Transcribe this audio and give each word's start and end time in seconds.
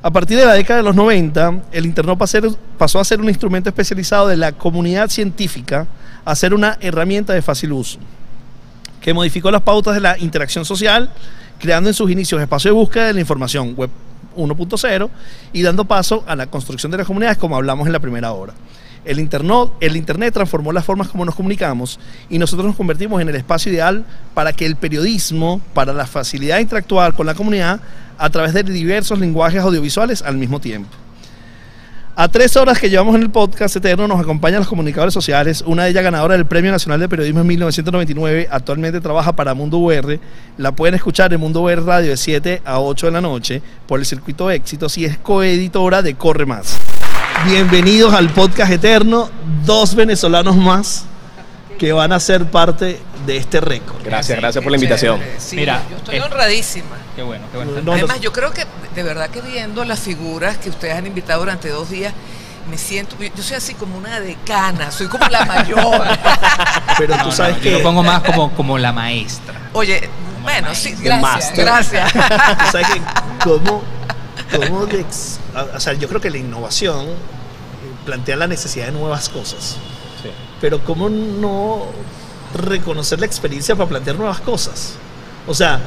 A 0.00 0.12
partir 0.12 0.38
de 0.38 0.46
la 0.46 0.54
década 0.54 0.78
de 0.78 0.84
los 0.84 0.94
90, 0.94 1.62
el 1.72 1.84
Internet 1.84 2.16
pasó 2.78 3.00
a 3.00 3.04
ser 3.04 3.20
un 3.20 3.28
instrumento 3.28 3.68
especializado 3.68 4.28
de 4.28 4.36
la 4.36 4.52
comunidad 4.52 5.08
científica 5.08 5.88
a 6.24 6.36
ser 6.36 6.54
una 6.54 6.78
herramienta 6.80 7.32
de 7.32 7.42
fácil 7.42 7.72
uso, 7.72 7.98
que 9.00 9.12
modificó 9.12 9.50
las 9.50 9.62
pautas 9.62 9.94
de 9.94 10.00
la 10.00 10.16
interacción 10.16 10.64
social, 10.64 11.10
creando 11.58 11.90
en 11.90 11.94
sus 11.94 12.10
inicios 12.12 12.40
espacio 12.40 12.70
de 12.70 12.76
búsqueda 12.76 13.08
de 13.08 13.14
la 13.14 13.20
información 13.20 13.74
web 13.74 13.90
1.0 14.36 15.10
y 15.52 15.62
dando 15.62 15.84
paso 15.84 16.22
a 16.28 16.36
la 16.36 16.46
construcción 16.46 16.92
de 16.92 16.98
las 16.98 17.06
comunidades 17.06 17.38
como 17.38 17.56
hablamos 17.56 17.88
en 17.88 17.92
la 17.92 17.98
primera 17.98 18.30
hora. 18.30 18.54
El 19.08 19.18
internet, 19.20 19.70
el 19.80 19.96
internet 19.96 20.34
transformó 20.34 20.70
las 20.70 20.84
formas 20.84 21.08
como 21.08 21.24
nos 21.24 21.34
comunicamos 21.34 21.98
y 22.28 22.38
nosotros 22.38 22.66
nos 22.66 22.76
convertimos 22.76 23.22
en 23.22 23.30
el 23.30 23.36
espacio 23.36 23.72
ideal 23.72 24.04
para 24.34 24.52
que 24.52 24.66
el 24.66 24.76
periodismo, 24.76 25.62
para 25.72 25.94
la 25.94 26.06
facilidad 26.06 26.56
de 26.56 26.62
interactuar 26.62 27.14
con 27.14 27.24
la 27.24 27.32
comunidad 27.32 27.80
a 28.18 28.28
través 28.28 28.52
de 28.52 28.62
diversos 28.62 29.18
lenguajes 29.18 29.62
audiovisuales 29.62 30.20
al 30.20 30.36
mismo 30.36 30.60
tiempo. 30.60 30.90
A 32.16 32.28
tres 32.28 32.54
horas 32.56 32.78
que 32.78 32.90
llevamos 32.90 33.14
en 33.14 33.22
el 33.22 33.30
podcast 33.30 33.76
Eterno 33.76 34.06
nos 34.06 34.20
acompañan 34.20 34.58
los 34.58 34.68
comunicadores 34.68 35.14
sociales, 35.14 35.64
una 35.64 35.84
de 35.84 35.90
ellas 35.90 36.02
ganadora 36.02 36.36
del 36.36 36.44
Premio 36.44 36.70
Nacional 36.70 37.00
de 37.00 37.08
Periodismo 37.08 37.40
en 37.40 37.46
1999, 37.46 38.48
actualmente 38.50 39.00
trabaja 39.00 39.32
para 39.32 39.54
Mundo 39.54 39.78
UR, 39.78 40.20
la 40.58 40.72
pueden 40.72 40.96
escuchar 40.96 41.32
en 41.32 41.40
Mundo 41.40 41.62
UR 41.62 41.82
Radio 41.82 42.10
de 42.10 42.16
7 42.18 42.60
a 42.62 42.80
8 42.80 43.06
de 43.06 43.12
la 43.12 43.20
noche 43.22 43.62
por 43.86 44.00
el 44.00 44.04
circuito 44.04 44.50
Éxitos 44.50 44.98
y 44.98 45.06
es 45.06 45.16
coeditora 45.16 46.02
de 46.02 46.14
Corre 46.14 46.44
Más. 46.44 46.97
Bienvenidos 47.46 48.12
al 48.14 48.30
podcast 48.30 48.72
Eterno, 48.72 49.30
dos 49.64 49.94
venezolanos 49.94 50.56
más 50.56 51.04
que 51.78 51.92
van 51.92 52.12
a 52.12 52.20
ser 52.20 52.50
parte 52.50 53.00
de 53.26 53.36
este 53.36 53.60
récord. 53.60 54.02
Gracias, 54.04 54.38
gracias 54.38 54.62
por 54.62 54.70
la 54.70 54.76
invitación. 54.76 55.20
Mira, 55.52 55.82
yo 55.90 55.96
estoy 55.96 56.18
honradísima. 56.18 56.96
Qué 57.14 57.22
bueno, 57.22 57.46
qué 57.50 57.58
bueno. 57.58 57.92
Además, 57.92 58.20
yo 58.20 58.32
creo 58.32 58.52
que 58.52 58.66
de 58.94 59.02
verdad 59.02 59.30
que 59.30 59.40
viendo 59.40 59.84
las 59.84 60.00
figuras 60.00 60.58
que 60.58 60.68
ustedes 60.68 60.96
han 60.96 61.06
invitado 61.06 61.40
durante 61.40 61.68
dos 61.68 61.90
días, 61.90 62.12
me 62.68 62.76
siento, 62.76 63.16
yo 63.18 63.42
soy 63.42 63.56
así 63.56 63.74
como 63.74 63.96
una 63.96 64.20
decana, 64.20 64.90
soy 64.90 65.06
como 65.06 65.26
la 65.28 65.44
mayor. 65.44 66.06
Pero 66.98 67.16
tú 67.22 67.32
sabes 67.32 67.58
que... 67.58 67.70
Yo 67.70 67.78
lo 67.78 67.84
pongo 67.84 68.02
más 68.02 68.22
como, 68.22 68.52
como 68.52 68.76
la 68.78 68.92
maestra. 68.92 69.54
Oye, 69.72 70.10
bueno, 70.42 70.74
sí, 70.74 70.94
gracias, 71.00 71.56
gracias. 71.56 72.12
tú 72.12 72.64
sabes 72.72 72.88
que 72.88 73.00
cómo, 74.52 74.80
cómo 74.80 74.88
o 75.74 75.80
sea, 75.80 75.92
yo 75.94 76.08
creo 76.08 76.20
que 76.20 76.30
la 76.30 76.38
innovación 76.38 77.06
plantea 78.04 78.36
la 78.36 78.46
necesidad 78.46 78.86
de 78.86 78.92
nuevas 78.92 79.28
cosas. 79.28 79.76
Sí. 80.22 80.30
Pero 80.60 80.82
cómo 80.84 81.08
no 81.08 81.86
reconocer 82.54 83.20
la 83.20 83.26
experiencia 83.26 83.76
para 83.76 83.88
plantear 83.88 84.16
nuevas 84.16 84.40
cosas. 84.40 84.94
O 85.46 85.54
sea, 85.54 85.80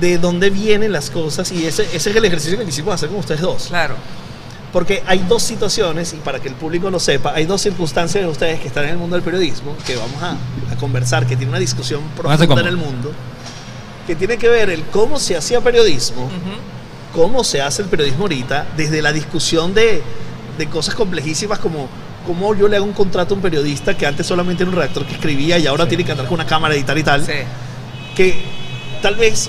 de 0.00 0.18
dónde 0.18 0.50
vienen 0.50 0.92
las 0.92 1.10
cosas 1.10 1.50
y 1.52 1.66
ese, 1.66 1.84
ese 1.84 2.10
es 2.10 2.16
el 2.16 2.24
ejercicio 2.24 2.58
que 2.58 2.64
quisimos 2.64 2.94
hacer 2.94 3.08
con 3.08 3.18
ustedes 3.18 3.40
dos. 3.40 3.66
Claro. 3.68 3.96
Porque 4.72 5.02
hay 5.06 5.20
dos 5.20 5.42
situaciones, 5.42 6.12
y 6.12 6.16
para 6.16 6.40
que 6.40 6.48
el 6.48 6.54
público 6.54 6.90
lo 6.90 7.00
sepa, 7.00 7.32
hay 7.34 7.46
dos 7.46 7.62
circunstancias 7.62 8.22
de 8.22 8.28
ustedes 8.28 8.60
que 8.60 8.68
están 8.68 8.84
en 8.84 8.90
el 8.90 8.98
mundo 8.98 9.16
del 9.16 9.22
periodismo, 9.22 9.74
que 9.86 9.96
vamos 9.96 10.22
a, 10.22 10.36
a 10.70 10.76
conversar, 10.76 11.26
que 11.26 11.36
tiene 11.36 11.50
una 11.50 11.58
discusión 11.58 12.02
profunda 12.16 12.60
en 12.60 12.66
el 12.66 12.76
mundo, 12.76 13.12
que 14.06 14.14
tiene 14.16 14.36
que 14.36 14.48
ver 14.48 14.68
el 14.68 14.82
cómo 14.84 15.18
se 15.18 15.36
hacía 15.36 15.60
periodismo, 15.62 16.28
cómo 17.16 17.42
se 17.42 17.62
hace 17.62 17.80
el 17.80 17.88
periodismo 17.88 18.24
ahorita, 18.24 18.66
desde 18.76 19.00
la 19.00 19.10
discusión 19.10 19.72
de, 19.72 20.02
de 20.58 20.66
cosas 20.66 20.94
complejísimas 20.94 21.58
como 21.58 21.88
cómo 22.26 22.54
yo 22.54 22.68
le 22.68 22.76
hago 22.76 22.84
un 22.84 22.92
contrato 22.92 23.32
a 23.32 23.36
un 23.36 23.42
periodista 23.42 23.96
que 23.96 24.04
antes 24.04 24.26
solamente 24.26 24.64
era 24.64 24.70
un 24.70 24.76
redactor 24.76 25.06
que 25.06 25.14
escribía 25.14 25.58
y 25.58 25.66
ahora 25.66 25.88
tiene 25.88 26.04
que 26.04 26.12
andar 26.12 26.26
con 26.26 26.34
una 26.34 26.44
cámara, 26.44 26.74
editar 26.74 26.98
y 26.98 27.02
tal. 27.02 27.24
Sí. 27.24 27.32
Que 28.14 28.34
tal 29.00 29.14
vez 29.14 29.48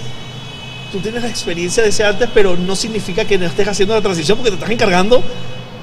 tú 0.93 0.99
tienes 0.99 1.21
la 1.21 1.27
experiencia 1.27 1.83
de 1.83 1.89
ese 1.89 2.05
antes, 2.05 2.29
pero 2.33 2.55
no 2.55 2.73
significa 2.75 3.25
que 3.25 3.37
no 3.37 3.45
estés 3.45 3.67
haciendo 3.67 3.93
la 3.95 4.01
transición 4.01 4.37
porque 4.37 4.51
te 4.51 4.55
estás 4.55 4.69
encargando 4.69 5.21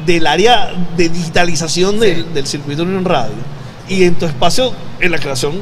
del 0.06 0.26
área 0.26 0.72
de 0.96 1.10
digitalización 1.10 2.00
del, 2.00 2.32
del, 2.32 2.46
circuito 2.46 2.82
en 2.82 2.96
un 2.96 3.04
radio. 3.04 3.34
Y 3.90 4.04
en 4.04 4.14
tu 4.14 4.24
espacio, 4.24 4.72
en 5.00 5.10
la 5.10 5.18
creación 5.18 5.60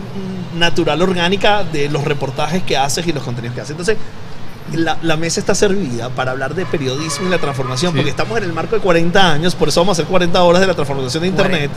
natural, 0.57 1.03
orgánica 1.03 1.65
de 1.65 1.89
los 1.89 2.05
reportajes 2.05 2.63
que 2.63 2.77
haces 2.77 3.05
y 3.09 3.13
los 3.13 3.25
contenidos 3.25 3.57
que 3.57 3.61
haces. 3.63 3.73
Entonces, 3.73 3.97
la, 4.73 5.17
mesa 5.17 5.41
está 5.41 5.55
servida 5.55 6.09
para 6.11 6.31
hablar 6.31 6.55
de 6.55 6.65
periodismo 6.67 7.27
y 7.27 7.31
la 7.31 7.39
transformación, 7.39 7.95
porque 7.95 8.11
estamos 8.11 8.39
en 8.39 8.45
el 8.45 8.53
marco 8.53 8.75
de 8.75 8.81
40 8.81 9.33
años, 9.33 9.55
por 9.55 9.69
eso 9.69 9.81
vamos 9.81 9.99
a 9.99 10.03
hacer 10.03 10.11
40 10.11 10.43
horas 10.43 10.61
de 10.61 10.67
la 10.67 10.75
transformación 10.75 11.23
de 11.23 11.29
Internet. 11.29 11.71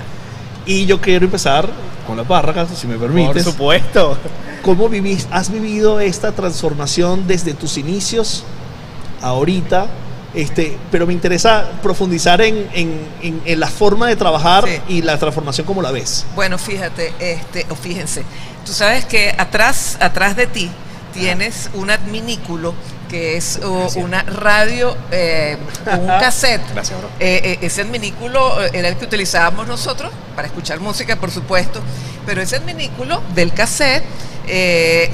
Y 0.65 0.85
yo 0.85 0.99
quiero 0.99 1.25
empezar 1.25 1.69
con 2.07 2.17
la 2.17 2.23
barra, 2.23 2.65
si 2.67 2.87
me 2.87 2.97
permites. 2.97 3.43
Por 3.43 3.53
supuesto. 3.53 4.17
¿Cómo 4.63 4.89
vivís, 4.89 5.27
has 5.29 5.51
vivido 5.51 5.99
esta 5.99 6.31
transformación 6.31 7.27
desde 7.27 7.53
tus 7.53 7.77
inicios 7.77 8.43
ahorita? 9.21 9.87
Este, 10.33 10.77
pero 10.91 11.05
me 11.05 11.13
interesa 11.13 11.69
profundizar 11.81 12.41
en, 12.41 12.67
en, 12.73 13.59
la 13.59 13.67
forma 13.67 14.07
de 14.07 14.15
trabajar 14.15 14.65
y 14.89 15.01
la 15.01 15.17
transformación 15.17 15.65
como 15.65 15.81
la 15.81 15.91
ves. 15.91 16.25
Bueno, 16.35 16.57
fíjate, 16.57 17.13
este, 17.19 17.65
o 17.69 17.75
fíjense, 17.75 18.23
tú 18.65 18.73
sabes 18.73 19.05
que 19.05 19.33
atrás, 19.37 19.97
atrás 20.01 20.35
de 20.35 20.47
ti 20.47 20.69
tienes 21.15 21.69
un 21.73 21.89
adminículo 21.89 22.73
que 23.09 23.37
es 23.37 23.59
una 23.95 24.23
radio, 24.23 24.95
eh, 25.11 25.57
un 25.99 26.07
cassette. 26.19 26.61
Eh, 27.19 27.41
eh, 27.43 27.57
ese 27.61 27.81
adminículo 27.81 28.61
era 28.61 28.89
el 28.89 28.97
que 28.97 29.05
utilizábamos 29.05 29.67
nosotros 29.67 30.11
para 30.35 30.47
escuchar 30.47 30.79
música, 30.79 31.15
por 31.15 31.31
supuesto, 31.31 31.79
pero 32.25 32.41
ese 32.41 32.57
adminículo 32.57 33.21
del 33.33 33.53
cassette, 33.53 34.03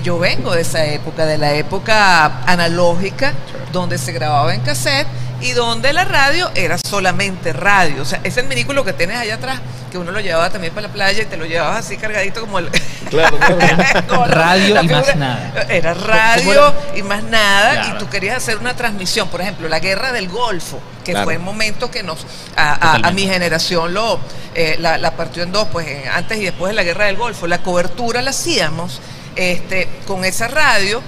yo 0.04 0.20
vengo 0.20 0.54
de 0.54 0.62
esa 0.62 0.86
época, 0.86 1.26
de 1.26 1.38
la 1.38 1.54
época 1.54 2.44
analógica, 2.46 3.34
donde 3.72 3.98
se 3.98 4.12
grababa 4.12 4.54
en 4.54 4.62
cassette 4.62 5.08
y 5.42 5.52
donde 5.54 5.92
la 5.94 6.06
radio 6.06 6.52
era 6.56 6.78
solamente 6.78 7.52
radio. 7.54 8.02
O 8.02 8.06
sea, 8.06 8.22
ese 8.24 8.42
adminículo 8.42 8.84
que 8.84 8.94
tienes 8.94 9.18
allá 9.18 9.36
atrás, 9.36 9.60
que 9.92 9.98
uno 9.98 10.12
lo 10.12 10.20
llevaba 10.20 10.50
también 10.50 10.74
para 10.74 10.88
la 10.88 10.94
playa 10.94 11.24
y 11.24 11.26
te 11.26 11.36
lo 11.36 11.46
llevabas 11.46 11.86
así 11.86 11.98
cargadito 11.98 12.42
como 12.42 12.60
el... 12.60 12.70
Claro, 13.10 13.38
radio 14.28 14.82
y 14.82 14.88
más 14.88 15.16
nada. 15.16 15.66
Era 15.70 15.94
radio 15.94 16.74
y 16.96 17.02
más 17.04 17.24
nada 17.24 17.88
y 17.88 17.98
tú 17.98 18.08
querías 18.08 18.38
hacer 18.38 18.58
una 18.58 18.76
transmisión, 18.76 19.28
por 19.30 19.42
ejemplo, 19.42 19.68
la 19.68 19.80
guerra 19.80 20.12
del 20.12 20.30
Golfo, 20.30 20.80
que 21.04 21.16
fue 21.18 21.34
el 21.34 21.40
momento 21.40 21.90
que 21.92 22.04
nos, 22.04 22.26
a, 22.56 23.12
mi 23.14 23.24
generación 23.24 23.94
lo, 23.94 24.20
eh, 24.54 24.78
la, 24.80 25.12
partió 25.12 25.44
en 25.44 25.52
dos, 25.52 25.68
pues 25.72 25.88
antes 26.14 26.38
y 26.38 26.46
después 26.46 26.70
de 26.70 26.76
la 26.76 26.84
guerra 26.84 27.06
del 27.06 27.18
Golfo. 27.18 27.48
La 27.48 27.62
cobertura 27.64 28.22
la 28.22 28.30
hacíamos 28.30 29.02
este, 29.36 29.88
con 30.08 30.26
esa 30.26 30.48
radio. 30.48 31.02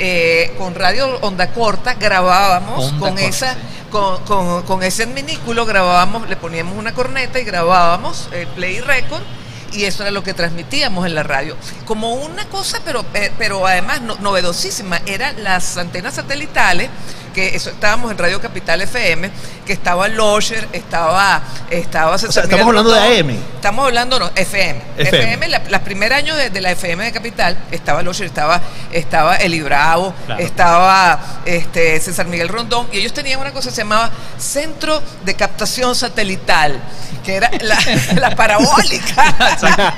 Eh, 0.00 0.54
con 0.58 0.76
radio 0.76 1.18
onda 1.22 1.50
corta 1.50 1.94
grabábamos 1.94 2.92
con 3.00 3.18
esa 3.18 3.56
con, 3.90 4.62
con, 4.62 4.82
ese 4.84 5.06
minículo 5.06 5.66
grabábamos, 5.66 6.28
le 6.28 6.36
poníamos 6.36 6.78
una 6.78 6.94
corneta 6.94 7.40
y 7.40 7.44
grabábamos 7.44 8.28
el 8.30 8.46
play 8.46 8.80
record 8.80 9.24
y 9.72 9.84
eso 9.84 10.02
era 10.02 10.10
lo 10.10 10.22
que 10.22 10.34
transmitíamos 10.34 11.06
en 11.06 11.14
la 11.14 11.22
radio. 11.22 11.56
Como 11.84 12.14
una 12.14 12.46
cosa, 12.48 12.80
pero, 12.84 13.04
eh, 13.14 13.32
pero 13.38 13.66
además 13.66 14.00
novedosísima, 14.20 15.00
eran 15.06 15.42
las 15.42 15.76
antenas 15.76 16.14
satelitales 16.14 16.88
que 17.38 17.54
eso, 17.54 17.70
estábamos 17.70 18.10
en 18.10 18.18
Radio 18.18 18.40
Capital 18.40 18.80
FM, 18.80 19.30
que 19.64 19.72
estaba 19.72 20.08
Losher, 20.08 20.66
estaba, 20.72 21.40
estaba 21.70 22.16
o 22.16 22.18
sea, 22.18 22.42
estamos 22.42 22.66
hablando 22.66 22.90
de 22.90 23.20
AM. 23.20 23.30
Estamos 23.54 23.86
hablando, 23.86 24.18
no, 24.18 24.30
FM. 24.34 24.82
FM, 24.96 25.46
la, 25.46 25.62
los 25.68 25.80
primeros 25.82 26.18
años 26.18 26.36
de, 26.36 26.60
la 26.60 26.72
FM 26.72 27.04
de 27.04 27.12
Capital, 27.12 27.56
estaba 27.70 28.02
Losher, 28.02 28.26
estaba, 28.26 28.60
estaba 28.92 29.36
Eli 29.36 29.60
Bravo, 29.60 30.12
estaba 30.38 31.40
este, 31.44 32.00
César 32.00 32.26
Miguel 32.26 32.48
Rondón, 32.48 32.88
y 32.92 32.98
ellos 32.98 33.12
tenían 33.12 33.38
una 33.38 33.52
cosa 33.52 33.68
que 33.68 33.76
se 33.76 33.82
llamaba 33.82 34.10
Centro 34.36 35.00
de 35.24 35.34
Captación 35.34 35.94
Satelital, 35.94 36.80
que 37.24 37.36
era 37.36 37.50
la, 37.60 38.30
parabólica. 38.36 39.54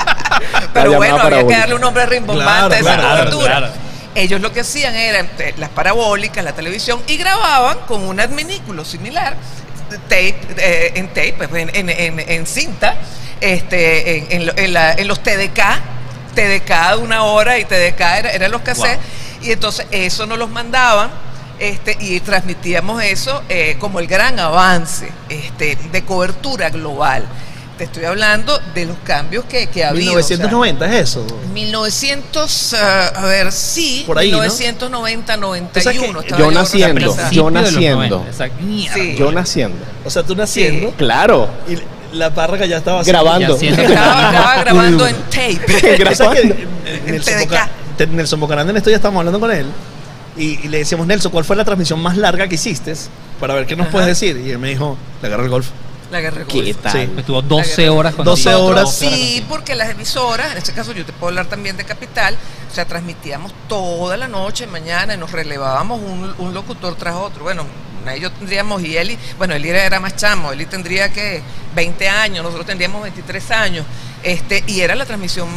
Pero 0.74 0.96
bueno, 0.96 1.20
había 1.20 1.46
que 1.46 1.56
darle 1.56 1.74
un 1.74 1.80
nombre 1.80 2.04
rimbombante 2.04 2.76
a 2.76 2.78
esa 2.80 2.96
cobertura. 2.96 3.72
Ellos 4.14 4.40
lo 4.40 4.52
que 4.52 4.60
hacían 4.60 4.94
era 4.94 5.20
eh, 5.20 5.54
las 5.56 5.70
parabólicas, 5.70 6.44
la 6.44 6.52
televisión, 6.52 7.00
y 7.06 7.16
grababan 7.16 7.78
con 7.86 8.02
un 8.02 8.18
adminículo 8.18 8.84
similar, 8.84 9.36
tape, 10.08 10.36
eh, 10.58 10.92
en 10.96 11.08
tape, 11.08 11.48
pues, 11.48 11.68
en, 11.72 12.46
cinta, 12.46 12.96
este, 13.40 14.34
en, 14.34 15.06
los 15.08 15.22
TDK, 15.22 15.60
TDK 16.34 16.90
de 16.90 16.96
una 17.02 17.22
hora 17.22 17.58
y 17.58 17.64
TDK 17.64 18.00
eran 18.32 18.50
los 18.50 18.62
cassettes, 18.62 18.98
y 19.42 19.52
entonces 19.52 19.86
eso 19.90 20.26
nos 20.26 20.38
los 20.38 20.50
mandaban. 20.50 21.10
Este, 21.60 21.94
y 22.00 22.18
transmitíamos 22.20 23.02
eso 23.02 23.42
eh, 23.50 23.76
como 23.78 24.00
el 24.00 24.06
gran 24.06 24.40
avance 24.40 25.12
este, 25.28 25.76
de 25.76 26.04
cobertura 26.06 26.70
global. 26.70 27.26
Te 27.80 27.84
estoy 27.84 28.04
hablando 28.04 28.60
de 28.74 28.84
los 28.84 28.98
cambios 29.04 29.46
que, 29.46 29.68
que 29.68 29.82
ha 29.86 29.92
1990 29.92 30.84
es 30.84 31.08
eso. 31.08 31.26
1900, 31.54 32.74
ah, 32.74 33.06
a 33.16 33.24
ver, 33.24 33.50
sí, 33.52 34.04
Por 34.06 34.18
ahí, 34.18 34.30
1990, 34.30 35.38
91. 35.38 36.22
yo 36.36 36.50
naciendo, 36.50 37.16
yo 37.30 37.50
naciendo. 37.50 38.26
Yo 39.16 39.32
naciendo. 39.32 39.78
O 40.04 40.10
sea, 40.10 40.22
tú 40.22 40.36
naciendo. 40.36 40.90
Claro. 40.90 41.48
Y 41.66 42.14
la 42.14 42.34
parraca 42.34 42.66
ya 42.66 42.76
estaba 42.76 43.02
grabando. 43.02 43.56
Estaba, 43.56 44.60
grabando 44.60 45.06
en 45.06 45.16
tape. 45.30 45.96
grabando. 45.96 46.54
Nelson, 47.06 47.40
Boca, 47.40 47.70
Nelson 48.10 48.40
Bocarán 48.40 48.68
en 48.68 48.76
esto 48.76 48.90
ya 48.90 48.96
estamos 48.96 49.20
hablando 49.20 49.40
con 49.40 49.50
él 49.52 49.64
Y, 50.36 50.68
le 50.68 50.80
decíamos, 50.80 51.06
Nelson, 51.06 51.32
¿cuál 51.32 51.46
fue 51.46 51.56
la 51.56 51.64
transmisión 51.64 51.98
más 51.98 52.18
larga 52.18 52.46
que 52.46 52.56
hiciste? 52.56 52.92
Para 53.40 53.54
ver 53.54 53.64
qué 53.64 53.74
nos 53.74 53.86
puedes 53.86 54.06
decir. 54.06 54.36
Y 54.36 54.50
él 54.50 54.58
me 54.58 54.68
dijo, 54.68 54.98
la 55.22 55.30
guerra 55.30 55.44
del 55.44 55.50
golf. 55.50 55.68
La 56.10 56.20
guerra 56.20 56.44
golf. 56.44 56.64
¿Qué 56.64 56.74
tal? 56.74 56.92
Sí. 56.92 57.12
Estuvo 57.16 57.42
12 57.42 57.88
horas 57.88 58.14
con 58.14 58.24
12 58.24 58.54
horas. 58.54 58.94
Sí, 58.94 59.44
porque 59.48 59.74
las 59.74 59.90
emisoras, 59.90 60.52
en 60.52 60.58
este 60.58 60.72
caso 60.72 60.92
yo 60.92 61.04
te 61.04 61.12
puedo 61.12 61.28
hablar 61.28 61.46
también 61.46 61.76
de 61.76 61.84
Capital, 61.84 62.36
o 62.70 62.74
sea, 62.74 62.84
transmitíamos 62.84 63.52
toda 63.68 64.16
la 64.16 64.26
noche, 64.26 64.66
mañana, 64.66 65.14
y 65.14 65.16
nos 65.16 65.30
relevábamos 65.30 66.00
un, 66.00 66.34
un 66.38 66.54
locutor 66.54 66.96
tras 66.96 67.14
otro. 67.14 67.44
Bueno, 67.44 67.64
ellos 68.12 68.32
tendríamos, 68.38 68.82
y 68.82 68.96
Eli, 68.96 69.18
bueno, 69.38 69.54
Eli 69.54 69.68
era 69.68 70.00
más 70.00 70.16
chamo, 70.16 70.52
Eli 70.52 70.66
tendría 70.66 71.12
que 71.12 71.42
20 71.74 72.08
años, 72.08 72.42
nosotros 72.42 72.66
tendríamos 72.66 73.02
23 73.02 73.50
años, 73.50 73.86
este, 74.22 74.64
y 74.66 74.80
era 74.80 74.94
la 74.94 75.06
transmisión, 75.06 75.48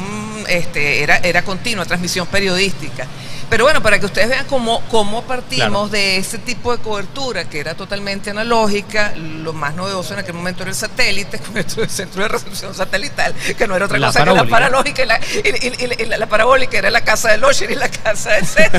este, 0.48 1.04
era, 1.04 1.18
era 1.18 1.44
continua, 1.44 1.86
transmisión 1.86 2.28
periodística. 2.28 3.08
Pero 3.54 3.66
bueno, 3.66 3.84
para 3.84 4.00
que 4.00 4.08
ustedes 4.08 4.30
vean 4.30 4.48
cómo, 4.48 4.82
cómo 4.90 5.22
partimos 5.26 5.92
de 5.92 6.18
ese 6.18 6.40
tipo 6.40 6.76
de 6.76 6.82
cobertura 6.82 7.48
que 7.48 7.60
era 7.60 7.76
totalmente 7.76 8.32
analógica, 8.32 9.14
lo 9.16 9.54
más 9.54 9.76
novedoso 9.76 10.16
en 10.16 10.22
aquel 10.22 10.34
momento 10.34 10.64
era 10.64 10.72
el 10.72 10.76
satélite, 10.76 11.38
con 11.46 11.60
el 11.60 11.70
centro 11.70 12.24
de 12.24 12.30
recepción 12.30 12.74
satelital, 12.74 13.32
que 13.56 13.68
no 13.68 13.76
era 13.76 13.86
otra 13.86 14.00
cosa 14.00 14.24
que 14.24 14.32
la 14.32 14.46
paralógica 14.46 15.04
y 15.04 16.08
la, 16.08 16.18
la, 16.18 16.26
parabólica 16.26 16.80
era 16.80 16.90
la 16.90 17.02
casa 17.02 17.30
de 17.30 17.38
Losher 17.38 17.70
y 17.70 17.76
la 17.76 17.90
casa 17.90 18.32
de 18.32 18.44
Z. 18.44 18.72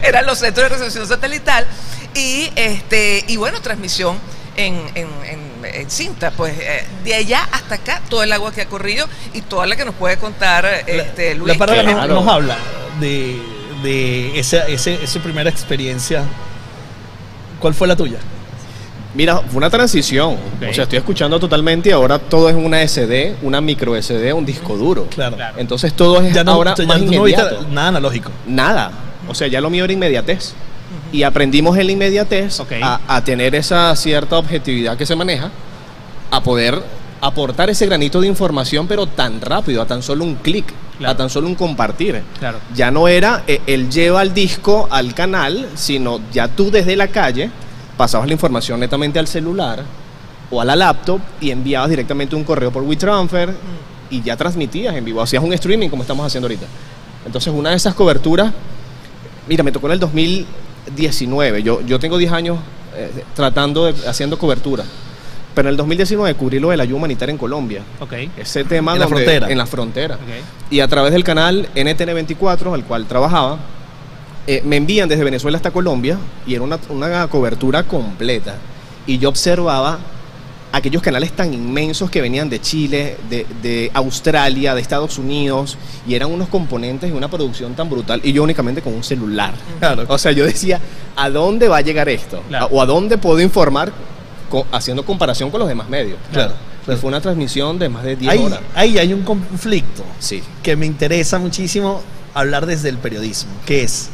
Eran 0.02 0.24
los 0.24 0.38
centros 0.38 0.70
de 0.70 0.74
recepción 0.74 1.06
satelital. 1.06 1.66
Y, 2.14 2.50
este, 2.56 3.22
y 3.28 3.36
bueno, 3.36 3.60
transmisión 3.60 4.18
en, 4.56 4.80
cinta, 5.88 6.30
pues 6.30 6.58
eh, 6.58 6.86
de 7.04 7.14
allá 7.16 7.46
hasta 7.52 7.74
acá, 7.74 8.00
todo 8.08 8.22
el 8.22 8.32
agua 8.32 8.50
que 8.50 8.62
ha 8.62 8.66
corrido 8.66 9.06
y 9.34 9.42
toda 9.42 9.66
la 9.66 9.76
que 9.76 9.84
nos 9.84 9.94
puede 9.94 10.16
contar 10.16 10.64
este, 10.86 11.34
Luis. 11.34 11.52
La 11.52 11.66
palabra 11.66 12.06
nos, 12.06 12.26
habla 12.26 12.56
de, 13.02 13.38
de 13.82 14.38
esa, 14.38 14.66
esa 14.66 15.20
primera 15.20 15.50
experiencia. 15.50 16.24
¿Cuál 17.60 17.74
fue 17.74 17.86
la 17.86 17.96
tuya? 17.96 18.18
Mira, 19.14 19.38
fue 19.40 19.58
una 19.58 19.68
transición. 19.68 20.36
O 20.68 20.72
sea, 20.72 20.84
estoy 20.84 20.98
escuchando 20.98 21.38
totalmente 21.38 21.90
y 21.90 21.92
ahora 21.92 22.18
todo 22.18 22.48
es 22.48 22.56
una 22.56 22.86
SD, 22.86 23.36
una 23.42 23.60
micro 23.60 23.94
SD, 24.00 24.32
un 24.32 24.46
disco 24.46 24.76
duro. 24.76 25.06
Claro. 25.10 25.36
Entonces 25.58 25.92
todo 25.92 26.22
es 26.22 26.32
ya 26.32 26.44
no, 26.44 26.52
ahora 26.52 26.74
ya 26.74 26.86
no 26.86 27.62
nada 27.70 27.88
analógico. 27.88 28.30
Nada. 28.46 28.90
O 29.28 29.34
sea, 29.34 29.48
ya 29.48 29.60
lo 29.60 29.68
mío 29.68 29.84
era 29.84 29.92
inmediatez 29.92 30.54
y 31.12 31.22
aprendimos 31.22 31.76
en 31.76 31.86
la 31.86 31.92
inmediatez 31.92 32.60
a, 32.82 33.22
tener 33.24 33.54
esa 33.54 33.94
cierta 33.96 34.38
objetividad 34.38 34.96
que 34.96 35.06
se 35.06 35.14
maneja, 35.14 35.50
a 36.30 36.42
poder 36.42 36.82
aportar 37.20 37.70
ese 37.70 37.86
granito 37.86 38.20
de 38.20 38.26
información, 38.26 38.88
pero 38.88 39.06
tan 39.06 39.40
rápido, 39.40 39.82
a 39.82 39.86
tan 39.86 40.02
solo 40.02 40.24
un 40.24 40.36
clic, 40.36 40.72
a 41.06 41.16
tan 41.16 41.30
solo 41.30 41.48
un 41.48 41.54
compartir. 41.54 42.22
Claro. 42.38 42.58
Ya 42.74 42.90
no 42.90 43.08
era 43.08 43.44
el 43.46 43.56
eh, 43.56 43.62
él 43.66 43.90
lleva 43.90 44.22
el 44.22 44.34
disco 44.34 44.88
al 44.90 45.14
canal, 45.14 45.68
sino 45.74 46.20
ya 46.32 46.48
tú 46.48 46.70
desde 46.70 46.96
la 46.96 47.08
calle 47.08 47.50
pasabas 47.96 48.26
la 48.26 48.32
información 48.32 48.80
netamente 48.80 49.18
al 49.18 49.26
celular 49.26 49.82
o 50.50 50.60
a 50.60 50.64
la 50.64 50.76
laptop 50.76 51.20
y 51.40 51.50
enviabas 51.50 51.90
directamente 51.90 52.36
un 52.36 52.44
correo 52.44 52.70
por 52.70 52.82
WeTransfer 52.82 53.50
mm. 53.50 53.54
y 54.10 54.22
ya 54.22 54.36
transmitías 54.36 54.94
en 54.94 55.04
vivo, 55.04 55.22
hacías 55.22 55.42
un 55.42 55.52
streaming 55.52 55.88
como 55.88 56.02
estamos 56.02 56.26
haciendo 56.26 56.46
ahorita. 56.46 56.66
Entonces, 57.24 57.52
una 57.54 57.70
de 57.70 57.76
esas 57.76 57.94
coberturas, 57.94 58.52
mira, 59.48 59.62
me 59.62 59.72
tocó 59.72 59.86
en 59.86 59.92
el 59.92 60.00
2000 60.00 60.46
19. 60.94 61.62
Yo, 61.62 61.80
yo 61.82 61.98
tengo 61.98 62.18
10 62.18 62.32
años 62.32 62.58
eh, 62.96 63.24
tratando 63.34 63.86
de, 63.86 64.08
haciendo 64.08 64.38
cobertura. 64.38 64.84
Pero 65.54 65.68
en 65.68 65.72
el 65.72 65.76
2019 65.76 66.34
cubrí 66.34 66.58
lo 66.58 66.70
de 66.70 66.76
la 66.76 66.84
ayuda 66.84 66.96
humanitaria 66.96 67.32
en 67.32 67.38
Colombia. 67.38 67.82
Okay. 68.00 68.30
Ese 68.36 68.64
tema 68.64 68.94
en 68.94 69.00
la 69.00 69.08
frontera. 69.08 69.50
En 69.50 69.58
la 69.58 69.66
frontera. 69.66 70.18
Y 70.70 70.80
a 70.80 70.88
través 70.88 71.12
del 71.12 71.24
canal 71.24 71.68
NTN24, 71.74 72.72
al 72.72 72.84
cual 72.84 73.06
trabajaba, 73.06 73.58
eh, 74.46 74.62
me 74.64 74.76
envían 74.76 75.08
desde 75.08 75.24
Venezuela 75.24 75.56
hasta 75.56 75.70
Colombia 75.70 76.18
y 76.46 76.54
era 76.54 76.62
una, 76.62 76.78
una 76.88 77.26
cobertura 77.28 77.82
completa. 77.82 78.56
Y 79.06 79.18
yo 79.18 79.28
observaba 79.28 79.98
aquellos 80.72 81.02
canales 81.02 81.32
tan 81.32 81.52
inmensos 81.52 82.10
que 82.10 82.20
venían 82.20 82.48
de 82.48 82.60
Chile, 82.60 83.16
de, 83.28 83.90
Australia, 83.92 84.74
de 84.74 84.80
Estados 84.80 85.18
Unidos, 85.18 85.76
y 86.08 86.14
eran 86.14 86.32
unos 86.32 86.48
componentes 86.48 87.10
y 87.10 87.12
una 87.12 87.28
producción 87.28 87.74
tan 87.74 87.90
brutal, 87.90 88.20
y 88.24 88.32
yo 88.32 88.42
únicamente 88.42 88.80
con 88.80 88.94
un 88.94 89.04
celular. 89.04 89.52
O 90.08 90.18
sea, 90.18 90.32
yo 90.32 90.44
decía, 90.44 90.80
¿a 91.14 91.28
dónde 91.28 91.68
va 91.68 91.76
a 91.76 91.80
llegar 91.82 92.08
esto? 92.08 92.42
¿O 92.70 92.80
a 92.80 92.86
dónde 92.86 93.18
puedo 93.18 93.40
informar 93.40 93.92
haciendo 94.72 95.04
comparación 95.04 95.50
con 95.50 95.60
los 95.60 95.68
demás 95.68 95.88
medios? 95.88 96.18
Claro. 96.32 96.54
fue 96.84 97.08
una 97.08 97.20
transmisión 97.20 97.78
de 97.78 97.88
más 97.88 98.04
de 98.04 98.16
10 98.16 98.40
horas. 98.40 98.60
Ahí 98.74 98.98
hay 98.98 99.12
un 99.12 99.22
conflicto 99.22 100.04
sí. 100.18 100.42
que 100.62 100.76
me 100.76 100.86
interesa 100.86 101.38
muchísimo 101.38 102.02
hablar 102.34 102.66
desde 102.66 102.88
el 102.88 102.98
periodismo, 102.98 103.52
que 103.66 103.82
es 103.82 104.10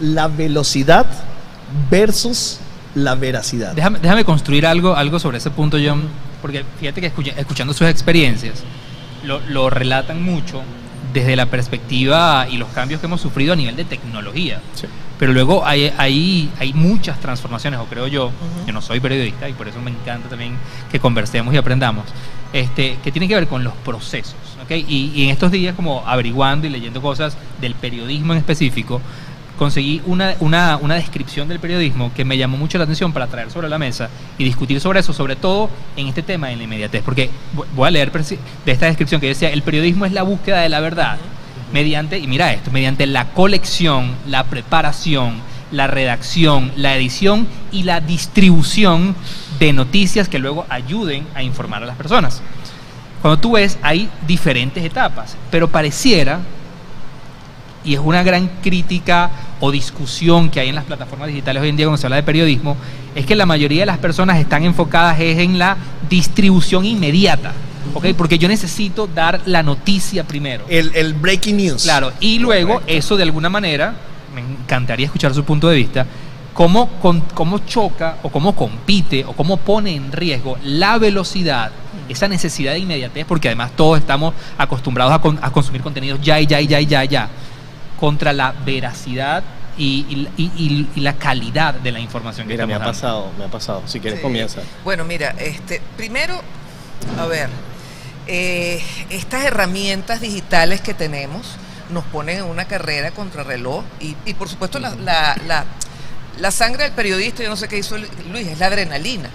la 0.00 0.28
velocidad 0.28 1.06
versus 1.90 2.58
la 2.94 3.14
veracidad. 3.14 3.74
Déjame, 3.74 4.24
construir 4.24 4.66
algo, 4.66 4.96
algo 4.96 5.18
sobre 5.18 5.38
ese 5.38 5.50
punto, 5.50 5.78
John, 5.82 6.02
porque 6.42 6.64
fíjate 6.78 7.00
que 7.00 7.12
escuchando 7.36 7.72
sus 7.72 7.88
experiencias, 7.88 8.62
lo, 9.24 9.70
relatan 9.70 10.22
mucho 10.22 10.62
desde 11.12 11.36
la 11.36 11.46
perspectiva 11.46 12.46
y 12.50 12.56
los 12.56 12.68
cambios 12.70 13.00
que 13.00 13.06
hemos 13.06 13.20
sufrido 13.20 13.52
a 13.52 13.56
nivel 13.56 13.76
de 13.76 13.84
tecnología. 13.84 14.60
Pero 15.20 15.34
luego 15.34 15.66
hay, 15.66 15.92
hay, 15.98 16.50
hay 16.58 16.72
muchas 16.72 17.20
transformaciones, 17.20 17.78
o 17.78 17.84
creo 17.84 18.06
yo, 18.06 18.32
que 18.64 18.72
no 18.72 18.80
soy 18.80 19.00
periodista 19.00 19.50
y 19.50 19.52
por 19.52 19.68
eso 19.68 19.78
me 19.82 19.90
encanta 19.90 20.30
también 20.30 20.56
que 20.90 20.98
conversemos 20.98 21.52
y 21.52 21.58
aprendamos, 21.58 22.06
este, 22.54 22.96
que 23.04 23.12
tienen 23.12 23.28
que 23.28 23.34
ver 23.34 23.46
con 23.46 23.62
los 23.62 23.74
procesos. 23.74 24.34
¿okay? 24.64 24.82
Y, 24.88 25.12
y 25.14 25.24
en 25.24 25.30
estos 25.30 25.52
días, 25.52 25.76
como 25.76 26.02
averiguando 26.06 26.66
y 26.66 26.70
leyendo 26.70 27.02
cosas 27.02 27.36
del 27.60 27.74
periodismo 27.74 28.32
en 28.32 28.38
específico, 28.38 29.02
conseguí 29.58 30.00
una, 30.06 30.36
una, 30.40 30.78
una, 30.78 30.94
descripción 30.94 31.48
del 31.48 31.60
periodismo 31.60 32.10
que 32.14 32.24
me 32.24 32.38
llamó 32.38 32.56
mucho 32.56 32.78
la 32.78 32.84
atención 32.84 33.12
para 33.12 33.26
traer 33.26 33.50
sobre 33.50 33.68
la 33.68 33.78
mesa 33.78 34.08
y 34.38 34.44
discutir 34.44 34.80
sobre 34.80 35.00
eso, 35.00 35.12
sobre 35.12 35.36
todo 35.36 35.68
en 35.98 36.06
este 36.06 36.22
tema 36.22 36.50
en 36.50 36.56
la 36.56 36.64
inmediatez, 36.64 37.02
porque 37.04 37.28
voy 37.76 37.88
a 37.88 37.90
leer 37.90 38.10
de 38.10 38.72
esta 38.72 38.86
descripción 38.86 39.20
que 39.20 39.26
decía, 39.26 39.50
el 39.50 39.60
periodismo 39.60 40.06
es 40.06 40.12
la 40.12 40.22
búsqueda 40.22 40.62
de 40.62 40.70
la 40.70 40.80
verdad 40.80 41.18
mediante, 41.72 42.18
y 42.18 42.26
mira 42.26 42.52
esto, 42.52 42.70
mediante 42.70 43.06
la 43.06 43.32
colección, 43.32 44.14
la 44.26 44.44
preparación, 44.44 45.40
la 45.70 45.86
redacción, 45.86 46.72
la 46.76 46.96
edición 46.96 47.46
y 47.72 47.84
la 47.84 48.00
distribución 48.00 49.14
de 49.58 49.72
noticias 49.72 50.28
que 50.28 50.38
luego 50.38 50.66
ayuden 50.68 51.26
a 51.34 51.42
informar 51.42 51.82
a 51.82 51.86
las 51.86 51.96
personas. 51.96 52.42
Cuando 53.22 53.38
tú 53.38 53.52
ves, 53.52 53.78
hay 53.82 54.08
diferentes 54.26 54.84
etapas, 54.84 55.36
pero 55.50 55.68
pareciera 55.68 56.40
y 57.84 57.94
es 57.94 58.00
una 58.00 58.22
gran 58.22 58.48
crítica 58.62 59.30
o 59.60 59.70
discusión 59.70 60.50
que 60.50 60.60
hay 60.60 60.68
en 60.68 60.74
las 60.74 60.84
plataformas 60.84 61.28
digitales 61.28 61.62
hoy 61.62 61.70
en 61.70 61.76
día 61.76 61.86
cuando 61.86 61.98
se 61.98 62.06
habla 62.06 62.16
de 62.16 62.22
periodismo, 62.22 62.76
es 63.14 63.26
que 63.26 63.34
la 63.34 63.46
mayoría 63.46 63.80
de 63.80 63.86
las 63.86 63.98
personas 63.98 64.38
están 64.38 64.64
enfocadas 64.64 65.18
en 65.20 65.58
la 65.58 65.76
distribución 66.08 66.84
inmediata. 66.84 67.52
¿Okay? 67.94 68.12
Porque 68.14 68.38
yo 68.38 68.48
necesito 68.48 69.06
dar 69.06 69.40
la 69.46 69.62
noticia 69.62 70.24
primero. 70.24 70.64
El, 70.68 71.14
breaking 71.14 71.56
news. 71.56 71.82
Claro, 71.82 72.12
y 72.20 72.38
luego 72.38 72.82
eso 72.86 73.16
de 73.16 73.22
alguna 73.24 73.48
manera, 73.48 73.94
me 74.34 74.40
encantaría 74.40 75.06
escuchar 75.06 75.34
su 75.34 75.44
punto 75.44 75.68
de 75.68 75.76
vista, 75.76 76.06
cómo, 76.54 76.90
cómo 77.34 77.58
choca 77.60 78.18
o 78.22 78.30
cómo 78.30 78.54
compite 78.54 79.24
o 79.24 79.32
cómo 79.32 79.56
pone 79.56 79.94
en 79.94 80.12
riesgo 80.12 80.56
la 80.64 80.98
velocidad, 80.98 81.72
esa 82.08 82.28
necesidad 82.28 82.72
de 82.72 82.78
inmediatez, 82.80 83.24
porque 83.26 83.48
además 83.48 83.72
todos 83.76 83.98
estamos 83.98 84.34
acostumbrados 84.58 85.12
a, 85.12 85.46
a 85.46 85.50
consumir 85.50 85.82
contenidos 85.82 86.20
ya 86.20 86.40
y 86.40 86.46
ya 86.46 86.60
y 86.60 86.66
ya 86.66 86.80
y 86.80 86.86
ya. 86.86 87.04
Ya 87.04 87.28
contra 88.00 88.32
la 88.32 88.54
veracidad 88.64 89.44
y, 89.76 90.26
la 90.96 91.14
calidad 91.14 91.74
de 91.74 91.92
la 91.92 92.00
información 92.00 92.48
que 92.48 92.54
mira, 92.54 92.66
me 92.66 92.74
ha 92.74 92.82
pasado, 92.82 93.30
me 93.38 93.44
ha 93.44 93.48
pasado. 93.48 93.82
Si 93.86 94.00
quieres 94.00 94.20
comienza. 94.20 94.62
Bueno, 94.84 95.04
mira, 95.04 95.34
este, 95.38 95.80
primero, 95.96 96.40
a 97.18 97.26
ver, 97.26 97.48
eh, 98.26 98.82
estas 99.10 99.44
herramientas 99.44 100.20
digitales 100.20 100.80
que 100.80 100.94
tenemos 100.94 101.56
nos 101.90 102.04
ponen 102.04 102.38
en 102.38 102.44
una 102.44 102.66
carrera 102.66 103.10
contra 103.10 103.42
reloj 103.42 103.84
y, 104.00 104.16
y 104.24 104.34
por 104.34 104.48
supuesto 104.48 104.78
la, 104.78 104.94
la, 104.94 105.64
la, 106.38 106.50
sangre 106.50 106.84
del 106.84 106.92
periodista, 106.92 107.42
yo 107.42 107.48
no 107.48 107.56
sé 107.56 107.68
qué 107.68 107.78
hizo 107.78 107.96
Luis, 107.98 108.46
es 108.46 108.58
la 108.58 108.66
adrenalina. 108.66 109.30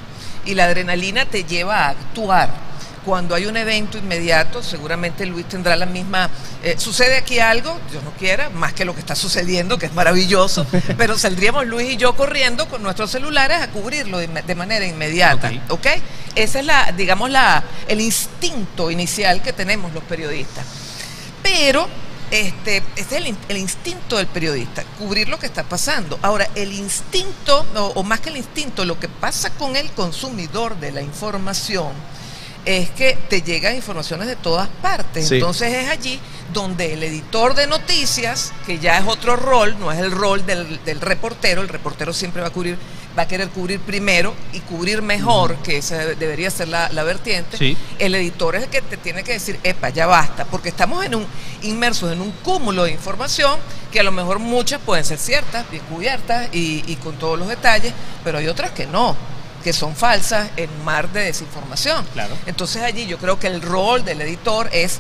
Y 0.46 0.54
la 0.54 0.66
adrenalina 0.66 1.26
te 1.26 1.44
lleva 1.44 1.86
a 1.86 1.90
actuar 1.90 2.50
cuando 3.06 3.36
hay 3.36 3.46
un 3.46 3.56
evento 3.56 3.98
inmediato, 3.98 4.64
seguramente 4.64 5.26
Luis 5.26 5.48
tendrá 5.48 5.76
la 5.76 5.86
misma... 5.86 6.30
Eh, 6.64 6.76
sucede 6.78 7.18
aquí 7.18 7.40
algo, 7.40 7.80
Dios 7.92 8.04
no 8.04 8.12
quiera, 8.12 8.50
más 8.50 8.74
que 8.74 8.84
lo 8.84 8.94
que 8.94 9.00
está 9.00 9.16
sucediendo, 9.16 9.78
que 9.78 9.86
es 9.86 9.94
maravilloso, 9.94 10.66
pero 10.98 11.18
saldríamos 11.18 11.68
Luis 11.68 11.94
y 11.94 11.98
yo 11.98 12.16
corriendo 12.16 12.68
con 12.68 12.82
nuestros 12.84 13.12
celulares 13.12 13.62
a 13.62 13.70
cubrirlo 13.70 14.18
de, 14.18 14.56
manera 14.56 14.86
inmediata, 14.86 15.52
¿ok? 15.70 15.88
Ese 16.36 16.60
es 16.60 16.66
la, 16.66 16.92
digamos, 16.92 17.30
la, 17.30 17.64
el 17.88 18.02
instinto 18.02 18.90
inicial 18.90 19.42
que 19.42 19.54
tenemos 19.54 19.94
los 19.94 20.04
periodistas. 20.04 20.66
Pero 21.44 21.88
este, 22.32 22.78
este, 22.96 23.02
es 23.02 23.12
el, 23.50 23.58
instinto 23.58 24.18
del 24.18 24.28
periodista, 24.28 24.84
cubrir 24.98 25.30
lo 25.30 25.38
que 25.38 25.46
está 25.46 25.64
pasando. 25.64 26.18
Ahora, 26.22 26.50
el 26.56 26.74
instinto, 26.74 27.66
o, 27.76 28.04
más 28.04 28.20
que 28.20 28.30
el 28.30 28.38
instinto, 28.38 28.84
lo 28.84 29.00
que 29.00 29.08
pasa 29.08 29.52
con 29.52 29.76
el 29.76 29.92
consumidor 29.92 30.76
de 30.80 30.92
la 30.92 31.02
información, 31.02 31.94
es 32.66 32.90
que 32.90 33.18
te 33.30 33.42
llegan 33.42 33.76
informaciones 33.76 34.28
de 34.28 34.36
todas 34.36 34.68
partes. 34.82 35.28
Sí. 35.28 35.36
Entonces 35.36 35.74
es 35.74 35.90
allí 35.90 36.20
donde 36.54 36.94
el 36.94 37.04
editor 37.04 37.54
de 37.54 37.68
noticias, 37.68 38.54
que 38.66 38.80
ya 38.80 38.98
es 38.98 39.08
otro 39.08 39.36
rol, 39.36 39.78
no 39.80 39.92
es 39.92 40.00
el 40.00 40.12
rol 40.12 40.46
del, 40.46 40.84
del 40.84 41.02
reportero, 41.02 41.62
el 41.62 41.70
reportero 41.70 42.14
siempre 42.14 42.42
va 42.42 42.48
a 42.48 42.52
cubrir, 42.52 42.78
va 43.18 43.24
a 43.24 43.28
querer 43.28 43.50
cubrir 43.50 43.80
primero 43.80 44.34
y 44.54 44.60
cubrir 44.62 45.02
mejor, 45.02 45.58
que 45.58 45.78
esa 45.78 45.98
debería 45.98 46.50
ser 46.50 46.70
la, 46.70 46.90
la 46.90 47.04
vertiente. 47.04 47.58
Sí. 47.58 47.78
El 48.00 48.16
editor 48.16 48.56
es 48.56 48.64
el 48.64 48.70
que 48.70 48.82
te 48.82 48.98
tiene 48.98 49.24
que 49.24 49.34
decir, 49.34 49.60
epa, 49.64 49.90
ya 49.90 50.08
basta, 50.08 50.46
porque 50.46 50.70
estamos 50.70 51.06
en 51.06 51.16
un 51.16 51.28
inmersos 51.62 52.12
en 52.12 52.22
un 52.22 52.32
cúmulo 52.32 52.84
de 52.84 52.92
información 52.92 53.60
que 53.92 54.00
a 54.00 54.04
lo 54.04 54.12
mejor 54.12 54.40
muchas 54.40 54.80
pueden 54.82 55.04
ser 55.04 55.18
ciertas, 55.18 55.70
bien 55.72 55.84
cubiertas 55.90 56.50
y, 56.54 56.84
y 56.88 56.96
con 56.98 57.16
todos 57.18 57.38
los 57.40 57.48
detalles, 57.48 57.94
pero 58.24 58.38
hay 58.38 58.48
otras 58.48 58.72
que 58.72 58.86
no 58.86 59.16
que 59.66 59.74
son 59.74 59.96
falsas 59.96 60.48
en 60.58 60.70
mar 60.86 61.10
de 61.12 61.22
desinformación. 61.24 62.06
Claro. 62.14 62.38
Entonces 62.46 62.84
allí 62.84 63.08
yo 63.08 63.18
creo 63.18 63.40
que 63.40 63.48
el 63.48 63.64
rol 63.64 64.06
del 64.06 64.22
editor 64.22 64.70
es 64.72 65.00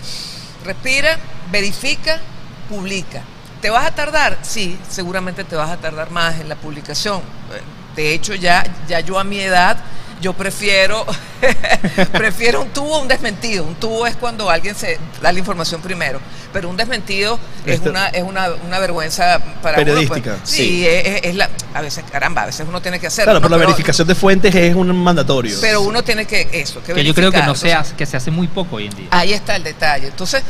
respira, 0.65 1.19
verifica, 1.51 2.19
publica. 2.67 3.21
¿Te 3.61 3.69
vas 3.69 3.85
a 3.85 3.91
tardar? 3.93 4.39
Sí, 4.41 4.75
seguramente 4.89 5.43
te 5.43 5.55
vas 5.55 5.69
a 5.69 5.77
tardar 5.77 6.09
más 6.09 6.39
en 6.39 6.49
la 6.49 6.55
publicación. 6.55 7.19
Eh, 7.53 7.61
De 7.95 8.11
hecho, 8.15 8.33
ya, 8.33 8.65
ya 8.87 9.01
yo 9.01 9.19
a 9.19 9.23
mi 9.23 9.39
edad, 9.39 9.77
yo 10.21 10.33
prefiero, 10.33 11.05
prefiero 12.13 12.61
un 12.61 12.69
tubo 12.69 12.97
o 12.97 13.01
un 13.01 13.07
desmentido. 13.07 13.63
Un 13.63 13.75
tubo 13.75 14.07
es 14.07 14.15
cuando 14.15 14.49
alguien 14.49 14.75
se 14.75 14.97
da 15.21 15.31
la 15.31 15.39
información 15.39 15.81
primero, 15.81 16.19
pero 16.53 16.69
un 16.69 16.77
desmentido 16.77 17.39
es 17.65 17.79
una, 17.81 18.07
es 18.07 18.23
una, 18.23 18.49
una 18.65 18.79
vergüenza 18.79 19.39
para 19.61 19.77
uno, 19.81 19.85
pues. 19.85 19.85
Periodística. 19.85 20.37
Sí, 20.43 20.55
Sí. 20.55 20.87
Es, 20.87 21.35
la, 21.35 21.49
a 21.73 21.81
veces, 21.81 22.03
caramba, 22.11 22.43
a 22.43 22.45
veces 22.47 22.65
uno 22.67 22.81
tiene 22.81 22.99
que 22.99 23.07
hacerlo. 23.07 23.25
Claro, 23.31 23.39
¿no? 23.39 23.43
pero 23.43 23.49
la 23.51 23.57
Pero- 23.57 23.67
verificación 23.69 24.07
de 24.07 24.15
fuentes 24.15 24.55
es 24.55 24.75
un 24.75 24.95
mandatorio. 24.95 25.57
pero 25.61 25.81
uno 25.81 26.03
tiene 26.03 26.25
que, 26.25 26.47
eso, 26.53 26.81
que 26.83 26.93
Que 26.93 27.03
yo 27.03 27.13
creo 27.13 27.31
que 27.31 27.43
no 27.43 27.55
se 27.55 27.73
hace, 27.73 27.95
que 27.95 28.05
se 28.05 28.17
hace 28.17 28.31
muy 28.31 28.47
poco 28.47 28.77
hoy 28.77 28.85
en 28.87 28.95
día. 28.95 29.07
Ahí 29.11 29.33
está 29.33 29.55
el 29.55 29.63
detalle. 29.63 30.07
Entonces, 30.07 30.43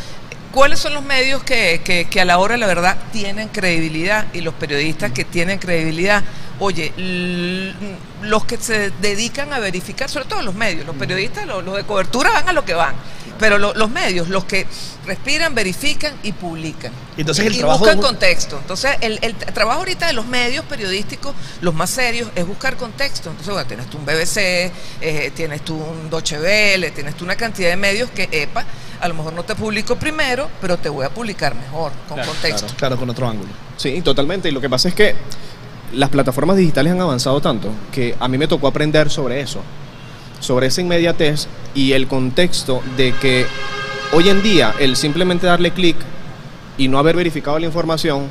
¿cuáles 0.51 0.79
son 0.79 0.93
los 0.93 1.03
medios 1.03 1.43
que, 1.43 1.81
que- 1.83 2.07
que 2.09 2.21
a 2.21 2.25
la 2.25 2.37
hora 2.37 2.53
de 2.53 2.59
la 2.59 2.67
verdad 2.67 2.97
tienen 3.11 3.49
credibilidad 3.49 4.25
y 4.33 4.41
los 4.41 4.53
periodistas 4.53 5.11
que 5.11 5.25
tienen 5.25 5.57
credibilidad? 5.59 6.23
Oye, 6.59 6.93
los 8.21 8.45
que 8.45 8.57
se 8.57 8.91
dedican 9.01 9.51
a 9.53 9.59
verificar, 9.59 10.09
sobre 10.09 10.25
todo 10.25 10.41
los 10.41 10.55
medios, 10.55 10.85
los 10.85 10.95
periodistas, 10.95 11.45
los, 11.45 11.63
los 11.63 11.75
de 11.75 11.83
cobertura 11.83 12.31
van 12.31 12.49
a 12.49 12.53
lo 12.53 12.63
que 12.65 12.73
van, 12.73 12.95
pero 13.39 13.57
lo- 13.57 13.73
los 13.73 13.89
medios, 13.89 14.29
los 14.29 14.45
que 14.45 14.65
respiran, 15.05 15.53
verifican 15.53 16.13
y 16.23 16.31
publican. 16.31 16.91
Entonces, 17.17 17.45
el 17.45 17.55
y 17.55 17.57
trabajo 17.57 17.79
buscan 17.79 17.97
de 17.97 18.03
contexto. 18.03 18.57
Entonces, 18.57 18.95
el, 19.01 19.19
el 19.21 19.35
trabajo 19.35 19.79
ahorita 19.79 20.07
de 20.07 20.13
los 20.13 20.25
medios 20.25 20.63
periodísticos, 20.65 21.35
los 21.61 21.73
más 21.73 21.89
serios, 21.89 22.29
es 22.35 22.47
buscar 22.47 22.77
contexto. 22.77 23.29
Entonces, 23.29 23.53
bueno, 23.53 23.67
tienes 23.67 23.89
tú 23.89 23.97
un 23.97 24.05
BBC, 24.05 24.37
eh, 25.01 25.31
tienes 25.35 25.63
tú 25.63 25.75
un 25.75 26.09
Deutsche 26.09 26.39
Welle, 26.39 26.91
tienes 26.91 27.15
tú 27.15 27.25
una 27.25 27.35
cantidad 27.35 27.69
de 27.69 27.75
medios 27.77 28.09
que, 28.11 28.29
epa, 28.31 28.63
a 29.01 29.07
lo 29.09 29.13
mejor 29.13 29.33
no 29.33 29.43
te 29.43 29.55
publico 29.55 29.97
primero, 29.97 30.49
pero 30.61 30.77
te 30.77 30.87
voy 30.89 31.05
a 31.05 31.09
publicar 31.09 31.53
mejor, 31.53 31.91
con 32.07 32.15
Claro, 32.15 32.31
contexto. 32.31 32.67
Claro, 32.77 32.97
con 32.97 33.09
otro 33.09 33.27
ángulo. 33.27 33.49
Sí, 33.77 34.01
totalmente. 34.01 34.47
Y 34.47 34.51
lo 34.53 34.61
que 34.61 34.69
pasa 34.69 34.87
es 34.87 34.95
que 34.95 35.15
las 35.93 36.09
plataformas 36.09 36.57
digitales 36.57 36.93
han 36.93 37.01
avanzado 37.01 37.41
tanto 37.41 37.69
que 37.91 38.15
a 38.19 38.27
mí 38.27 38.37
me 38.37 38.47
tocó 38.47 38.67
aprender 38.67 39.09
sobre 39.09 39.41
eso, 39.41 39.61
sobre 40.39 40.67
esa 40.67 40.81
inmediatez 40.81 41.47
y 41.73 41.93
el 41.93 42.07
contexto 42.07 42.81
de 42.97 43.13
que 43.13 43.45
hoy 44.13 44.29
en 44.29 44.41
día 44.41 44.73
el 44.79 44.95
simplemente 44.95 45.47
darle 45.47 45.71
clic 45.71 45.97
y 46.77 46.87
no 46.87 46.99
haber 46.99 47.15
verificado 47.15 47.59
la 47.59 47.65
información, 47.65 48.27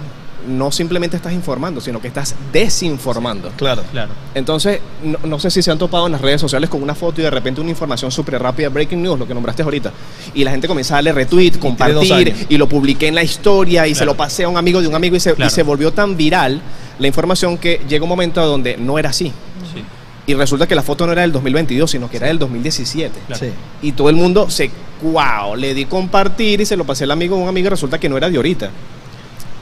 no 0.47 0.71
simplemente 0.73 1.17
estás 1.17 1.33
informando, 1.33 1.81
sino 1.81 2.01
que 2.01 2.09
estás 2.09 2.35
desinformando. 2.53 3.51
Claro. 3.57 3.83
Claro. 3.91 4.13
Entonces, 4.35 4.81
no, 5.03 5.19
no 5.25 5.39
sé 5.39 5.51
si 5.51 5.63
se 5.63 5.71
han 5.71 5.79
topado 5.79 6.07
en 6.07 6.13
las 6.13 6.21
redes 6.21 6.41
sociales 6.41 6.71
con 6.71 6.83
una 6.83 6.95
foto 6.95 7.21
y 7.21 7.25
de 7.25 7.31
repente 7.31 7.61
una 7.61 7.71
información 7.71 8.11
súper 8.11 8.41
rápida, 8.41 8.69
breaking 8.69 9.03
news, 9.03 9.19
lo 9.19 9.27
que 9.27 9.35
nombraste 9.35 9.63
ahorita, 9.63 9.93
y 10.35 10.45
la 10.45 10.51
gente 10.51 10.69
comienza 10.69 10.95
a 10.95 10.97
darle 10.99 11.13
retweet, 11.13 11.59
compartir, 11.59 12.47
y 12.49 12.57
lo 12.57 12.69
publiqué 12.69 13.09
en 13.09 13.15
la 13.15 13.23
historia, 13.23 13.87
y 13.87 13.95
se 13.95 14.05
lo 14.05 14.17
pasé 14.17 14.45
a 14.45 14.49
un 14.49 14.57
amigo 14.57 14.81
de 14.81 14.89
un 14.89 14.95
amigo, 14.95 15.17
y 15.17 15.21
se, 15.21 15.35
y 15.37 15.51
se 15.51 15.63
volvió 15.63 15.93
tan 15.93 16.17
viral 16.17 16.61
la 16.99 17.07
información 17.07 17.59
que 17.59 17.81
llega 17.89 18.05
un 18.05 18.09
momento 18.09 18.41
a 18.41 18.45
donde 18.45 18.77
no 18.77 18.99
era 18.99 19.11
así. 19.11 19.33
Sí. 19.73 19.83
Y 20.27 20.35
resulta 20.35 20.67
que 20.67 20.75
la 20.75 20.83
foto 20.83 21.07
no 21.07 21.13
era 21.13 21.23
del 21.23 21.33
2022, 21.33 21.91
sino 21.91 22.09
que 22.09 22.17
era 22.17 22.29
del 22.29 22.39
2017. 22.39 23.21
Claro. 23.27 23.45
Sí. 23.45 23.51
Y 23.83 23.93
todo 23.93 24.09
el 24.09 24.17
mundo 24.17 24.49
se, 24.49 24.71
wow, 25.03 25.55
le 25.57 25.75
di 25.75 25.85
compartir 25.85 26.61
y 26.61 26.67
se 26.67 26.77
lo 26.77 26.85
pasé 26.85 27.05
al 27.05 27.11
amigo 27.11 27.37
de 27.37 27.43
un 27.43 27.49
amigo 27.49 27.67
y 27.67 27.71
resulta 27.71 27.99
que 27.99 28.09
no 28.09 28.17
era 28.17 28.31
de 28.31 28.37
ahorita. 28.37 28.71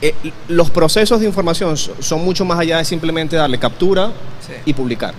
Eh, 0.02 0.14
los 0.48 0.68
procesos 0.70 1.20
de 1.20 1.26
información 1.26 1.76
so- 1.76 1.94
son 2.00 2.24
mucho 2.24 2.44
más 2.44 2.58
allá 2.58 2.78
de 2.78 2.84
simplemente 2.84 3.36
darle 3.36 3.58
captura 3.58 4.08
Sí. 4.46 4.52
y 4.66 4.72
publicar. 4.74 5.14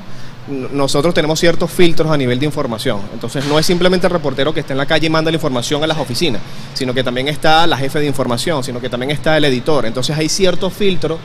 Nosotros 0.73 1.13
tenemos 1.13 1.39
ciertos 1.39 1.71
filtros 1.71 2.11
a 2.11 2.17
nivel 2.17 2.37
de 2.37 2.45
información. 2.45 2.99
Entonces 3.13 3.45
no 3.45 3.57
es 3.57 3.65
simplemente 3.65 4.07
el 4.07 4.11
reportero 4.13 4.53
que 4.53 4.59
está 4.59 4.73
en 4.73 4.77
la 4.77 4.85
calle 4.85 5.07
y 5.07 5.09
manda 5.09 5.31
la 5.31 5.35
información 5.37 5.81
a 5.83 5.87
las 5.87 5.97
oficinas, 5.97 6.41
sino 6.73 6.93
que 6.93 7.01
también 7.01 7.29
está 7.29 7.65
la 7.65 7.77
jefe 7.77 7.99
de 7.99 8.07
información, 8.07 8.61
sino 8.61 8.81
que 8.81 8.89
también 8.89 9.11
está 9.11 9.37
el 9.37 9.45
editor. 9.45 9.85
Entonces 9.85 10.17
hay 10.17 10.27
ciertos 10.27 10.73
filtros 10.73 11.17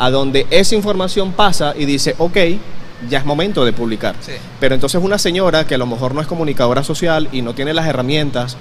a 0.00 0.10
donde 0.10 0.46
esa 0.50 0.74
información 0.74 1.32
pasa 1.32 1.72
y 1.78 1.84
dice, 1.84 2.16
ok, 2.18 2.36
ya 3.08 3.18
es 3.20 3.24
momento 3.24 3.64
de 3.64 3.72
publicar. 3.72 4.16
Sí. 4.20 4.32
Pero 4.58 4.74
entonces 4.74 5.00
una 5.00 5.18
señora 5.18 5.64
que 5.64 5.76
a 5.76 5.78
lo 5.78 5.86
mejor 5.86 6.12
no 6.16 6.20
es 6.20 6.26
comunicadora 6.26 6.82
social 6.82 7.28
y 7.30 7.42
no 7.42 7.54
tiene 7.54 7.72
las 7.74 7.86
herramientas 7.86 8.56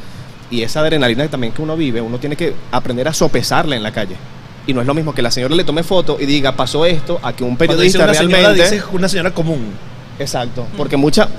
y 0.49 0.61
esa 0.61 0.79
adrenalina 0.81 1.27
también 1.27 1.53
que 1.53 1.61
uno 1.61 1.75
vive, 1.75 2.01
uno 2.01 2.17
tiene 2.19 2.35
que 2.35 2.53
aprender 2.71 3.07
a 3.07 3.13
sopesarla 3.13 3.75
en 3.75 3.83
la 3.83 3.91
calle. 3.91 4.15
Y 4.65 4.73
no 4.73 4.81
es 4.81 4.87
lo 4.87 4.93
mismo 4.93 5.13
que 5.13 5.21
la 5.21 5.31
señora 5.31 5.55
le 5.55 5.63
tome 5.63 5.83
foto 5.83 6.17
y 6.19 6.25
diga, 6.25 6.51
pasó 6.53 6.85
esto, 6.85 7.19
a 7.23 7.33
que 7.33 7.43
un 7.43 7.55
Cuando 7.55 7.77
dice 7.77 7.97
periodista 7.97 8.03
una 8.03 8.13
señora, 8.13 8.37
realmente... 8.53 8.75
dice 8.75 8.85
una 8.91 9.09
señora 9.09 9.33
común. 9.33 9.73
Exacto, 10.19 10.67
porque 10.75 10.97
mucha... 10.97 11.29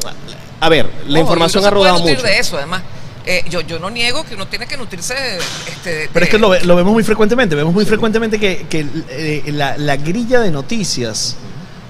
A 0.60 0.68
ver, 0.68 0.86
la 1.06 1.20
Ojo, 1.20 1.28
información 1.28 1.64
ha 1.64 1.70
rodado 1.70 1.98
nutrir 1.98 2.16
mucho. 2.16 2.26
de 2.26 2.38
eso, 2.38 2.56
además. 2.56 2.82
Eh, 3.26 3.44
yo, 3.50 3.60
yo 3.60 3.78
no 3.78 3.90
niego 3.90 4.24
que 4.24 4.34
uno 4.34 4.46
tiene 4.48 4.66
que 4.66 4.76
nutrirse 4.78 5.12
de, 5.14 5.36
este, 5.68 5.90
de- 5.94 6.08
Pero 6.12 6.24
es 6.24 6.30
que 6.30 6.38
lo, 6.38 6.58
lo 6.64 6.76
vemos 6.76 6.92
muy 6.94 7.04
frecuentemente. 7.04 7.54
Vemos 7.54 7.74
muy 7.74 7.84
frecuentemente 7.84 8.40
que, 8.40 8.66
que, 8.70 8.86
eh, 9.10 9.42
la, 9.52 9.76
la 9.76 9.96
grilla 9.96 10.40
de 10.40 10.50
noticias 10.50 11.36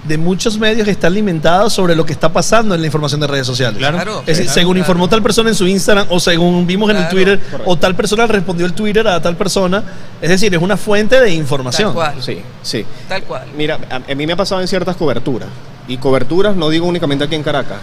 de 0.08 0.18
muchos 0.18 0.58
medios 0.58 0.88
está 0.88 1.06
alimentada 1.06 1.68
sobre 1.70 1.94
lo 1.94 2.04
que 2.06 2.12
está 2.12 2.32
pasando 2.32 2.74
en 2.74 2.80
la 2.80 2.86
información 2.86 3.20
de 3.20 3.26
redes 3.26 3.46
sociales. 3.46 3.78
Claro. 3.78 3.96
Claro. 3.96 4.18
Es 4.20 4.26
decir, 4.26 4.44
Claro, 4.44 4.54
según 4.54 4.72
claro. 4.74 4.84
informó 4.84 5.08
tal 5.08 5.22
persona 5.22 5.50
en 5.50 5.54
su 5.54 5.66
Instagram 5.66 6.06
o 6.10 6.18
según 6.18 6.66
vimos 6.66 6.90
en 6.90 6.96
el 6.96 7.08
Twitter 7.08 7.38
correcto. 7.38 7.70
o 7.70 7.76
tal 7.76 7.94
persona 7.94 8.26
respondió 8.26 8.66
el 8.66 8.72
Twitter 8.72 9.06
a 9.06 9.20
tal 9.20 9.36
persona. 9.36 9.84
Es 10.20 10.30
decir, 10.30 10.54
es 10.54 10.60
una 10.62 10.76
fuente 10.76 11.20
de 11.20 11.30
información. 11.32 11.88
Tal 11.88 11.94
cual. 11.94 12.22
Sí, 12.22 12.38
sí. 12.62 12.84
Tal 13.08 13.22
cual. 13.24 13.46
Mira, 13.56 13.78
a, 13.90 13.96
a 13.96 14.14
mí 14.14 14.26
me 14.26 14.32
ha 14.32 14.36
pasado 14.36 14.60
en 14.60 14.66
ciertas 14.68 14.96
coberturas. 14.96 15.48
Y 15.86 15.98
coberturas, 15.98 16.56
no 16.56 16.68
digo 16.70 16.86
únicamente 16.86 17.24
aquí 17.24 17.34
en 17.34 17.42
Caracas, 17.42 17.78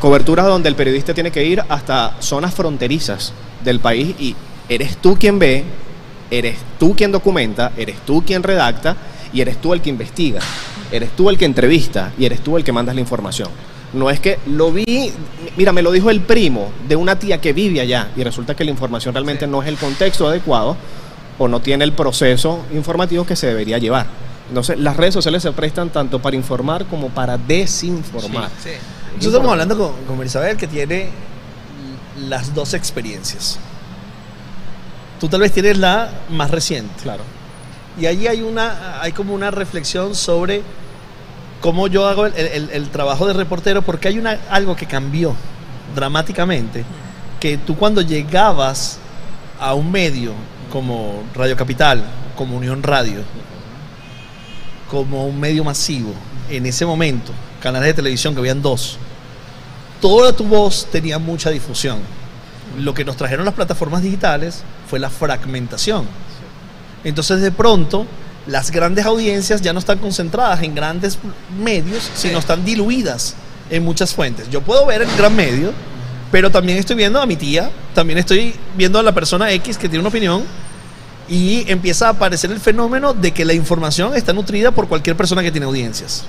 coberturas 0.00 0.46
donde 0.46 0.68
el 0.68 0.74
periodista 0.74 1.14
tiene 1.14 1.30
que 1.30 1.44
ir 1.44 1.62
hasta 1.68 2.14
zonas 2.20 2.54
fronterizas 2.54 3.32
del 3.64 3.80
país 3.80 4.14
y 4.20 4.34
eres 4.68 4.96
tú 4.98 5.16
quien 5.18 5.38
ve, 5.38 5.64
eres 6.30 6.56
tú 6.78 6.94
quien 6.94 7.10
documenta, 7.10 7.72
eres 7.76 7.96
tú 8.06 8.22
quien 8.24 8.42
redacta 8.42 8.96
y 9.32 9.40
eres 9.40 9.60
tú 9.60 9.72
el 9.74 9.80
que 9.80 9.90
investiga, 9.90 10.40
eres 10.92 11.10
tú 11.16 11.30
el 11.30 11.38
que 11.38 11.44
entrevista 11.44 12.12
y 12.18 12.24
eres 12.24 12.40
tú 12.40 12.56
el 12.56 12.64
que 12.64 12.72
mandas 12.72 12.94
la 12.94 13.00
información. 13.00 13.48
No 13.92 14.10
es 14.10 14.20
que 14.20 14.38
lo 14.46 14.70
vi, 14.70 15.10
mira, 15.56 15.72
me 15.72 15.80
lo 15.82 15.90
dijo 15.90 16.10
el 16.10 16.20
primo 16.20 16.70
de 16.88 16.96
una 16.96 17.18
tía 17.18 17.40
que 17.40 17.52
vive 17.52 17.80
allá 17.80 18.10
y 18.16 18.22
resulta 18.22 18.54
que 18.54 18.64
la 18.64 18.70
información 18.70 19.14
realmente 19.14 19.46
Sí. 19.46 19.50
no 19.50 19.62
es 19.62 19.68
el 19.68 19.76
contexto 19.76 20.28
adecuado 20.28 20.76
o 21.38 21.48
no 21.48 21.60
tiene 21.60 21.84
el 21.84 21.92
proceso 21.92 22.64
informativo 22.74 23.24
que 23.24 23.34
se 23.36 23.46
debería 23.46 23.78
llevar. 23.78 24.06
Entonces, 24.48 24.78
las 24.78 24.96
redes 24.96 25.14
sociales 25.14 25.42
se 25.42 25.52
prestan 25.52 25.90
tanto 25.90 26.20
para 26.20 26.36
informar 26.36 26.84
como 26.86 27.08
para 27.08 27.38
desinformar. 27.38 28.50
Sí. 28.62 28.70
Nosotros 29.16 29.26
estamos 29.34 29.50
hablando 29.52 29.78
con, 29.78 29.92
con 30.06 30.18
Marisabel 30.18 30.56
que 30.56 30.66
tiene 30.66 31.08
las 32.28 32.54
dos 32.54 32.74
experiencias. 32.74 33.58
Tú 35.20 35.28
tal 35.28 35.40
vez 35.40 35.52
tienes 35.52 35.78
la 35.78 36.10
más 36.30 36.50
reciente. 36.50 36.92
Claro. 37.02 37.22
Y 37.98 38.06
allí 38.06 38.26
hay 38.26 38.42
una, 38.42 39.00
hay 39.02 39.12
como 39.12 39.34
una 39.34 39.50
reflexión 39.50 40.14
sobre 40.14 40.62
cómo 41.60 41.88
yo 41.88 42.06
hago 42.06 42.26
el, 42.26 42.70
el- 42.70 42.88
trabajo 42.90 43.26
de 43.26 43.32
reportero, 43.32 43.82
porque 43.82 44.08
hay 44.08 44.18
una, 44.18 44.38
algo 44.50 44.76
que 44.76 44.86
cambió 44.86 45.34
dramáticamente, 45.94 46.84
que 47.40 47.58
tú 47.58 47.76
cuando 47.76 48.00
llegabas 48.02 48.98
a 49.60 49.74
un 49.74 49.90
medio 49.90 50.32
como 50.72 51.22
Radio 51.34 51.56
Capital, 51.56 52.04
como 52.36 52.56
Unión 52.56 52.82
Radio, 52.82 53.22
como 54.90 55.26
un 55.26 55.38
medio 55.38 55.64
masivo, 55.64 56.12
en 56.48 56.66
ese 56.66 56.86
momento, 56.86 57.32
canales 57.60 57.88
de 57.88 57.94
televisión 57.94 58.34
que 58.34 58.40
habían 58.40 58.62
dos, 58.62 58.96
toda 60.00 60.32
tu 60.32 60.44
voz 60.44 60.86
tenía 60.90 61.18
mucha 61.18 61.50
difusión. 61.50 61.98
Lo 62.78 62.94
que 62.94 63.04
nos 63.04 63.16
trajeron 63.16 63.44
las 63.44 63.54
plataformas 63.54 64.02
digitales 64.02 64.62
fue 64.88 64.98
la 64.98 65.10
fragmentación. 65.10 66.06
Entonces 67.08 67.40
de 67.40 67.50
pronto 67.50 68.06
las 68.46 68.70
grandes 68.70 69.06
audiencias 69.06 69.60
ya 69.62 69.72
no 69.72 69.78
están 69.78 69.98
concentradas 69.98 70.62
en 70.62 70.74
grandes 70.74 71.18
medios, 71.62 72.10
sino 72.14 72.38
están 72.38 72.64
diluidas 72.64 73.34
en 73.70 73.82
muchas 73.82 74.14
fuentes. 74.14 74.48
Yo 74.50 74.60
puedo 74.60 74.84
ver 74.86 75.02
el 75.02 75.16
gran 75.16 75.34
medio, 75.34 75.72
pero 76.30 76.50
también 76.50 76.78
estoy 76.78 76.96
viendo 76.96 77.20
a 77.20 77.26
mi 77.26 77.36
tía, 77.36 77.70
también 77.94 78.18
estoy 78.18 78.54
viendo 78.76 78.98
a 78.98 79.02
la 79.02 79.12
persona 79.12 79.50
X 79.52 79.78
que 79.78 79.88
tiene 79.88 80.00
una 80.00 80.10
opinión 80.10 80.42
y 81.28 81.70
empieza 81.70 82.06
a 82.06 82.10
aparecer 82.10 82.50
el 82.50 82.60
fenómeno 82.60 83.14
de 83.14 83.32
que 83.32 83.44
la 83.44 83.54
información 83.54 84.14
está 84.14 84.32
nutrida 84.32 84.70
por 84.70 84.88
cualquier 84.88 85.16
persona 85.16 85.42
que 85.42 85.50
tiene 85.50 85.66
audiencias. 85.66 86.24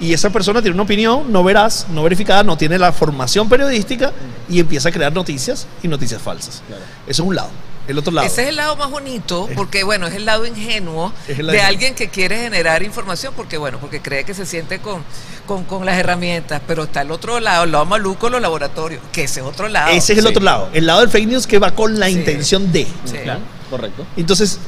Y 0.00 0.12
esa 0.12 0.30
persona 0.30 0.62
tiene 0.62 0.74
una 0.74 0.84
opinión 0.84 1.32
no 1.32 1.44
veraz, 1.44 1.86
no 1.90 2.02
verificada, 2.02 2.42
no 2.42 2.56
tiene 2.56 2.78
la 2.78 2.92
formación 2.92 3.48
periodística 3.48 4.12
y 4.48 4.60
empieza 4.60 4.88
a 4.88 4.92
crear 4.92 5.12
noticias 5.12 5.66
y 5.82 5.88
noticias 5.88 6.20
falsas. 6.20 6.62
Claro. 6.66 6.82
Eso 7.06 7.22
es 7.22 7.28
un 7.28 7.36
lado. 7.36 7.50
El 7.88 7.98
otro 7.98 8.12
lado. 8.12 8.26
Ese 8.26 8.42
es 8.42 8.48
el 8.48 8.56
lado 8.56 8.76
más 8.76 8.90
bonito, 8.90 9.48
porque 9.56 9.82
bueno, 9.82 10.06
es 10.06 10.14
el 10.14 10.24
lado 10.24 10.46
ingenuo 10.46 11.12
Es 11.26 11.38
el 11.40 11.46
lado 11.46 11.56
de 11.58 11.62
alguien 11.64 11.94
que 11.96 12.08
quiere 12.08 12.36
generar 12.38 12.82
información, 12.84 13.34
porque 13.36 13.56
bueno, 13.58 13.78
porque 13.80 14.00
cree 14.00 14.22
que 14.24 14.34
se 14.34 14.46
siente 14.46 14.78
con, 14.78 15.02
con, 15.46 15.64
con 15.64 15.84
las 15.84 15.96
herramientas, 15.98 16.62
pero 16.66 16.84
está 16.84 17.02
el 17.02 17.10
otro 17.10 17.40
lado, 17.40 17.64
el 17.64 17.72
lado 17.72 17.84
maluco, 17.84 18.30
los 18.30 18.40
laboratorios, 18.40 19.02
que 19.12 19.24
ese 19.24 19.40
es 19.40 19.46
otro 19.46 19.66
lado. 19.68 19.90
Ese 19.90 20.12
es 20.12 20.18
el 20.20 20.24
Sí. 20.26 20.30
otro 20.30 20.44
lado. 20.44 20.68
El 20.72 20.86
lado 20.86 21.00
del 21.00 21.08
fake 21.10 21.26
news 21.26 21.46
que 21.48 21.58
va 21.58 21.72
con 21.72 21.98
la 21.98 22.06
Sí. 22.06 22.12
intención 22.12 22.70
de. 22.70 22.84
Sí. 23.04 23.16
Claro, 23.24 23.40
correcto. 23.68 24.06
Entonces, 24.16 24.60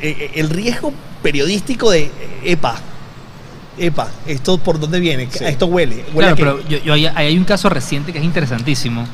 eh, 0.00 0.16
eh, 0.18 0.30
el 0.36 0.48
riesgo 0.48 0.94
periodístico 1.22 1.90
de, 1.90 2.04
eh, 2.04 2.10
epa, 2.44 2.76
epa, 3.76 4.08
esto 4.26 4.56
por 4.56 4.80
dónde 4.80 5.00
viene, 5.00 5.28
Sí. 5.30 5.44
esto 5.44 5.66
huele. 5.66 5.96
huele 6.14 6.34
Claro, 6.34 6.36
pero 6.36 6.60
yo, 6.66 6.78
yo- 6.78 6.94
ahí 6.94 7.06
hay 7.14 7.36
un 7.36 7.44
caso 7.44 7.68
reciente 7.68 8.10
que 8.10 8.18
es 8.20 8.24
interesantísimo. 8.24 9.06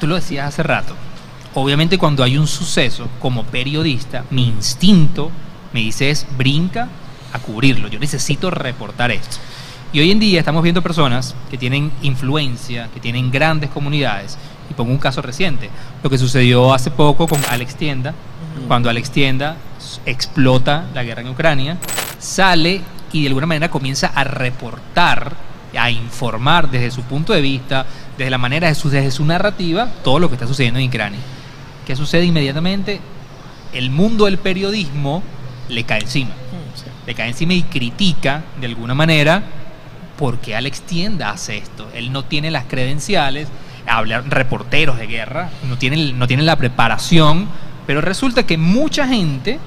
Tú 0.00 0.06
lo 0.06 0.14
decías 0.14 0.48
hace 0.48 0.62
rato. 0.62 0.94
Obviamente 1.58 1.96
cuando 1.96 2.22
hay 2.22 2.36
un 2.36 2.46
suceso, 2.46 3.08
como 3.18 3.42
periodista, 3.44 4.24
mi 4.28 4.44
instinto 4.44 5.30
me 5.72 5.80
dice 5.80 6.10
es 6.10 6.26
brinca 6.36 6.86
a 7.32 7.38
cubrirlo. 7.38 7.88
Yo 7.88 7.98
necesito 7.98 8.50
reportar 8.50 9.10
esto. 9.10 9.38
Y 9.90 10.00
hoy 10.00 10.10
en 10.10 10.20
día 10.20 10.40
estamos 10.40 10.62
viendo 10.62 10.82
personas 10.82 11.34
que 11.50 11.56
tienen 11.56 11.92
influencia, 12.02 12.90
que 12.92 13.00
tienen 13.00 13.30
grandes 13.30 13.70
comunidades. 13.70 14.36
Y 14.68 14.74
pongo 14.74 14.92
un 14.92 14.98
caso 14.98 15.22
reciente, 15.22 15.70
lo 16.02 16.10
que 16.10 16.18
sucedió 16.18 16.74
hace 16.74 16.90
poco 16.90 17.26
con 17.26 17.40
Alex 17.48 17.76
Tienda, 17.76 18.12
cuando 18.68 18.90
Alex 18.90 19.10
Tienda 19.10 19.56
explota 20.04 20.84
la 20.92 21.04
guerra 21.04 21.22
en 21.22 21.30
Ucrania, 21.30 21.78
sale 22.18 22.82
y 23.12 23.22
de 23.22 23.28
alguna 23.28 23.46
manera 23.46 23.70
comienza 23.70 24.08
a 24.08 24.24
reportar, 24.24 25.32
a 25.74 25.90
informar 25.90 26.70
desde 26.70 26.90
su 26.90 27.00
punto 27.04 27.32
de 27.32 27.40
vista, 27.40 27.86
desde 28.18 28.30
la 28.30 28.36
manera 28.36 28.68
de 28.68 28.74
su, 28.74 28.90
desde 28.90 29.10
su 29.10 29.24
narrativa, 29.24 29.88
todo 30.04 30.18
lo 30.18 30.28
que 30.28 30.34
está 30.34 30.46
sucediendo 30.46 30.80
en 30.80 30.88
Ucrania. 30.88 31.20
¿Qué 31.86 31.94
sucede 31.94 32.24
inmediatamente? 32.24 33.00
El 33.72 33.90
mundo 33.90 34.24
del 34.24 34.38
periodismo 34.38 35.22
le 35.68 35.84
cae 35.84 36.00
encima. 36.00 36.32
Le 37.06 37.14
cae 37.14 37.28
encima 37.28 37.54
y 37.54 37.62
critica 37.62 38.42
de 38.60 38.66
alguna 38.66 38.94
manera 38.94 39.44
por 40.18 40.38
qué 40.38 40.56
Alex 40.56 40.82
Tienda 40.82 41.30
hace 41.30 41.58
esto. 41.58 41.88
Él 41.94 42.10
no 42.12 42.24
tiene 42.24 42.50
las 42.50 42.64
credenciales, 42.64 43.48
hablan 43.86 44.30
reporteros 44.30 44.98
de 44.98 45.06
guerra, 45.06 45.50
no 45.68 45.78
tienen, 45.78 46.18
no 46.18 46.26
tienen 46.26 46.46
la 46.46 46.56
preparación, 46.56 47.48
pero 47.86 48.00
resulta 48.00 48.44
que 48.44 48.58
mucha 48.58 49.06
gente 49.06 49.60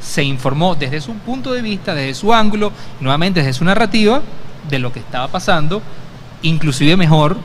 se 0.00 0.22
informó 0.22 0.76
desde 0.76 1.02
su 1.02 1.12
punto 1.14 1.52
de 1.52 1.60
vista, 1.60 1.94
desde 1.94 2.14
su 2.14 2.32
ángulo, 2.32 2.72
nuevamente 3.00 3.40
desde 3.40 3.52
su 3.52 3.64
narrativa, 3.64 4.22
de 4.70 4.78
lo 4.78 4.92
que 4.92 5.00
estaba 5.00 5.28
pasando, 5.28 5.82
inclusive 6.40 6.96
mejor 6.96 7.36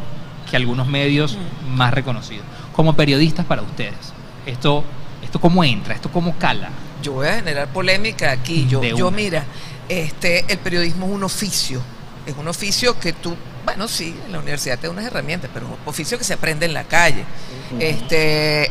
que 0.50 0.56
algunos 0.56 0.88
medios 0.88 1.38
más 1.76 1.94
reconocidos. 1.94 2.46
Como 2.74 2.94
periodistas 2.96 3.46
para 3.46 3.62
ustedes, 3.62 4.14
esto, 4.45 4.83
esto 5.24 5.39
cómo 5.39 5.63
entra, 5.63 5.93
esto 5.95 6.12
cómo 6.12 6.38
cala. 6.38 6.69
Yo 7.01 7.13
voy 7.13 7.27
a 7.27 7.36
generar 7.36 7.67
polémica 7.69 8.31
aquí. 8.31 8.67
Yo, 8.67 8.81
yo 8.83 9.12
mira, 9.12 9.45
este, 9.89 10.45
el 10.48 10.60
periodismo 10.60 11.07
es 11.07 11.12
un 11.13 11.24
oficio. 11.24 11.81
Es 12.25 12.36
un 12.38 12.48
oficio 12.48 13.00
que 13.00 13.13
tú, 13.13 13.36
bueno, 13.65 13.88
sí, 13.88 14.15
en 14.25 14.31
la 14.31 14.39
universidad 14.39 14.77
te 14.77 14.88
da 14.88 14.93
unas 14.93 15.05
herramientas, 15.05 15.50
pero 15.53 15.65
es 15.65 15.71
un 15.71 15.79
oficio 15.86 16.17
que 16.17 16.24
se 16.24 16.33
aprende 16.33 16.65
en 16.65 16.74
la 16.74 16.83
calle. 16.83 17.25
Este, 17.79 18.69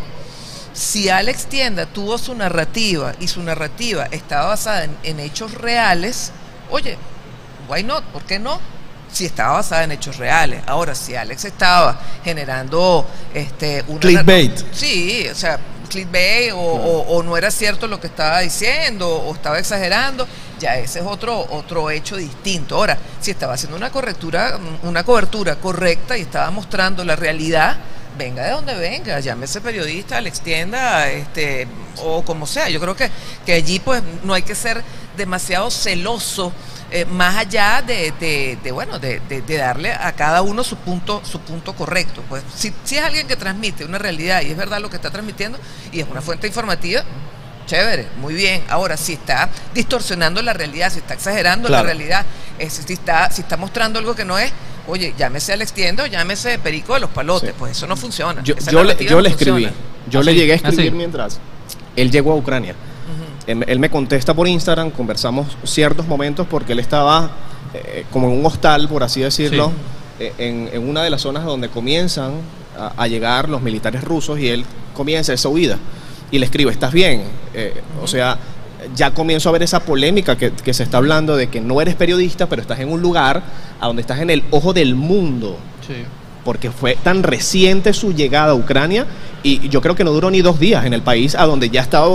si 0.72 1.08
Alex 1.08 1.46
Tienda 1.46 1.86
tuvo 1.86 2.16
su 2.18 2.34
narrativa 2.34 3.14
y 3.18 3.26
su 3.26 3.42
narrativa 3.42 4.06
estaba 4.10 4.46
basada 4.46 4.84
en, 4.84 4.96
en 5.02 5.18
hechos 5.20 5.54
reales, 5.54 6.32
oye, 6.70 6.96
why 7.68 7.82
not? 7.82 8.04
¿Por 8.04 8.22
qué 8.22 8.38
no? 8.38 8.60
Si 9.12 9.26
estaba 9.26 9.55
basada 9.55 9.85
en 9.85 9.93
hechos 9.93 10.17
reales. 10.19 10.62
Ahora, 10.67 10.95
si 10.95 11.14
Alex 11.17 11.45
estaba 11.45 11.99
generando 12.25 13.07
este, 13.35 13.85
una 13.88 14.00
Clickbait. 14.00 14.64
Sí, 14.73 15.26
o 15.31 15.35
sea, 15.35 15.59
clickbait 15.88 16.52
o, 16.52 16.57
o- 16.59 17.17
o 17.17 17.23
no 17.23 17.37
era 17.37 17.50
cierto 17.50 17.88
lo 17.88 18.00
que 18.00 18.07
estaba 18.07 18.40
diciendo 18.40 19.09
o 19.09 19.35
estaba 19.35 19.59
exagerando, 19.59 20.26
ya 20.61 20.76
ese 20.76 21.00
es 21.00 21.05
otro 21.05 21.37
otro 21.50 21.90
hecho 21.90 22.17
distinto. 22.17 22.76
Ahora, 22.76 22.97
si 23.21 23.33
estaba 23.33 23.55
haciendo 23.55 23.76
una 23.76 23.90
correctura, 23.90 24.59
una 24.85 25.02
cobertura 25.05 25.57
correcta 25.57 26.17
y 26.17 26.21
estaba 26.23 26.50
mostrando 26.52 27.05
la 27.05 27.17
realidad, 27.17 27.76
venga 28.17 28.44
de 28.44 28.51
donde 28.53 28.75
venga, 28.77 29.18
llámese 29.18 29.61
periodista, 29.61 30.20
le 30.20 30.29
extienda, 30.29 31.09
este, 31.11 31.66
o 32.05 32.23
como 32.25 32.46
sea. 32.46 32.68
Yo 32.68 32.79
creo 32.81 32.94
que, 32.94 33.11
que 33.44 33.55
allí 33.55 33.81
pues 33.81 34.01
no 34.23 34.35
hay 34.35 34.42
que 34.42 34.55
ser 34.55 34.83
demasiado 35.16 35.70
celoso. 35.73 36.53
Eh, 36.92 37.05
más 37.05 37.37
allá 37.37 37.83
de, 37.87 38.12
de- 38.18 38.59
de, 38.62 38.72
bueno 38.72 38.98
de, 38.98 39.20
de- 39.29 39.42
de 39.42 39.57
darle 39.57 39.92
a 39.92 40.12
cada 40.12 40.42
uno 40.42 40.64
su 40.64 40.76
punto 40.76 41.22
su 41.24 41.40
punto 41.40 41.74
correcto 41.74 42.22
pues 42.29 42.42
si, 42.55 42.72
si 42.85 42.96
es 42.96 43.05
alguien 43.05 43.26
que 43.29 43.37
transmite 43.37 43.85
una 43.85 43.98
realidad 43.98 44.42
y 44.42 44.46
es 44.50 44.57
verdad 44.57 44.81
lo 44.81 44.90
que 44.90 44.96
está 44.96 45.11
transmitiendo 45.11 45.59
y 45.92 46.00
es 46.00 46.07
una 46.11 46.20
fuente 46.20 46.46
informativa 46.48 47.03
chévere 47.66 48.09
muy 48.20 48.35
bien 48.35 48.64
ahora 48.68 48.96
si 48.96 49.12
está 49.12 49.48
distorsionando 49.74 50.42
la 50.42 50.53
realidad 50.53 50.90
si 50.92 50.98
está 50.98 51.14
exagerando 51.14 51.68
Claro. 51.68 51.85
la 51.87 51.92
realidad 51.92 52.26
es- 52.59 52.72
si 52.85 52.92
está 52.92 53.31
si 53.31 53.42
está 53.42 53.57
mostrando 53.57 53.98
algo 54.00 54.14
que 54.16 54.24
no 54.24 54.38
es 54.38 54.53
oye 54.88 55.14
llámese 55.16 55.53
al 55.53 55.62
extiendo 55.62 56.07
llámese 56.07 56.59
perico 56.59 56.94
de 56.94 57.00
los 57.00 57.11
palotes 57.11 57.50
Sí. 57.50 57.55
pues 57.59 57.72
eso 57.72 57.87
no 57.87 57.96
funciona 57.96 58.42
Yo, 58.42 58.55
le, 58.55 58.96
yo 59.05 59.14
no 59.16 59.20
le 59.20 59.29
escribí. 59.29 59.68
Yo 60.09 60.22
le 60.22 60.35
llegué 60.35 60.53
a 60.55 60.57
escribir 60.57 60.92
mientras 60.92 61.38
él 61.94 62.11
llegó 62.11 62.33
a 62.33 62.37
Ucrania. 62.37 62.74
Él, 63.46 63.64
él 63.66 63.79
me 63.79 63.90
contesta 63.90 64.35
por 64.35 64.46
Instagram, 64.46 64.90
conversamos 64.90 65.57
ciertos 65.64 66.07
momentos 66.07 66.46
porque 66.48 66.72
él 66.72 66.79
estaba 66.79 67.31
eh, 67.74 68.05
como 68.12 68.29
en 68.29 68.38
un 68.38 68.46
hostal, 68.46 68.88
por 68.88 69.03
así 69.03 69.20
decirlo, 69.20 69.72
eh, 70.18 70.33
en, 70.38 70.68
en 70.72 70.88
una 70.88 71.03
de 71.03 71.11
las 71.11 71.22
zonas 71.22 71.44
donde 71.44 71.68
comienzan 71.68 72.33
a, 72.79 72.92
a 72.96 73.07
llegar 73.07 73.48
los 73.48 73.62
militares 73.62 74.05
rusos 74.05 74.38
y 74.38 74.48
él 74.48 74.64
comienza 74.94 75.33
esa 75.33 75.48
huida. 75.48 75.79
Y 76.31 76.38
le 76.38 76.44
escribo, 76.46 76.70
¿estás 76.70 76.92
bien? 76.92 77.22
Eh, 77.55 77.81
O 78.03 78.07
sea, 78.07 78.38
ya 78.94 79.12
comienzo 79.12 79.48
a 79.48 79.53
ver 79.53 79.62
esa 79.62 79.81
polémica 79.81 80.37
que, 80.37 80.53
que 80.53 80.72
se 80.72 80.83
está 80.85 80.98
hablando 80.98 81.37
de 81.37 81.48
que 81.48 81.61
no 81.61 81.81
eres 81.81 81.96
periodista, 81.96 82.46
pero 82.48 82.62
estás 82.62 82.79
en 82.81 82.90
un 82.92 83.00
lugar 83.03 83.42
a 83.81 83.87
donde 83.87 84.03
estás 84.03 84.20
en 84.20 84.31
el 84.31 84.42
ojo 84.50 84.72
del 84.72 84.94
mundo 84.94 85.57
porque 86.44 86.70
fue 86.70 86.96
tan 87.03 87.22
reciente 87.22 87.92
su 87.92 88.14
llegada 88.14 88.53
a 88.53 88.55
Ucrania 88.55 89.07
y 89.42 89.68
yo 89.68 89.81
creo 89.83 89.94
que 89.96 90.05
no 90.05 90.12
duró 90.12 90.31
ni 90.31 90.40
dos 90.40 90.59
días 90.61 90.85
en 90.87 90.94
el 90.94 91.03
país 91.03 91.35
a 91.35 91.44
donde 91.46 91.68
ya 91.68 91.81
estaba 91.83 92.07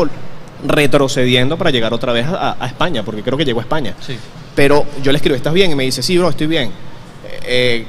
retrocediendo 0.67 1.57
para 1.57 1.69
llegar 1.71 1.93
otra 1.93 2.13
vez 2.13 2.25
a, 2.27 2.55
a 2.59 2.67
España, 2.67 3.03
porque 3.03 3.21
creo 3.23 3.37
que 3.37 3.45
llegó 3.45 3.59
a 3.59 3.63
España. 3.63 3.95
Sí. 4.05 4.17
Pero 4.55 4.85
yo 5.03 5.11
le 5.11 5.17
escribo, 5.17 5.35
¿estás 5.35 5.53
bien? 5.53 5.71
Y 5.71 5.75
me 5.75 5.83
dice, 5.83 6.01
sí, 6.01 6.17
bro, 6.17 6.29
estoy 6.29 6.47
bien. 6.47 6.71
Eh, 7.43 7.85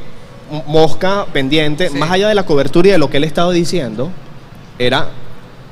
m- 0.51 0.62
mosca 0.67 1.27
pendiente, 1.33 1.89
Sí. 1.91 1.97
más 1.97 2.11
allá 2.11 2.29
de 2.29 2.35
la 2.35 2.45
cobertura 2.45 2.89
y 2.89 2.91
de 2.93 2.99
lo 2.99 3.09
que 3.11 3.17
él 3.19 3.25
estaba 3.25 3.53
diciendo, 3.53 4.11
era, 4.79 5.09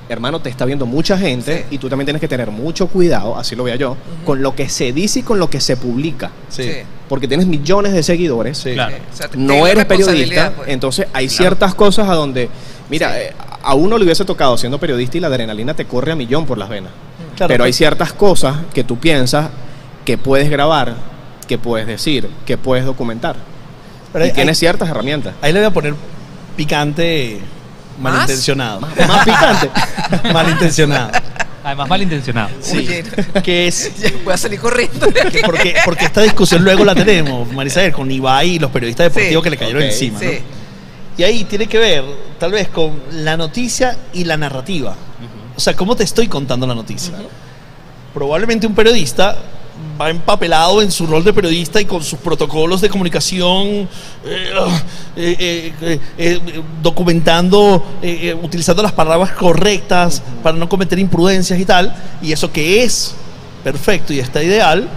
hermano, 0.08 0.40
te 0.40 0.48
está 0.50 0.64
viendo 0.64 0.86
mucha 0.86 1.16
gente 1.18 1.66
Sí. 1.68 1.74
y 1.76 1.78
tú 1.78 1.88
también 1.88 2.06
tienes 2.06 2.20
que 2.20 2.28
tener 2.28 2.50
mucho 2.50 2.86
cuidado, 2.86 3.36
así 3.36 3.56
lo 3.56 3.64
veo 3.64 3.74
yo, 3.76 3.96
con 4.24 4.42
lo 4.42 4.54
que 4.54 4.68
se 4.68 4.92
dice 4.92 5.20
y 5.20 5.22
con 5.22 5.38
lo 5.38 5.48
que 5.50 5.60
se 5.60 5.76
publica. 5.76 6.30
Sí. 6.48 6.62
Sí. 6.64 6.70
Porque 7.08 7.28
tienes 7.28 7.46
millones 7.46 7.92
de 7.92 8.02
seguidores 8.02 8.58
Sí. 8.58 8.72
Claro. 8.74 8.96
Sí, 8.96 9.02
o 9.12 9.16
sea, 9.16 9.28
no 9.36 9.66
eres 9.66 9.84
periodista, 9.84 10.52
pues. 10.56 10.68
entonces 10.68 11.06
hay 11.12 11.26
Claro. 11.26 11.36
ciertas 11.38 11.74
cosas 11.74 12.08
a 12.08 12.14
donde, 12.14 12.48
mira, 12.88 13.12
Sí. 13.12 13.18
eh, 13.20 13.32
a 13.64 13.74
uno 13.74 13.98
le 13.98 14.04
hubiese 14.04 14.24
tocado 14.24 14.56
siendo 14.58 14.78
periodista 14.78 15.16
y 15.16 15.20
la 15.20 15.28
adrenalina 15.28 15.74
te 15.74 15.84
corre 15.86 16.12
a 16.12 16.16
millón 16.16 16.46
por 16.46 16.58
las 16.58 16.68
venas. 16.68 16.92
Claro, 17.36 17.48
pero 17.48 17.64
hay 17.64 17.70
pues. 17.70 17.76
ciertas 17.76 18.12
cosas 18.12 18.56
que 18.72 18.84
tú 18.84 18.98
piensas 18.98 19.48
que 20.04 20.18
puedes 20.18 20.50
grabar, 20.50 20.94
que 21.48 21.58
puedes 21.58 21.86
decir, 21.86 22.28
que 22.46 22.56
puedes 22.58 22.84
documentar. 22.84 23.36
Pero 24.12 24.24
y 24.24 24.28
ahí- 24.28 24.34
tienes 24.34 24.58
ciertas 24.58 24.88
herramientas. 24.88 25.34
Ahí 25.42 25.52
le 25.52 25.60
voy 25.60 25.66
a 25.68 25.70
poner 25.72 25.94
picante 26.56 27.40
malintencionado. 28.00 28.80
Más 28.80 29.24
picante. 29.24 29.70
malintencionado. 30.32 31.10
Además 31.64 31.88
malintencionado. 31.88 32.50
Sí. 32.60 32.76
Oye, 32.78 33.04
Que 33.42 33.66
es 33.68 33.90
voy 34.24 34.34
a 34.34 34.36
salir 34.36 34.60
corriendo. 34.60 35.06
de 35.06 35.20
aquí. 35.20 35.30
que 35.38 35.42
porque, 35.42 35.74
porque 35.84 36.04
esta 36.04 36.20
discusión 36.22 36.62
luego 36.62 36.84
la 36.84 36.94
tenemos, 36.94 37.50
Marisabel, 37.52 37.92
con 37.92 38.10
Ibai 38.10 38.50
y 38.50 38.58
los 38.58 38.70
periodistas 38.70 39.06
deportivos 39.06 39.42
Sí. 39.42 39.44
que 39.44 39.50
le 39.50 39.56
cayeron 39.56 39.82
encima. 39.82 40.20
¿no? 40.20 40.30
Y 41.16 41.22
ahí 41.22 41.44
tiene 41.44 41.66
que 41.66 41.78
ver, 41.78 42.04
tal 42.38 42.52
vez, 42.52 42.68
con 42.68 43.00
la 43.12 43.36
noticia 43.36 43.96
y 44.12 44.24
la 44.24 44.36
narrativa. 44.36 44.96
O 45.56 45.60
sea, 45.60 45.74
¿cómo 45.74 45.94
te 45.94 46.02
estoy 46.04 46.26
contando 46.28 46.66
la 46.66 46.74
noticia? 46.74 47.14
Probablemente 48.12 48.66
un 48.66 48.74
periodista 48.74 49.36
va 50.00 50.10
empapelado 50.10 50.82
en 50.82 50.90
su 50.90 51.06
rol 51.06 51.22
de 51.24 51.32
periodista 51.32 51.80
y 51.80 51.84
con 51.84 52.02
sus 52.02 52.18
protocolos 52.18 52.80
de 52.80 52.88
comunicación, 52.88 53.88
eh, 54.24 54.52
eh, 55.16 56.00
eh, 56.18 56.40
documentando, 56.82 57.84
utilizando 58.42 58.82
las 58.82 58.92
palabras 58.92 59.32
correctas 59.32 60.22
para 60.42 60.56
no 60.56 60.68
cometer 60.68 60.98
imprudencias 60.98 61.58
y 61.58 61.64
tal. 61.64 61.94
Y 62.22 62.32
eso 62.32 62.50
que 62.50 62.82
es 62.82 63.14
perfecto 63.62 64.12
y 64.12 64.18
está 64.18 64.42
ideal, 64.42 64.88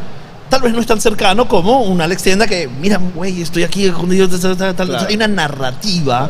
tal 0.50 0.62
vez 0.62 0.74
no 0.74 0.80
es 0.80 0.88
tan 0.88 1.02
cercano 1.02 1.48
como 1.48 1.82
un 1.82 2.02
Alex 2.02 2.24
Tienda 2.24 2.48
que, 2.48 2.68
mira, 2.68 3.00
güey, 3.16 3.42
estoy 3.42 3.64
aquí 3.64 3.86
escondido, 3.86 4.28
tal, 4.30 4.40
tal, 4.40 4.58
tal, 4.58 4.76
tal. 4.76 4.88
Claro. 4.88 5.06
hay 5.08 5.16
una 5.16 5.28
narrativa 5.28 6.30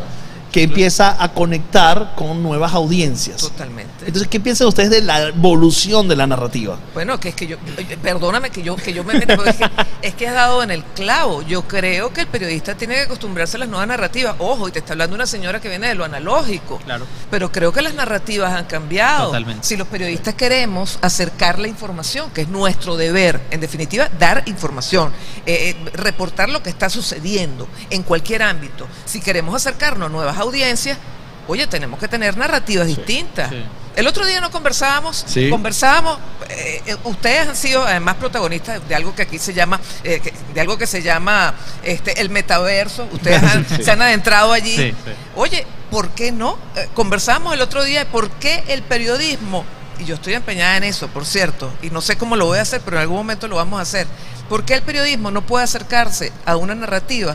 que 0.52 0.62
empieza 0.62 1.22
a 1.22 1.32
conectar 1.32 2.14
con 2.16 2.42
nuevas 2.42 2.72
audiencias. 2.72 3.40
Totalmente. 3.40 4.06
Entonces, 4.06 4.28
¿qué 4.28 4.40
piensan 4.40 4.68
ustedes 4.68 4.90
de 4.90 5.02
la 5.02 5.28
evolución 5.28 6.08
de 6.08 6.16
la 6.16 6.26
narrativa? 6.26 6.78
Bueno, 6.94 7.20
que 7.20 7.30
es 7.30 7.34
que 7.34 7.46
yo, 7.46 7.56
perdóname 8.02 8.50
que 8.50 8.62
yo, 8.62 8.76
que 8.76 8.92
yo 8.92 9.04
me 9.04 9.14
meta, 9.14 9.34
es, 9.34 9.56
que, 9.56 9.70
es 10.02 10.14
que 10.14 10.28
has 10.28 10.34
dado 10.34 10.62
en 10.62 10.70
el 10.70 10.84
clavo. 10.84 11.42
Yo 11.42 11.62
creo 11.68 12.12
que 12.12 12.22
el 12.22 12.26
periodista 12.26 12.74
tiene 12.74 12.94
que 12.94 13.00
acostumbrarse 13.02 13.56
a 13.56 13.60
las 13.60 13.68
nuevas 13.68 13.88
narrativas. 13.88 14.36
Ojo, 14.38 14.68
y 14.68 14.72
te 14.72 14.78
está 14.78 14.94
hablando 14.94 15.14
una 15.14 15.26
señora 15.26 15.60
que 15.60 15.68
viene 15.68 15.88
de 15.88 15.94
lo 15.94 16.04
analógico. 16.04 16.78
Claro. 16.78 17.06
Pero 17.30 17.52
creo 17.52 17.72
que 17.72 17.82
las 17.82 17.94
narrativas 17.94 18.54
han 18.54 18.64
cambiado. 18.64 19.26
Totalmente. 19.26 19.66
Si 19.66 19.76
los 19.76 19.88
periodistas 19.88 20.34
queremos 20.34 20.98
acercar 21.02 21.58
la 21.58 21.68
información, 21.68 22.30
que 22.30 22.42
es 22.42 22.48
nuestro 22.48 22.96
deber, 22.96 23.40
en 23.50 23.60
definitiva, 23.60 24.08
dar 24.18 24.42
información, 24.46 25.12
eh, 25.44 25.76
eh, 25.76 25.90
reportar 25.92 26.48
lo 26.48 26.62
que 26.62 26.70
está 26.70 26.88
sucediendo 26.88 27.68
en 27.90 28.02
cualquier 28.02 28.42
ámbito. 28.42 28.86
Si 29.04 29.20
queremos 29.20 29.54
acercarnos 29.54 30.06
a 30.06 30.12
nuevas 30.12 30.37
audiencias, 30.40 30.98
oye, 31.46 31.66
tenemos 31.66 31.98
que 31.98 32.08
tener 32.08 32.36
narrativas 32.36 32.86
distintas. 32.86 33.50
sí. 33.50 33.64
El 33.96 34.06
otro 34.06 34.24
día 34.24 34.40
no 34.40 34.52
conversábamos, 34.52 35.24
Sí. 35.26 35.50
conversábamos, 35.50 36.20
eh, 36.50 36.80
eh, 36.86 36.96
ustedes 37.02 37.48
han 37.48 37.56
sido 37.56 37.84
además 37.84 38.14
protagonistas 38.14 38.80
de 38.88 38.94
algo 38.94 39.12
que 39.12 39.22
aquí 39.22 39.40
se 39.40 39.52
llama, 39.52 39.80
eh, 40.04 40.20
que- 40.20 40.32
de 40.54 40.60
algo 40.60 40.78
que 40.78 40.86
se 40.86 41.02
llama 41.02 41.52
este, 41.82 42.20
el 42.20 42.30
metaverso, 42.30 43.08
ustedes 43.10 43.42
han- 43.42 43.66
se 43.82 43.90
han 43.90 44.00
adentrado 44.00 44.52
allí. 44.52 44.94
Oye, 45.34 45.66
¿por 45.90 46.10
qué 46.10 46.30
no? 46.30 46.56
Eh, 46.76 46.88
conversábamos 46.94 47.54
el 47.54 47.60
otro 47.60 47.82
día 47.82 47.98
de 48.00 48.06
por 48.06 48.30
qué 48.30 48.62
el 48.68 48.82
periodismo, 48.82 49.64
y 49.98 50.04
yo 50.04 50.14
estoy 50.14 50.34
empeñada 50.34 50.76
en 50.76 50.84
eso, 50.84 51.08
por 51.08 51.26
cierto, 51.26 51.68
y 51.82 51.90
no 51.90 52.00
sé 52.00 52.16
cómo 52.16 52.36
lo 52.36 52.46
voy 52.46 52.58
a 52.58 52.62
hacer, 52.62 52.80
pero 52.84 52.98
en 52.98 53.02
algún 53.02 53.16
momento 53.16 53.48
lo 53.48 53.56
vamos 53.56 53.80
a 53.80 53.82
hacer, 53.82 54.06
¿por 54.48 54.64
qué 54.64 54.74
el 54.74 54.82
periodismo 54.82 55.32
no 55.32 55.42
puede 55.42 55.64
acercarse 55.64 56.30
a 56.46 56.54
una 56.54 56.76
narrativa 56.76 57.34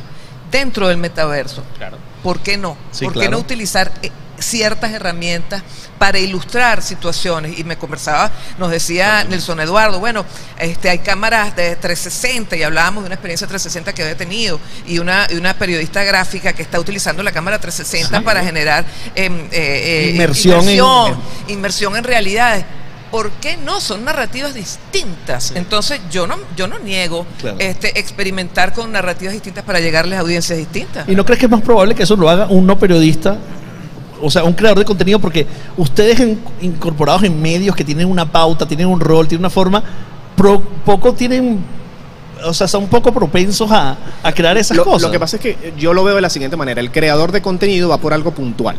dentro 0.50 0.88
del 0.88 0.96
metaverso? 0.96 1.62
Claro. 1.78 1.98
¿Por 2.24 2.40
qué 2.40 2.58
no? 2.58 2.78
Sí, 2.92 3.06
¿Por 3.06 3.14
qué 3.14 3.30
no 3.30 3.38
utilizar 3.38 3.92
eh, 4.02 4.10
ciertas 4.40 4.92
herramientas 4.92 5.62
para 6.00 6.18
ilustrar 6.20 6.82
situaciones? 6.82 7.60
Y 7.60 7.64
me 7.64 7.78
conversaba, 7.78 8.32
nos 8.58 8.72
decía 8.72 9.24
Nelson 9.26 9.60
Eduardo, 9.60 10.00
bueno, 10.00 10.26
este, 10.58 10.90
hay 10.90 11.00
cámaras 11.00 11.56
de 11.56 11.76
360 11.76 12.56
y 12.56 12.64
hablábamos 12.64 13.04
de 13.04 13.08
una 13.08 13.16
experiencia 13.16 13.46
360 13.48 13.94
que 13.94 14.02
había 14.04 14.18
tenido 14.18 14.60
y 14.88 15.00
una, 15.00 15.28
y 15.30 15.36
una 15.36 15.54
periodista 15.54 16.04
gráfica 16.04 16.54
que 16.54 16.62
está 16.64 16.80
utilizando 16.80 17.22
la 17.24 17.32
cámara 17.32 17.60
360 17.60 18.22
para 18.22 18.44
generar 18.44 18.86
em, 19.16 19.38
eh, 19.46 19.50
eh, 19.52 20.10
Inmersión 20.14 20.60
en- 21.48 21.54
inmersión 21.54 21.96
en 21.98 22.04
realidades. 22.04 22.66
¿Por 23.13 23.30
qué 23.34 23.58
no? 23.58 23.80
Son 23.80 24.04
narrativas 24.04 24.56
distintas. 24.56 25.52
Entonces 25.56 26.02
yo 26.10 26.26
no, 26.26 26.36
yo 26.58 26.67
no 26.67 26.80
niego 26.80 27.28
Claro. 27.39 27.58
este, 27.60 27.99
experimentar 27.99 28.73
con 28.73 28.91
narrativas 28.91 29.34
distintas 29.34 29.63
para 29.63 29.80
llegarles 29.80 30.17
a 30.17 30.21
audiencias 30.21 30.58
distintas. 30.58 31.08
¿Y 31.08 31.13
no 31.15 31.23
crees 31.23 31.39
que 31.39 31.45
es 31.45 31.52
más 31.52 31.62
probable 31.62 31.93
que 31.93 32.02
eso 32.02 32.15
lo 32.15 32.28
haga 32.28 32.47
un 32.47 32.65
no 32.65 32.80
periodista? 32.80 33.38
O 34.19 34.32
sea, 34.32 34.43
un 34.43 34.54
creador 34.54 34.80
de 34.80 34.86
contenido, 34.86 35.19
porque 35.19 35.45
ustedes 35.78 36.19
en- 36.21 36.39
incorporados 36.62 37.21
en 37.23 37.39
medios 37.39 37.76
que 37.76 37.84
tienen 37.84 38.08
una 38.10 38.26
pauta, 38.32 38.65
tienen 38.67 38.88
un 38.88 38.99
rol, 38.99 39.28
tienen 39.28 39.41
una 39.41 39.49
forma, 39.52 39.84
pro- 40.36 40.62
poco 40.84 41.13
tienen, 41.13 41.63
o 42.43 42.54
sea, 42.54 42.67
son 42.67 42.88
poco 42.88 43.13
propensos 43.13 43.69
a, 43.71 43.95
a 44.23 44.32
crear 44.32 44.58
esas 44.58 44.76
Lo, 44.76 44.86
cosas. 44.86 45.04
lo 45.04 45.12
que 45.12 45.19
pasa 45.19 45.36
es 45.36 45.41
que 45.43 45.73
yo 45.78 45.93
lo 45.93 46.04
veo 46.04 46.15
de 46.15 46.21
la 46.21 46.32
siguiente 46.32 46.58
manera. 46.58 46.82
El 46.82 46.89
creador 46.89 47.32
de 47.32 47.43
contenido 47.43 47.89
va 47.89 47.97
por 47.99 48.12
algo 48.12 48.32
puntual. 48.32 48.76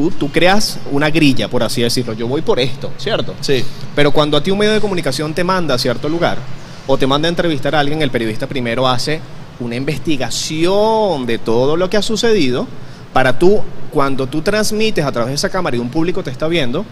Tú, 0.00 0.10
tú 0.10 0.32
creas 0.32 0.78
una 0.90 1.10
grilla, 1.10 1.48
por 1.48 1.62
así 1.62 1.82
decirlo. 1.82 2.14
Yo 2.14 2.26
voy 2.26 2.40
por 2.40 2.58
esto, 2.58 2.90
¿cierto? 2.96 3.34
Sí. 3.40 3.62
Pero 3.94 4.12
cuando 4.12 4.38
a 4.38 4.42
ti 4.42 4.50
un 4.50 4.58
medio 4.58 4.72
de 4.72 4.80
comunicación 4.80 5.34
te 5.34 5.44
manda 5.44 5.74
a 5.74 5.78
cierto 5.78 6.08
lugar 6.08 6.38
o 6.86 6.96
te 6.96 7.06
manda 7.06 7.28
a 7.28 7.30
entrevistar 7.30 7.74
a 7.74 7.80
alguien, 7.80 8.00
el 8.00 8.10
periodista 8.10 8.46
primero 8.46 8.88
hace 8.88 9.20
una 9.60 9.76
investigación 9.76 11.26
de 11.26 11.36
todo 11.36 11.76
lo 11.76 11.90
que 11.90 11.98
ha 11.98 12.02
sucedido 12.02 12.66
para 13.12 13.38
tú, 13.38 13.60
cuando 13.90 14.26
tú 14.26 14.40
transmites 14.40 15.04
a 15.04 15.12
través 15.12 15.28
de 15.28 15.34
esa 15.34 15.50
cámara 15.50 15.76
y 15.76 15.80
un 15.80 15.90
público 15.90 16.22
te 16.22 16.30
está 16.30 16.48
viendo, 16.48 16.86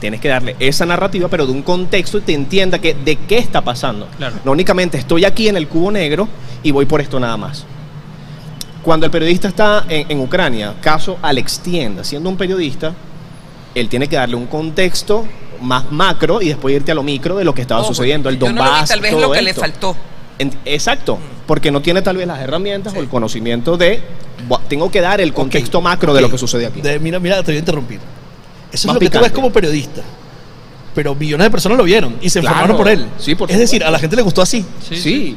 tienes 0.00 0.20
que 0.20 0.28
darle 0.28 0.54
esa 0.58 0.84
narrativa, 0.84 1.28
pero 1.28 1.46
de 1.46 1.52
un 1.52 1.62
contexto 1.62 2.18
y 2.18 2.20
te 2.20 2.34
entienda 2.34 2.78
que 2.78 2.92
de 2.92 3.16
qué 3.16 3.38
está 3.38 3.62
pasando. 3.62 4.06
Claro. 4.18 4.36
No 4.44 4.52
únicamente 4.52 4.98
estoy 4.98 5.24
aquí 5.24 5.48
en 5.48 5.56
el 5.56 5.66
cubo 5.66 5.90
negro 5.90 6.28
y 6.62 6.72
voy 6.72 6.84
por 6.84 7.00
esto 7.00 7.18
nada 7.18 7.38
más. 7.38 7.64
Cuando 8.84 9.06
el 9.06 9.12
periodista 9.12 9.48
está 9.48 9.86
en, 9.88 10.10
en 10.10 10.20
Ucrania, 10.20 10.74
caso 10.80 11.18
Alex 11.22 11.60
Tienda, 11.60 12.04
siendo 12.04 12.28
un 12.28 12.36
periodista, 12.36 12.92
él 13.74 13.88
tiene 13.88 14.06
que 14.08 14.16
darle 14.16 14.36
un 14.36 14.46
contexto 14.46 15.24
más 15.62 15.90
macro 15.90 16.42
y 16.42 16.48
después 16.48 16.74
irte 16.76 16.92
a 16.92 16.94
lo 16.94 17.02
micro 17.02 17.36
de 17.36 17.44
lo 17.44 17.54
que 17.54 17.62
estaba 17.62 17.80
Ojo, 17.80 17.94
sucediendo, 17.94 18.28
el 18.28 18.38
yo 18.38 18.46
no 18.52 18.56
lo 18.56 18.62
vi, 18.62 18.68
Donbass, 18.68 18.88
tal 18.90 19.00
vez 19.00 19.10
todo 19.12 19.20
lo 19.22 19.30
que 19.32 19.42
le 19.42 19.54
faltó. 19.54 19.96
En- 20.38 20.52
exacto, 20.66 21.18
porque 21.46 21.70
no 21.70 21.80
tiene 21.80 22.02
tal 22.02 22.16
vez 22.18 22.26
las 22.26 22.40
herramientas 22.40 22.92
Sí. 22.92 22.98
o 22.98 23.02
el 23.02 23.08
conocimiento 23.08 23.76
de 23.78 24.02
"Buah, 24.48 24.60
tengo 24.68 24.90
que 24.90 25.00
dar 25.00 25.20
el 25.20 25.32
contexto 25.32 25.80
macro 25.80 26.12
de 26.12 26.20
lo 26.20 26.28
que 26.30 26.36
sucede 26.36 26.66
aquí. 26.66 26.82
De- 26.82 26.98
mira, 26.98 27.18
mira, 27.18 27.36
te 27.42 27.52
voy 27.52 27.56
a 27.56 27.58
interrumpir. 27.60 28.00
Eso 28.70 28.88
Más 28.88 28.96
es 28.96 29.02
lo 29.02 29.10
que 29.10 29.16
tú 29.16 29.22
ves 29.22 29.32
como 29.32 29.50
periodista. 29.50 30.02
Pero 30.94 31.14
millones 31.14 31.46
de 31.46 31.50
personas 31.50 31.78
lo 31.78 31.84
vieron 31.84 32.16
y 32.20 32.28
se 32.28 32.40
Claro. 32.40 32.54
informaron 32.56 32.76
por 32.76 32.88
él. 32.88 33.06
Sí, 33.18 33.34
por 33.34 33.50
es 33.50 33.58
decir, 33.58 33.82
a 33.82 33.90
la 33.90 33.98
gente 33.98 34.14
le 34.16 34.22
gustó 34.22 34.42
así. 34.42 34.64
Sí, 34.82 35.36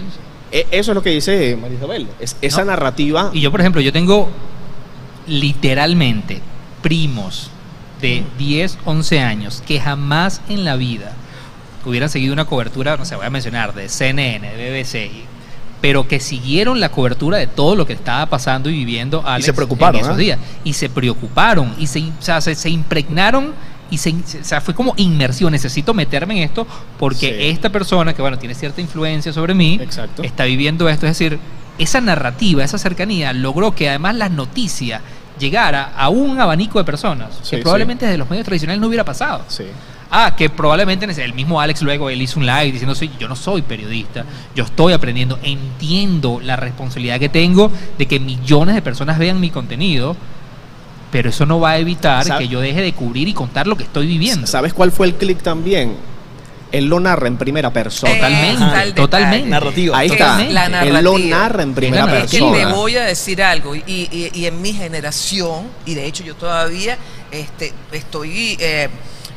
eso 0.52 0.92
es 0.92 0.96
lo 0.96 1.02
que 1.04 1.10
dice 1.12 1.58
María 1.60 1.78
Isabel. 1.78 2.08
Es, 2.20 2.36
esa 2.42 2.62
No. 2.62 2.68
narrativa 2.68 3.32
Y 3.34 3.42
yo, 3.42 3.52
por 3.52 3.60
ejemplo, 3.62 3.82
yo 3.82 3.92
tengo 3.94 4.30
literalmente 5.28 6.42
primos 6.82 7.50
de 8.02 8.24
10, 8.38 8.78
11 8.86 9.20
años 9.20 9.64
que 9.66 9.80
jamás 9.80 10.42
en 10.50 10.64
la 10.64 10.76
vida 10.76 11.14
hubieran 11.86 12.10
seguido 12.10 12.34
una 12.34 12.46
cobertura, 12.46 12.98
no 12.98 13.06
sé, 13.06 13.16
voy 13.16 13.26
a 13.26 13.30
mencionar, 13.30 13.74
de 13.74 13.90
CNN, 13.90 14.56
de 14.56 14.70
BBC, 14.72 15.06
y- 15.06 15.26
pero 15.80 16.08
que 16.08 16.20
siguieron 16.20 16.80
la 16.80 16.90
cobertura 16.90 17.38
de 17.38 17.48
todo 17.48 17.76
lo 17.76 17.86
que 17.86 17.94
estaba 17.94 18.26
pasando 18.26 18.70
y 18.70 18.74
viviendo 18.74 19.24
Alex 19.26 19.46
se 19.46 19.54
preocuparon, 19.54 19.96
en 19.98 20.02
esos 20.02 20.16
¿ah? 20.16 20.18
días. 20.18 20.40
Y 20.64 20.74
se 20.74 20.90
preocuparon 20.90 21.76
y 21.78 21.88
se, 21.88 22.00
o 22.02 22.12
sea, 22.22 22.42
se, 22.42 22.56
se 22.56 22.70
impregnaron 22.70 23.54
y 23.92 23.98
se, 23.98 24.12
o 24.12 24.44
sea, 24.44 24.62
fue 24.62 24.74
como 24.74 24.94
inmersión. 24.98 25.52
Necesito 25.52 25.94
meterme 25.94 26.38
en 26.38 26.44
esto 26.44 26.68
porque 27.00 27.28
Sí. 27.30 27.48
esta 27.50 27.70
persona 27.70 28.14
que, 28.14 28.22
bueno, 28.22 28.38
tiene 28.38 28.56
cierta 28.56 28.82
influencia 28.82 29.32
sobre 29.34 29.54
mí, 29.54 29.80
Exacto. 29.82 30.24
está 30.24 30.46
viviendo 30.46 30.88
esto. 30.90 31.06
Es 31.06 31.18
decir, 31.18 31.40
esa 31.78 32.02
narrativa, 32.02 32.64
esa 32.64 32.78
cercanía 32.78 33.34
logró 33.34 33.74
que 33.76 33.90
además 33.90 34.16
la 34.16 34.30
noticia 34.30 35.02
llegara 35.40 35.92
a 35.96 36.10
un 36.10 36.40
abanico 36.40 36.80
de 36.80 36.86
personas 36.86 37.30
Sí, 37.44 37.52
que 37.52 37.56
sí. 37.58 37.62
probablemente 37.62 38.06
desde 38.06 38.18
los 38.18 38.30
medios 38.30 38.46
tradicionales 38.46 38.82
no 38.82 38.88
hubiera 38.88 39.04
pasado. 39.06 39.44
Sí. 39.48 39.66
Ah, 40.10 40.34
que 40.38 40.50
probablemente 40.50 41.06
el 41.06 41.34
mismo 41.34 41.60
Alex 41.60 41.82
luego 41.82 42.10
él 42.10 42.22
hizo 42.22 42.40
un 42.40 42.46
live 42.46 42.72
diciendo, 42.72 42.96
"Sí, 42.96 43.12
yo 43.20 43.28
no 43.28 43.36
soy 43.36 43.62
periodista, 43.62 44.24
yo 44.56 44.64
estoy 44.64 44.94
aprendiendo, 44.94 45.38
entiendo 45.44 46.40
la 46.42 46.56
responsabilidad 46.56 47.20
que 47.20 47.30
tengo 47.30 47.70
de 47.98 48.06
que 48.08 48.20
millones 48.20 48.74
de 48.74 48.82
personas 48.82 49.20
vean 49.20 49.40
mi 49.40 49.50
contenido, 49.50 50.16
pero 51.12 51.30
eso 51.30 51.46
no 51.46 51.60
va 51.60 51.72
a 51.72 51.78
evitar 51.78 52.38
que 52.38 52.48
yo 52.48 52.60
deje 52.62 52.82
de 52.82 52.94
cubrir 52.94 53.28
y 53.28 53.34
contar 53.34 53.68
lo 53.68 53.76
que 53.78 53.84
estoy 53.84 54.08
viviendo. 54.08 54.46
¿Sabes 54.48 54.74
cuál 54.74 54.92
fue 54.92 55.08
el 55.08 55.16
clic 55.16 55.42
también? 55.42 55.96
Él 56.70 56.86
lo 56.88 57.00
narra 57.00 57.28
en 57.28 57.38
primera 57.38 57.72
persona. 57.72 58.14
Totalmente, 58.14 58.84
el 58.84 58.94
totalmente. 58.94 59.38
detalle. 59.38 59.50
Narrativa. 59.50 59.98
Ahí 59.98 60.08
Es 60.08 60.14
está. 60.14 60.44
la 60.44 60.84
Él 60.84 61.04
lo 61.04 61.18
narra 61.18 61.64
en 61.64 61.74
primera 61.74 62.04
Es 62.18 62.30
persona. 62.32 62.58
te 62.58 62.66
voy 62.66 62.98
a 62.98 63.04
decir 63.06 63.42
algo, 63.42 63.74
y, 63.74 63.82
y- 63.88 64.32
y 64.34 64.46
en 64.48 64.62
mi 64.62 64.74
generación, 64.74 65.68
y 65.86 65.94
de 65.94 66.06
hecho 66.06 66.26
yo 66.26 66.36
todavía 66.36 66.98
este, 67.32 67.72
estoy, 67.94 68.58
eh, 68.60 68.90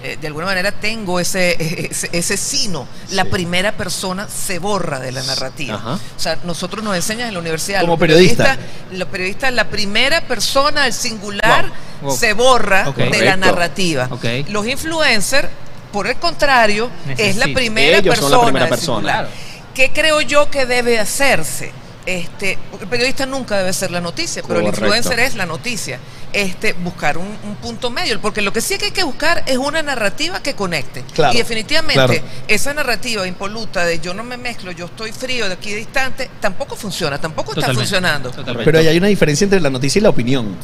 eh, 0.02 0.16
de 0.20 0.26
alguna 0.26 0.46
manera 0.46 0.72
tengo 0.72 1.20
ese, 1.20 1.56
ese, 1.90 2.08
ese 2.12 2.36
sino, 2.36 2.86
la 3.10 3.24
primera 3.26 3.72
persona 3.72 4.28
se 4.28 4.58
borra 4.58 4.98
de 4.98 5.12
la 5.12 5.22
narrativa. 5.22 5.74
Ajá. 5.74 5.94
O 5.94 6.18
sea, 6.20 6.38
nosotros 6.44 6.82
nos 6.82 6.96
enseñan 6.96 7.28
en 7.28 7.34
la 7.34 7.40
universidad. 7.40 7.80
Como 7.82 7.92
los 7.94 8.00
periodista. 8.00 8.56
periodistas- 8.56 8.98
Los 8.98 9.08
periodistas, 9.08 9.52
la 9.52 9.64
primera 9.68 10.20
persona, 10.22 10.86
el 10.86 10.92
singular, 10.92 11.66
Wow, 12.00 12.10
wow. 12.10 12.16
se 12.18 12.32
borra 12.32 12.90
de 12.92 13.24
la 13.24 13.36
narrativa. 13.36 14.08
Los 14.48 14.66
influencers, 14.66 15.48
por 15.92 16.06
el 16.06 16.16
contrario, 16.16 16.90
es 17.18 17.36
la 17.36 17.46
primera 17.52 17.98
Ellos 17.98 18.16
son 18.16 18.30
persona. 18.30 18.36
la 18.38 18.44
primera 18.44 18.64
el 18.64 18.70
persona. 18.70 18.96
singular. 18.96 19.24
Claro. 19.26 19.50
¿Qué 19.74 19.90
creo 19.92 20.20
yo 20.22 20.50
que 20.50 20.66
debe 20.66 20.98
hacerse? 20.98 21.72
Este, 22.06 22.58
porque 22.70 22.84
el 22.84 22.90
periodista 22.90 23.26
nunca 23.26 23.58
debe 23.58 23.72
ser 23.74 23.90
la 23.90 24.00
noticia, 24.00 24.42
pero 24.48 24.60
el 24.60 24.66
influencer 24.66 25.20
es 25.20 25.34
la 25.34 25.44
noticia. 25.46 25.98
Este, 26.32 26.74
buscar 26.74 27.18
un, 27.18 27.26
un 27.26 27.56
punto 27.56 27.90
medio, 27.90 28.20
porque 28.20 28.40
lo 28.40 28.52
que 28.52 28.60
sí 28.60 28.78
que 28.78 28.86
hay 28.86 28.90
que 28.92 29.02
buscar 29.02 29.42
es 29.46 29.56
una 29.56 29.82
narrativa 29.82 30.40
que 30.40 30.54
conecte. 30.54 31.02
Claro, 31.12 31.34
y 31.34 31.38
definitivamente 31.38 31.94
claro. 31.94 32.14
esa 32.46 32.72
narrativa 32.72 33.26
impoluta 33.26 33.84
de 33.84 33.98
yo 33.98 34.14
no 34.14 34.22
me 34.22 34.36
mezclo, 34.36 34.70
yo 34.70 34.86
estoy 34.86 35.12
frío 35.12 35.48
de 35.48 35.54
aquí 35.54 35.72
distante, 35.74 36.30
tampoco 36.40 36.76
funciona, 36.76 37.18
tampoco 37.18 37.52
está 37.52 37.74
funcionando. 37.74 38.30
totalmente. 38.30 38.64
Pero 38.64 38.78
ahí 38.78 38.88
hay 38.88 38.98
una 38.98 39.08
diferencia 39.08 39.44
entre 39.44 39.60
la 39.60 39.70
noticia 39.70 39.98
y 39.98 40.02
la 40.02 40.10
opinión. 40.10 40.56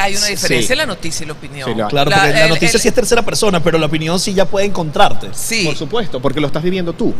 Hay 0.00 0.16
una 0.16 0.26
Sí. 0.26 0.32
diferencia 0.32 0.72
en 0.72 0.78
la 0.78 0.86
noticia 0.86 1.24
y 1.24 1.26
la 1.26 1.32
opinión. 1.34 1.68
Sí, 1.68 1.74
la- 1.78 1.88
Claro, 1.88 2.10
porque 2.10 2.32
la 2.32 2.42
el- 2.44 2.48
noticia 2.50 2.76
el- 2.76 2.80
sí 2.80 2.88
es 2.88 2.94
tercera 2.94 3.22
persona, 3.22 3.62
pero 3.62 3.78
la 3.78 3.86
opinión 3.86 4.18
sí 4.18 4.32
ya 4.34 4.44
puede 4.46 4.66
encontrarte. 4.66 5.28
Sí. 5.32 5.64
Por 5.66 5.76
supuesto, 5.76 6.20
porque 6.20 6.40
lo 6.40 6.46
estás 6.46 6.62
viviendo 6.62 6.92
tú. 6.92 7.12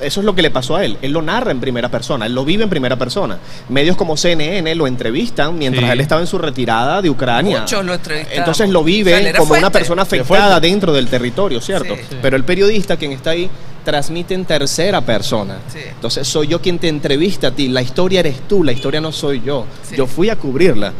Eso 0.00 0.20
es 0.20 0.26
lo 0.26 0.34
que 0.34 0.42
le 0.42 0.50
pasó 0.50 0.74
a 0.76 0.84
él. 0.84 0.98
Él 1.02 1.12
lo 1.12 1.22
narra 1.22 1.52
en 1.52 1.60
primera 1.60 1.88
persona, 1.88 2.26
él 2.26 2.34
lo 2.34 2.44
vive 2.44 2.64
en 2.64 2.70
primera 2.70 2.96
persona. 2.96 3.38
Medios 3.68 3.96
como 3.96 4.16
CNN 4.16 4.74
lo 4.74 4.86
entrevistan 4.88 5.56
mientras 5.56 5.84
Sí. 5.84 5.90
él 5.92 6.00
estaba 6.00 6.20
en 6.20 6.26
su 6.26 6.38
retirada 6.38 7.00
de 7.02 7.08
Ucrania. 7.10 7.60
Muchos 7.60 7.84
lo 7.84 7.94
entrevistamos. 7.94 8.38
Entonces 8.38 8.70
lo 8.70 8.80
O 8.80 8.84
vive 8.84 9.10
sea, 9.12 9.20
él 9.20 9.26
era 9.26 9.38
como 9.38 9.54
una 9.54 9.70
persona 9.70 10.02
afectada 10.02 10.58
dentro 10.58 10.92
del 10.92 11.06
territorio, 11.06 11.60
¿cierto? 11.60 11.94
Sí. 11.94 12.02
Sí. 12.10 12.16
Pero 12.20 12.36
el 12.36 12.42
periodista, 12.44 12.96
quien 12.96 13.12
está 13.12 13.30
ahí, 13.30 13.48
transmite 13.84 14.34
en 14.34 14.44
tercera 14.44 15.00
persona. 15.02 15.58
Sí. 15.72 15.78
Entonces 15.88 16.26
soy 16.26 16.48
yo 16.48 16.60
quien 16.60 16.78
te 16.78 16.88
entrevista 16.88 17.48
a 17.48 17.50
ti. 17.52 17.68
La 17.68 17.82
historia 17.82 18.20
eres 18.20 18.40
tú, 18.48 18.64
la 18.64 18.72
historia 18.72 19.00
no 19.00 19.12
soy 19.12 19.42
yo. 19.44 19.66
Sí. 19.88 19.96
Yo 19.96 20.06
fui 20.06 20.30
a 20.30 20.36
cubrirla. 20.36 20.92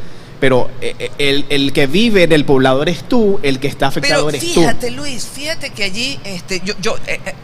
Pero 0.43 0.69
eh, 0.81 0.97
eh, 0.99 1.11
el, 1.19 1.47
el 1.51 1.73
que 1.73 1.87
vive 1.87 2.25
en 2.25 2.33
el 2.33 2.45
poblado 2.45 2.83
eres 2.83 3.05
tú, 3.09 3.39
el 3.45 3.61
que 3.61 3.69
está 3.69 3.87
afectado 3.87 4.27
Pero 4.27 4.29
eres 4.31 4.43
fíjate, 4.43 4.89
tú. 4.89 4.97
Luis, 4.97 5.25
fíjate 5.33 5.71
que 5.71 5.85
allí, 5.85 6.19
este, 6.25 6.61
yo, 6.65 6.75
yo 6.81 6.97
eh, 7.07 7.21
eh, 7.25 7.35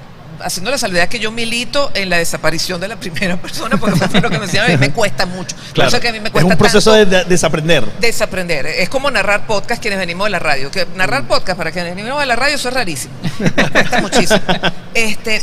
haciendo 0.40 0.72
la 0.72 0.78
salvedad 0.78 1.08
que 1.08 1.20
yo 1.20 1.30
milito 1.30 1.92
en 1.94 2.10
la 2.10 2.18
desaparición 2.18 2.80
de 2.80 2.88
la 2.88 2.96
primera 3.00 3.36
persona, 3.40 3.76
porque 3.76 4.00
fue 4.08 4.20
lo 4.20 4.28
que 4.28 4.40
me 4.40 4.46
decían, 4.46 4.64
a 4.64 4.68
mí 4.70 4.78
me 4.78 4.90
cuesta 4.90 5.26
mucho. 5.26 5.54
Claro. 5.74 5.90
eso 5.90 6.00
que 6.00 6.08
a 6.08 6.12
mí 6.12 6.18
me 6.18 6.26
es 6.26 6.32
cuesta 6.32 6.50
un 6.52 6.58
proceso 6.58 6.90
tanto 6.90 7.10
de, 7.10 7.18
de- 7.18 7.24
desaprender. 7.26 7.84
desaprender. 8.00 8.66
Es 8.66 8.88
como 8.88 9.12
narrar 9.12 9.46
podcast 9.46 9.80
quienes 9.80 10.00
venimos 10.00 10.26
de 10.26 10.30
la 10.30 10.40
radio. 10.40 10.68
Que 10.72 10.84
narrar 10.96 11.28
podcast 11.28 11.56
para 11.56 11.70
quienes 11.70 11.94
venimos 11.94 12.18
de 12.18 12.26
la 12.26 12.34
radio, 12.34 12.56
eso 12.56 12.66
es 12.66 12.74
rarísimo. 12.74 13.14
Nos 13.38 13.70
cuesta 13.70 14.00
muchísimo. 14.02 14.40
Este, 14.94 15.40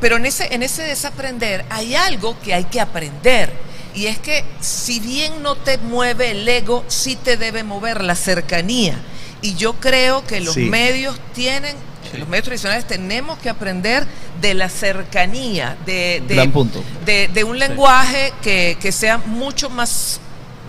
pero 0.00 0.16
en 0.16 0.24
ese, 0.24 0.54
en 0.54 0.62
ese 0.62 0.82
desaprender 0.82 1.66
hay 1.68 1.94
algo 1.94 2.40
que 2.40 2.54
hay 2.54 2.64
que 2.64 2.80
aprender. 2.80 3.52
Y 3.96 4.06
es 4.06 4.18
que 4.18 4.44
si 4.60 5.00
bien 5.00 5.42
no 5.42 5.56
te 5.56 5.78
mueve 5.78 6.30
el 6.32 6.46
ego, 6.46 6.84
sí 6.86 7.16
te 7.16 7.36
debe 7.36 7.64
mover 7.64 8.04
la 8.04 8.14
cercanía. 8.14 8.94
Y 9.42 9.54
yo 9.54 9.72
creo 9.74 10.24
que 10.26 10.40
los 10.40 10.54
Sí. 10.54 10.66
medios 10.66 11.18
tienen, 11.34 11.74
los 12.16 12.28
medios 12.28 12.44
tradicionales 12.44 12.86
tenemos 12.86 13.38
que 13.38 13.48
aprender 13.48 14.06
de 14.40 14.54
la 14.54 14.68
cercanía, 14.68 15.76
de, 15.86 16.22
de, 16.28 16.34
Gran 16.34 16.52
punto. 16.52 16.82
de, 17.04 17.28
de 17.28 17.42
un 17.44 17.58
lenguaje 17.58 18.32
que, 18.42 18.76
que 18.80 18.92
sea 18.92 19.16
mucho 19.18 19.70
más, 19.70 20.20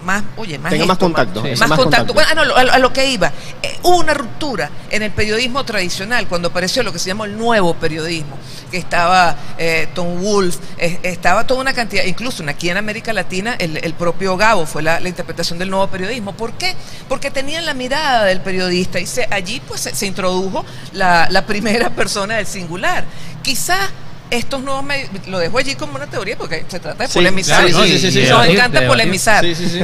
más 0.08 0.24
oye, 0.38 0.58
más 0.58 0.72
Tenga 0.72 0.86
más 0.86 0.98
contacto, 0.98 1.42
más, 1.42 1.52
sí. 1.52 1.60
más 1.60 1.70
más 1.70 1.80
contacto. 1.80 2.14
contacto. 2.14 2.14
Bueno, 2.14 2.30
ah, 2.32 2.36
no, 2.36 2.56
a, 2.56 2.64
lo, 2.64 2.74
a 2.74 2.80
lo 2.80 2.94
que 2.94 3.10
iba. 3.10 3.28
Eh, 3.62 3.78
hubo 3.84 3.98
una 3.98 4.14
ruptura 4.14 4.70
en 4.90 5.04
el 5.04 5.12
periodismo 5.12 5.66
tradicional 5.66 6.28
cuando 6.28 6.48
apareció 6.48 6.82
lo 6.82 6.94
que 6.94 7.00
se 7.00 7.10
llamó 7.10 7.26
el 7.26 7.38
nuevo 7.38 7.74
periodismo, 7.74 8.38
que 8.72 8.78
estaba 8.78 9.36
eh, 9.58 9.90
Tom 9.94 10.22
Wolf, 10.24 10.58
eh, 10.78 11.00
estaba 11.04 11.46
toda 11.46 11.60
una 11.60 11.74
cantidad, 11.74 12.06
incluso 12.06 12.42
aquí 12.48 12.70
en 12.70 12.78
América 12.78 13.12
Latina, 13.12 13.56
el, 13.60 13.78
el 13.84 13.94
propio 13.96 14.38
Gabo 14.38 14.66
fue 14.66 14.82
la, 14.82 15.02
la 15.02 15.10
interpretación 15.10 15.60
del 15.60 15.70
nuevo 15.70 15.88
periodismo. 15.88 16.32
¿Por 16.32 16.54
qué? 16.54 16.74
Porque 17.10 17.30
tenían 17.30 17.66
la 17.66 17.74
mirada 17.74 18.24
del 18.24 18.40
periodista 18.40 19.02
y 19.02 19.06
se, 19.06 19.28
allí 19.30 19.62
pues 19.68 19.82
se, 19.82 19.94
se 19.94 20.06
introdujo 20.06 20.64
la, 20.94 21.28
la 21.30 21.46
primera 21.46 21.90
persona 21.96 22.38
del 22.38 22.48
singular. 22.48 23.04
Quizás 23.44 23.90
estos 24.30 24.62
nuevos 24.64 24.84
medios, 24.84 25.10
lo 25.28 25.40
dejo 25.40 25.58
allí 25.58 25.76
como 25.76 25.96
una 25.96 26.08
teoría 26.08 26.38
porque 26.38 26.66
se 26.68 26.80
trata 26.80 27.04
de 27.04 27.10
Sí, 27.10 27.16
polemizar. 27.20 27.66
claro, 27.68 27.84
sí, 27.86 27.98
sí, 28.00 28.06
nos 28.08 28.14
debatir, 28.14 28.52
encanta 28.56 28.80
debatir. 28.82 28.88
polemizar. 28.88 29.44
Sí, 29.46 29.56
sí, 29.56 29.70
sí. 29.70 29.80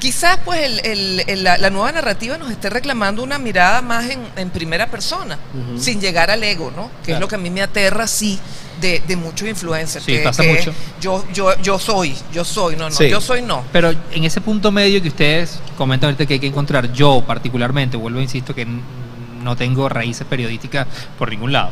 Quizás 0.00 0.38
pues 0.44 0.60
el- 0.62 0.80
el- 0.84 1.24
el- 1.28 1.44
la, 1.44 1.56
la 1.56 1.70
nueva 1.70 1.90
narrativa 1.92 2.36
nos 2.36 2.50
esté 2.50 2.68
reclamando 2.68 3.22
una 3.22 3.38
mirada 3.38 3.80
más 3.80 4.10
en, 4.10 4.20
en 4.36 4.50
primera 4.50 4.88
persona, 4.88 5.38
sin 5.78 6.00
llegar 6.00 6.30
al 6.30 6.42
ego, 6.44 6.70
¿no? 6.76 6.90
Que 7.04 7.12
es 7.12 7.20
lo 7.20 7.28
que 7.28 7.36
a 7.36 7.38
mí 7.38 7.48
me 7.50 7.62
aterra, 7.62 8.06
sí, 8.06 8.38
de, 8.82 9.00
de 9.06 9.16
muchos 9.16 9.48
influencers. 9.48 10.04
Sí, 10.04 10.12
que- 10.12 10.18
pasa 10.18 10.42
que 10.42 10.52
mucho. 10.52 10.74
Yo, 11.00 11.24
yo, 11.32 11.56
yo 11.62 11.78
soy, 11.78 12.14
yo 12.32 12.44
soy, 12.44 12.76
no, 12.76 12.90
no, 12.90 12.94
Sí. 12.94 13.08
yo 13.08 13.20
soy 13.20 13.40
no. 13.40 13.64
Pero 13.72 13.94
en 14.10 14.24
ese 14.24 14.40
punto 14.42 14.70
medio 14.72 15.00
que 15.00 15.08
ustedes 15.08 15.58
comentan 15.78 16.08
ahorita 16.08 16.26
que 16.26 16.34
hay 16.34 16.40
que 16.40 16.48
encontrar, 16.48 16.92
yo 16.92 17.24
particularmente, 17.26 17.96
vuelvo 17.96 18.18
e 18.18 18.24
insisto 18.24 18.54
que 18.54 18.66
no 19.42 19.56
tengo 19.56 19.88
raíces 19.88 20.26
periodísticas 20.26 20.86
por 21.18 21.30
ningún 21.30 21.52
lado. 21.52 21.70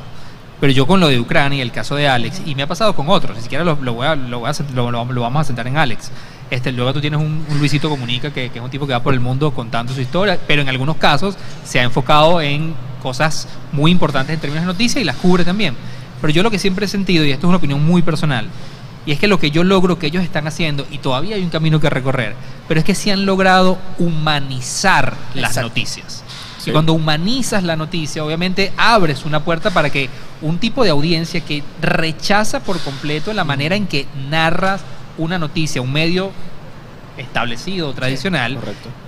Pero 0.63 0.73
yo 0.73 0.87
con 0.87 1.01
lo 1.01 1.09
de 1.09 1.19
Ucrania 1.19 1.59
y 1.59 1.61
el 1.61 1.73
caso 1.73 1.97
de 1.97 2.07
Alex, 2.07 2.43
y 2.47 2.55
me 2.55 2.63
ha 2.63 2.69
pasado 2.69 2.95
con 2.95 3.09
otros, 3.09 3.37
ni 3.37 3.43
siquiera 3.43 3.65
lo, 3.65 3.77
lo 3.83 3.95
voy 3.95 4.07
a- 4.07 4.15
lo 4.15 4.39
voy 4.39 4.49
a 4.49 4.55
lo- 4.73 5.21
vamos 5.21 5.41
a 5.41 5.45
sentar 5.45 5.67
en 5.67 5.77
Alex. 5.77 6.13
Este, 6.51 6.71
luego 6.71 6.93
tú 6.93 7.01
tienes 7.01 7.19
un, 7.19 7.45
un 7.51 7.59
Luisito 7.59 7.91
Comunica 7.91 8.31
que, 8.33 8.49
que 8.51 8.59
es 8.61 8.65
un 8.65 8.71
tipo 8.71 8.87
que 8.87 8.93
va 8.93 9.03
por 9.03 9.13
el 9.13 9.19
mundo 9.19 9.51
contando 9.53 9.93
su 9.93 10.01
historia, 10.01 10.39
pero 10.47 10.63
en 10.63 10.69
algunos 10.69 10.99
casos 10.99 11.37
se 11.65 11.81
ha 11.81 11.83
enfocado 11.83 12.41
en 12.41 12.75
cosas 13.03 13.49
muy 13.73 13.91
importantes 13.91 14.35
en 14.35 14.41
términos 14.41 14.63
de 14.63 14.73
noticias 14.73 15.03
y 15.03 15.05
las 15.05 15.17
cubre 15.17 15.45
también. 15.45 15.75
Pero 16.21 16.33
yo 16.33 16.45
lo 16.45 16.51
que 16.53 16.61
siempre 16.61 16.85
he 16.87 16.89
sentido, 16.89 17.25
y 17.25 17.33
esto 17.33 17.47
es 17.47 17.49
una 17.49 17.57
opinión 17.59 17.85
muy 17.85 18.03
personal, 18.03 18.47
y 19.05 19.11
es 19.11 19.19
que 19.19 19.27
lo 19.27 19.41
que 19.41 19.51
yo 19.51 19.65
logro 19.65 19.99
que 19.99 20.07
ellos 20.07 20.23
están 20.23 20.47
haciendo, 20.47 20.87
y 20.93 20.99
todavía 20.99 21.35
hay 21.35 21.43
un 21.43 21.51
camino 21.51 21.81
que 21.81 21.91
recorrer, 21.91 22.37
pero 22.69 22.79
es 22.79 22.87
que 22.87 22.95
sí 22.95 23.11
han 23.11 23.27
logrado 23.27 23.79
humanizar 23.99 25.17
las 25.35 25.55
noticias. 25.63 26.23
Sí. 26.63 26.71
Y 26.71 26.73
cuando 26.73 26.93
humanizas 26.93 27.65
la 27.65 27.75
noticia, 27.75 28.25
obviamente 28.25 28.73
abres 28.77 29.25
una 29.25 29.45
puerta 29.45 29.71
para 29.71 29.91
que 29.91 30.09
un 30.41 30.59
tipo 30.59 30.85
de 30.85 30.91
audiencia 30.91 31.41
que 31.41 31.65
rechaza 31.81 32.61
por 32.61 32.79
completo 32.81 33.33
la 33.33 33.45
manera 33.45 33.75
en 33.75 33.87
que 33.87 34.07
narras 34.31 34.83
una 35.19 35.39
noticia, 35.39 35.83
un 35.83 35.93
medio 35.93 36.31
establecido, 37.17 37.93
tradicional, 37.93 38.59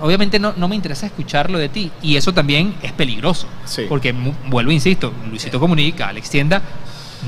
obviamente 0.00 0.38
no, 0.38 0.52
no 0.56 0.68
me 0.68 0.76
interesa 0.76 1.06
escucharlo 1.06 1.58
de 1.58 1.68
ti. 1.68 1.90
Y 2.02 2.16
eso 2.16 2.32
también 2.34 2.74
es 2.82 2.92
peligroso. 2.92 3.46
Sí. 3.64 3.86
Porque, 3.88 4.12
vuelvo, 4.46 4.72
insisto, 4.72 5.12
Luisito 5.28 5.60
Comunica, 5.60 6.08
Alex 6.08 6.30
Tienda, 6.30 6.60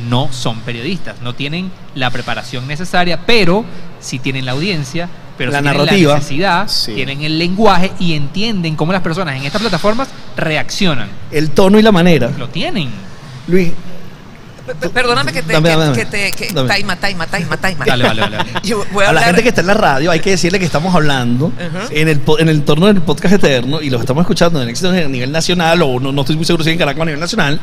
no 0.09 0.31
son 0.33 0.61
periodistas, 0.61 1.21
no 1.23 1.35
tienen 1.35 1.71
la 1.95 2.11
preparación 2.11 2.67
necesaria, 2.69 3.21
pero 3.27 3.65
sí 4.01 4.19
tienen 4.19 4.45
la 4.45 4.53
audiencia, 4.53 5.09
pero 5.39 5.51
La 5.51 5.59
sí 5.59 5.63
tienen 5.65 5.79
narrativa. 5.83 6.13
la 6.13 6.19
necesidad, 6.19 6.69
Sí. 6.69 6.95
tienen 6.95 7.23
el 7.23 7.39
lenguaje 7.39 7.93
y 7.99 8.15
entienden 8.15 8.77
cómo 8.77 8.93
las 8.93 9.03
personas 9.03 9.37
en 9.37 9.45
estas 9.45 9.61
plataformas 9.61 10.09
reaccionan. 10.37 11.09
El 11.31 11.51
tono 11.51 11.79
y 11.79 11.83
la 11.83 11.93
manera. 11.93 12.31
Lo 12.39 12.49
tienen. 12.49 12.91
Luis, 13.49 13.73
Perdóname 14.93 15.33
que 15.33 15.43
te... 15.45 15.53
Dame, 15.53 15.69
que, 15.69 15.77
dame, 15.77 15.93
que 15.95 16.05
dame. 16.05 16.11
te 16.11 16.33
que, 16.33 16.53
Dame. 16.53 16.69
taima, 16.69 16.97
taima, 16.97 17.27
taima, 17.29 17.57
taima. 17.57 17.85
Dale, 17.85 18.03
vale, 18.03 18.21
vale. 18.23 18.37
vale. 18.39 18.51
Yo 18.65 18.85
voy 18.93 19.05
a 19.05 19.11
a 19.11 19.13
la 19.13 19.23
gente 19.23 19.43
que 19.45 19.51
está 19.51 19.61
en 19.61 19.69
la 19.69 19.75
radio 19.75 20.11
hay 20.11 20.19
que 20.19 20.31
decirle 20.31 20.59
que 20.59 20.65
estamos 20.65 20.93
hablando 20.93 21.53
en, 21.91 22.09
el, 22.09 22.19
po- 22.19 22.41
en 22.41 22.49
el 22.49 22.57
entorno 22.57 22.87
del 22.87 23.01
podcast 23.01 23.35
eterno 23.35 23.81
y 23.81 23.91
los 23.91 24.01
estamos 24.01 24.23
escuchando 24.23 24.61
en 24.61 24.69
éxito 24.69 24.91
a 24.91 24.95
nivel 24.95 25.31
nacional 25.31 25.81
o 25.83 26.01
no, 26.01 26.11
no 26.11 26.21
estoy 26.23 26.35
muy 26.35 26.45
seguro 26.45 26.65
si 26.65 26.71
en 26.71 26.79
Caracas 26.79 27.01
a 27.01 27.05
nivel 27.05 27.21
nacional, 27.21 27.61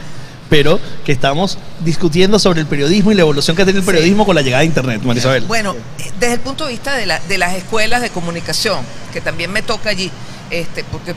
pero 0.49 0.79
que 1.05 1.11
estamos 1.11 1.57
discutiendo 1.79 2.37
sobre 2.39 2.61
el 2.61 2.67
periodismo 2.67 3.11
y 3.11 3.15
la 3.15 3.21
evolución 3.21 3.55
que 3.55 3.63
ha 3.63 3.65
tenido 3.65 3.79
el 3.79 3.85
Sí. 3.85 3.91
periodismo 3.91 4.25
con 4.25 4.35
la 4.35 4.41
llegada 4.41 4.59
de 4.61 4.67
Internet, 4.67 5.01
Marisabel. 5.03 5.45
Bueno, 5.45 5.75
desde 6.19 6.33
el 6.35 6.39
punto 6.41 6.65
de 6.65 6.71
vista 6.71 6.93
de, 6.95 7.05
la- 7.05 7.19
de 7.19 7.37
las 7.37 7.53
escuelas 7.55 8.01
de 8.01 8.09
comunicación, 8.09 8.79
que 9.11 9.21
también 9.21 9.51
me 9.51 9.61
toca 9.63 9.89
allí, 9.89 10.11
este, 10.51 10.83
porque 10.83 11.15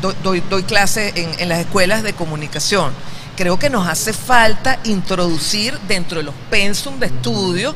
doy, 0.00 0.14
doy, 0.22 0.42
doy 0.50 0.62
clase 0.64 1.12
en, 1.14 1.30
en 1.38 1.48
las 1.48 1.60
escuelas 1.60 2.02
de 2.02 2.12
comunicación, 2.14 2.92
creo 3.36 3.58
que 3.58 3.70
nos 3.70 3.86
hace 3.88 4.12
falta 4.12 4.78
introducir 4.84 5.78
dentro 5.88 6.18
de 6.18 6.24
los 6.24 6.34
pensum 6.50 6.98
de 6.98 7.06
estudio 7.06 7.74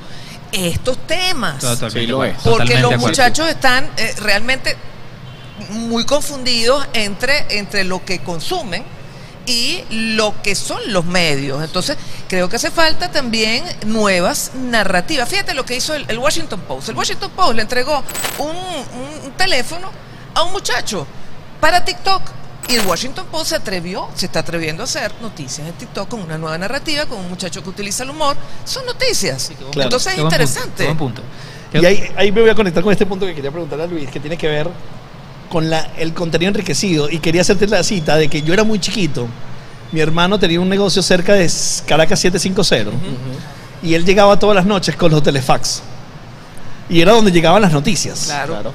estos 0.52 0.98
temas. 1.06 1.62
Sí, 1.92 2.06
lo 2.06 2.24
es. 2.24 2.34
Porque 2.42 2.50
totalmente 2.74 2.80
los 2.82 2.98
muchachos 2.98 3.48
están 3.48 3.88
eh, 3.96 4.14
realmente 4.20 4.76
muy 5.70 6.04
confundidos 6.04 6.86
entre, 6.92 7.46
entre 7.58 7.84
lo 7.84 8.04
que 8.04 8.18
consumen 8.20 8.82
y 9.46 9.84
lo 9.90 10.34
que 10.42 10.54
son 10.54 10.80
los 10.92 11.04
medios. 11.04 11.62
Entonces, 11.62 11.96
creo 12.28 12.48
que 12.48 12.56
hace 12.56 12.70
falta 12.70 13.10
también 13.10 13.64
nuevas 13.86 14.52
narrativas. 14.54 15.28
Fíjate 15.28 15.54
lo 15.54 15.64
que 15.64 15.76
hizo 15.76 15.94
el, 15.94 16.04
el 16.08 16.18
Washington 16.18 16.60
Post. 16.60 16.88
El 16.88 16.96
Washington 16.96 17.30
Post 17.30 17.54
le 17.54 17.62
entregó 17.62 18.02
un, 18.38 18.50
un 19.24 19.32
teléfono 19.32 19.90
a 20.34 20.42
un 20.42 20.52
muchacho 20.52 21.06
para 21.60 21.84
TikTok. 21.84 22.22
Y 22.68 22.74
el 22.74 22.84
Washington 22.84 23.26
Post 23.30 23.50
se 23.50 23.54
atrevió, 23.54 24.08
se 24.16 24.26
está 24.26 24.40
atreviendo 24.40 24.82
a 24.82 24.84
hacer 24.84 25.12
noticias 25.22 25.68
en 25.68 25.74
TikTok 25.74 26.08
con 26.08 26.20
una 26.20 26.36
nueva 26.36 26.58
narrativa, 26.58 27.06
con 27.06 27.18
un 27.18 27.28
muchacho 27.28 27.62
que 27.62 27.70
utiliza 27.70 28.02
el 28.02 28.10
humor. 28.10 28.36
Son 28.64 28.84
noticias. 28.84 29.52
Claro. 29.56 29.82
Entonces 29.82 30.14
es 30.14 30.18
punto, 30.18 30.34
interesante. 30.34 30.94
punto. 30.96 31.22
Y 31.72 31.84
ahí, 31.84 32.10
ahí 32.16 32.32
me 32.32 32.40
voy 32.40 32.50
a 32.50 32.56
conectar 32.56 32.82
con 32.82 32.92
este 32.92 33.06
punto 33.06 33.24
que 33.24 33.36
quería 33.36 33.52
preguntarle 33.52 33.84
a 33.84 33.86
Luis, 33.86 34.10
que 34.10 34.18
tiene 34.18 34.36
que 34.36 34.48
ver 34.48 34.68
con 35.48 35.70
la, 35.70 35.90
el 35.98 36.12
contenido 36.12 36.50
enriquecido. 36.50 37.10
Y 37.10 37.18
quería 37.18 37.42
hacerte 37.42 37.66
la 37.66 37.82
cita 37.82 38.16
de 38.16 38.28
que 38.28 38.42
yo 38.42 38.52
era 38.54 38.64
muy 38.64 38.78
chiquito. 38.78 39.26
Mi 39.92 40.00
hermano 40.00 40.38
tenía 40.38 40.60
un 40.60 40.68
negocio 40.68 41.02
cerca 41.02 41.34
de 41.34 41.50
Caracas 41.86 42.20
750 42.20 42.92
y 43.82 43.94
él 43.94 44.04
llegaba 44.04 44.38
todas 44.38 44.56
las 44.56 44.66
noches 44.66 44.96
con 44.96 45.10
los 45.10 45.22
telefax. 45.22 45.82
Y 46.88 47.00
era 47.00 47.12
donde 47.12 47.30
llegaban 47.30 47.62
las 47.62 47.72
noticias. 47.72 48.26
Claro. 48.26 48.54
Claro. 48.54 48.72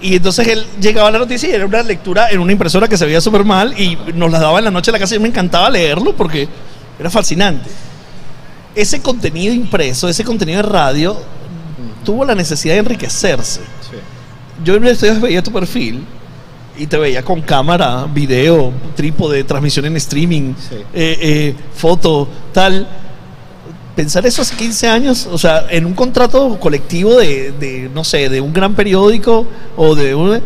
Y 0.00 0.16
entonces 0.16 0.46
él 0.46 0.64
llegaba 0.80 1.08
a 1.08 1.10
la 1.10 1.18
noticia 1.18 1.48
y 1.48 1.52
era 1.52 1.66
una 1.66 1.82
lectura 1.82 2.30
en 2.30 2.38
una 2.38 2.52
impresora 2.52 2.86
que 2.86 2.96
se 2.96 3.04
veía 3.04 3.20
súper 3.20 3.44
mal 3.44 3.78
y 3.78 3.98
nos 4.14 4.30
la 4.30 4.38
daba 4.38 4.58
en 4.58 4.66
la 4.66 4.70
noche 4.70 4.90
en 4.90 4.92
la 4.92 4.98
casa 5.00 5.16
y 5.16 5.18
me 5.18 5.28
encantaba 5.28 5.68
leerlo 5.70 6.14
porque 6.14 6.48
era 6.98 7.10
fascinante. 7.10 7.68
Ese 8.74 9.00
contenido 9.02 9.52
impreso, 9.52 10.08
ese 10.08 10.22
contenido 10.22 10.62
de 10.62 10.68
radio, 10.68 11.16
tuvo 12.04 12.24
la 12.24 12.36
necesidad 12.36 12.74
de 12.74 12.80
enriquecerse. 12.80 13.60
Yo 14.64 14.74
en 14.76 14.84
estudios 14.86 15.20
veía 15.20 15.42
tu 15.42 15.52
perfil 15.52 16.04
y 16.78 16.86
te 16.86 16.96
veía 16.96 17.22
con 17.24 17.40
cámara, 17.42 18.06
video, 18.12 18.72
trípode, 18.96 19.42
transmisión 19.44 19.86
en 19.86 19.96
streaming, 19.96 20.54
Sí. 20.56 20.76
eh, 20.94 21.18
eh, 21.20 21.54
foto, 21.74 22.28
tal. 22.52 22.86
Pensar 23.96 24.24
eso 24.26 24.42
hace 24.42 24.54
15 24.54 24.86
años, 24.88 25.26
o 25.30 25.38
sea, 25.38 25.66
en 25.70 25.84
un 25.84 25.94
contrato 25.94 26.58
colectivo 26.60 27.16
de, 27.16 27.50
de, 27.52 27.90
no 27.92 28.04
sé, 28.04 28.28
de 28.28 28.40
un 28.40 28.52
gran 28.52 28.74
periódico 28.74 29.44
o 29.76 29.94
de 29.96 30.14
un... 30.14 30.30
Yo 30.34 30.40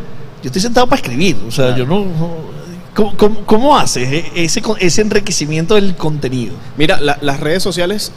estoy 0.46 0.62
sentado 0.62 0.86
para 0.86 1.02
escribir, 1.02 1.36
o 1.46 1.50
sea, 1.50 1.66
Claro. 1.74 1.78
yo 1.78 1.86
no... 1.86 2.00
no- 2.04 2.52
¿Cómo, 2.94 3.16
cómo, 3.16 3.40
cómo 3.46 3.78
haces 3.78 4.26
ese, 4.34 4.60
ese 4.80 5.00
enriquecimiento 5.00 5.76
del 5.76 5.96
contenido? 5.96 6.52
Mira, 6.76 7.00
la- 7.00 7.16
las 7.22 7.40
redes 7.40 7.62
sociales 7.62 8.12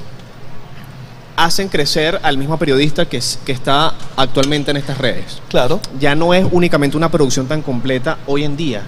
hacen 1.38 1.68
crecer 1.68 2.20
al 2.24 2.38
mismo 2.38 2.58
periodista 2.58 3.06
que, 3.06 3.18
es- 3.18 3.40
que 3.46 3.52
está 3.52 3.94
actualmente 4.16 4.72
en 4.72 4.78
estas 4.78 4.98
redes. 4.98 5.42
Claro. 5.50 5.80
Ya 6.00 6.16
no 6.16 6.34
es 6.34 6.46
únicamente 6.52 6.96
una 6.98 7.10
producción 7.12 7.48
tan 7.48 7.62
completa 7.62 8.18
hoy 8.28 8.44
en 8.44 8.56
día. 8.56 8.84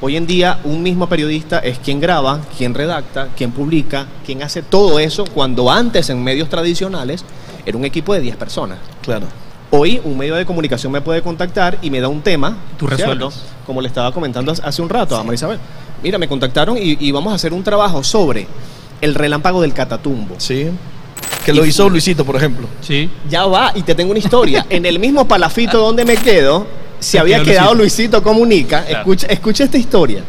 Hoy 0.00 0.16
en 0.16 0.26
día 0.26 0.58
un 0.64 0.82
mismo 0.82 1.08
periodista 1.08 1.60
es 1.60 1.78
quien 1.78 2.00
graba, 2.00 2.40
quien 2.58 2.74
redacta, 2.74 3.28
quien 3.36 3.52
publica, 3.52 4.06
quien 4.24 4.42
hace 4.42 4.62
todo 4.62 4.98
eso, 4.98 5.24
cuando 5.24 5.70
antes 5.70 6.10
en 6.10 6.22
medios 6.22 6.48
tradicionales 6.48 7.24
era 7.64 7.76
un 7.78 7.84
equipo 7.84 8.12
de 8.12 8.20
10 8.20 8.36
personas. 8.36 8.78
Claro. 9.02 9.26
Hoy 9.70 10.00
un 10.04 10.16
medio 10.18 10.34
de 10.34 10.44
comunicación 10.44 10.92
me 10.92 11.00
puede 11.00 11.22
contactar 11.22 11.78
y 11.80 11.90
me 11.90 12.00
da 12.00 12.08
un 12.08 12.20
tema. 12.20 12.56
Tú 12.78 12.86
resuelves. 12.86 13.34
Como 13.66 13.80
le 13.80 13.88
estaba 13.88 14.12
comentando 14.12 14.52
hace 14.52 14.82
un 14.82 14.88
rato 14.88 15.16
a 15.16 15.24
Marisabel. 15.24 15.58
Mira, 16.02 16.18
me 16.18 16.28
contactaron 16.28 16.76
y, 16.76 16.96
y 17.00 17.10
vamos 17.10 17.32
a 17.32 17.36
hacer 17.36 17.52
un 17.54 17.64
trabajo 17.64 18.04
sobre 18.04 18.46
el 19.00 19.14
relámpago 19.14 19.62
del 19.62 19.72
Catatumbo. 19.72 20.34
Sí. 20.38 20.68
Que 21.44 21.52
lo 21.52 21.64
hizo 21.64 21.88
Luisito, 21.88 22.24
por 22.24 22.36
ejemplo. 22.36 22.66
Sí. 22.80 23.10
Ya 23.28 23.46
va, 23.46 23.72
y 23.74 23.82
te 23.82 23.94
tengo 23.94 24.10
una 24.10 24.18
historia. 24.18 24.66
en 24.70 24.86
el 24.86 24.98
mismo 24.98 25.26
palafito 25.28 25.78
donde 25.78 26.04
me 26.04 26.16
quedo, 26.16 26.66
se 26.98 27.18
había 27.18 27.42
quedado 27.42 27.74
Luisito, 27.74 28.22
Comunica. 28.22 28.82
Claro. 28.84 28.98
Escucha, 29.00 29.26
escucha 29.28 29.64
esta 29.64 29.76
historia. 29.78 30.22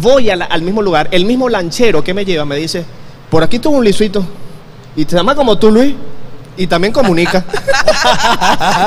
Voy 0.00 0.24
la- 0.24 0.44
al 0.46 0.62
mismo 0.62 0.82
lugar, 0.82 1.08
el 1.12 1.24
mismo 1.24 1.48
lanchero 1.48 2.02
que 2.04 2.12
me 2.12 2.24
lleva 2.24 2.44
me 2.44 2.56
dice, 2.56 2.84
por 3.30 3.42
aquí 3.42 3.58
tuvo 3.58 3.78
un 3.78 3.84
Luisito. 3.84 4.24
Y 4.96 5.04
te 5.04 5.16
llama 5.16 5.34
como 5.34 5.56
tú, 5.56 5.70
Luis. 5.70 5.94
Y 6.58 6.66
también 6.66 6.92
comunica. 6.92 7.44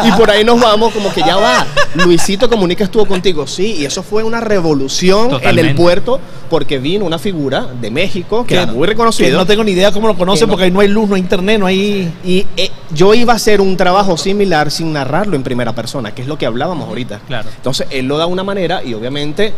y 0.05 0.11
por 0.11 0.29
ahí 0.29 0.43
nos 0.43 0.59
vamos, 0.61 0.93
como 0.93 1.11
que 1.13 1.21
ya 1.21 1.37
va. 1.37 1.65
Luisito 1.95 2.49
Comunica 2.49 2.83
estuvo 2.83 3.05
contigo. 3.07 3.47
Sí, 3.47 3.75
y 3.79 3.85
eso 3.85 4.03
fue 4.03 4.23
una 4.23 4.41
revolución 4.41 5.39
en 5.41 5.57
el 5.57 5.73
puerto, 5.75 6.19
porque 6.49 6.77
vino 6.79 7.05
una 7.05 7.17
figura 7.17 7.65
de 7.79 7.89
México 7.89 8.45
que, 8.45 8.55
era 8.55 8.65
muy 8.67 8.81
Que 8.81 8.87
reconocido. 8.87 9.37
no 9.37 9.45
tengo 9.45 9.63
ni 9.63 9.71
idea 9.71 9.91
cómo 9.91 10.07
lo 10.07 10.17
conoce 10.17 10.41
Que 10.41 10.47
no- 10.47 10.51
porque 10.51 10.65
ahí 10.65 10.71
no 10.71 10.81
hay 10.81 10.89
luz, 10.89 11.07
no 11.09 11.15
hay 11.15 11.21
internet, 11.21 11.59
no 11.59 11.65
hay... 11.65 12.13
Y 12.25 12.45
eh, 12.57 12.69
yo 12.91 13.13
iba 13.13 13.33
a 13.33 13.37
hacer 13.37 13.61
un 13.61 13.77
trabajo 13.77 14.17
similar 14.17 14.69
sin 14.69 14.91
narrarlo 14.93 15.35
en 15.35 15.43
primera 15.43 15.73
persona, 15.73 16.13
que 16.13 16.21
es 16.23 16.27
lo 16.27 16.37
que 16.37 16.45
hablábamos 16.45 16.89
ahorita. 16.89 17.19
Claro. 17.27 17.49
Entonces, 17.55 17.87
él 17.89 18.05
lo 18.05 18.17
da 18.17 18.25
de 18.25 18.31
una 18.31 18.43
manera 18.43 18.83
y 18.83 18.93
obviamente 18.93 19.53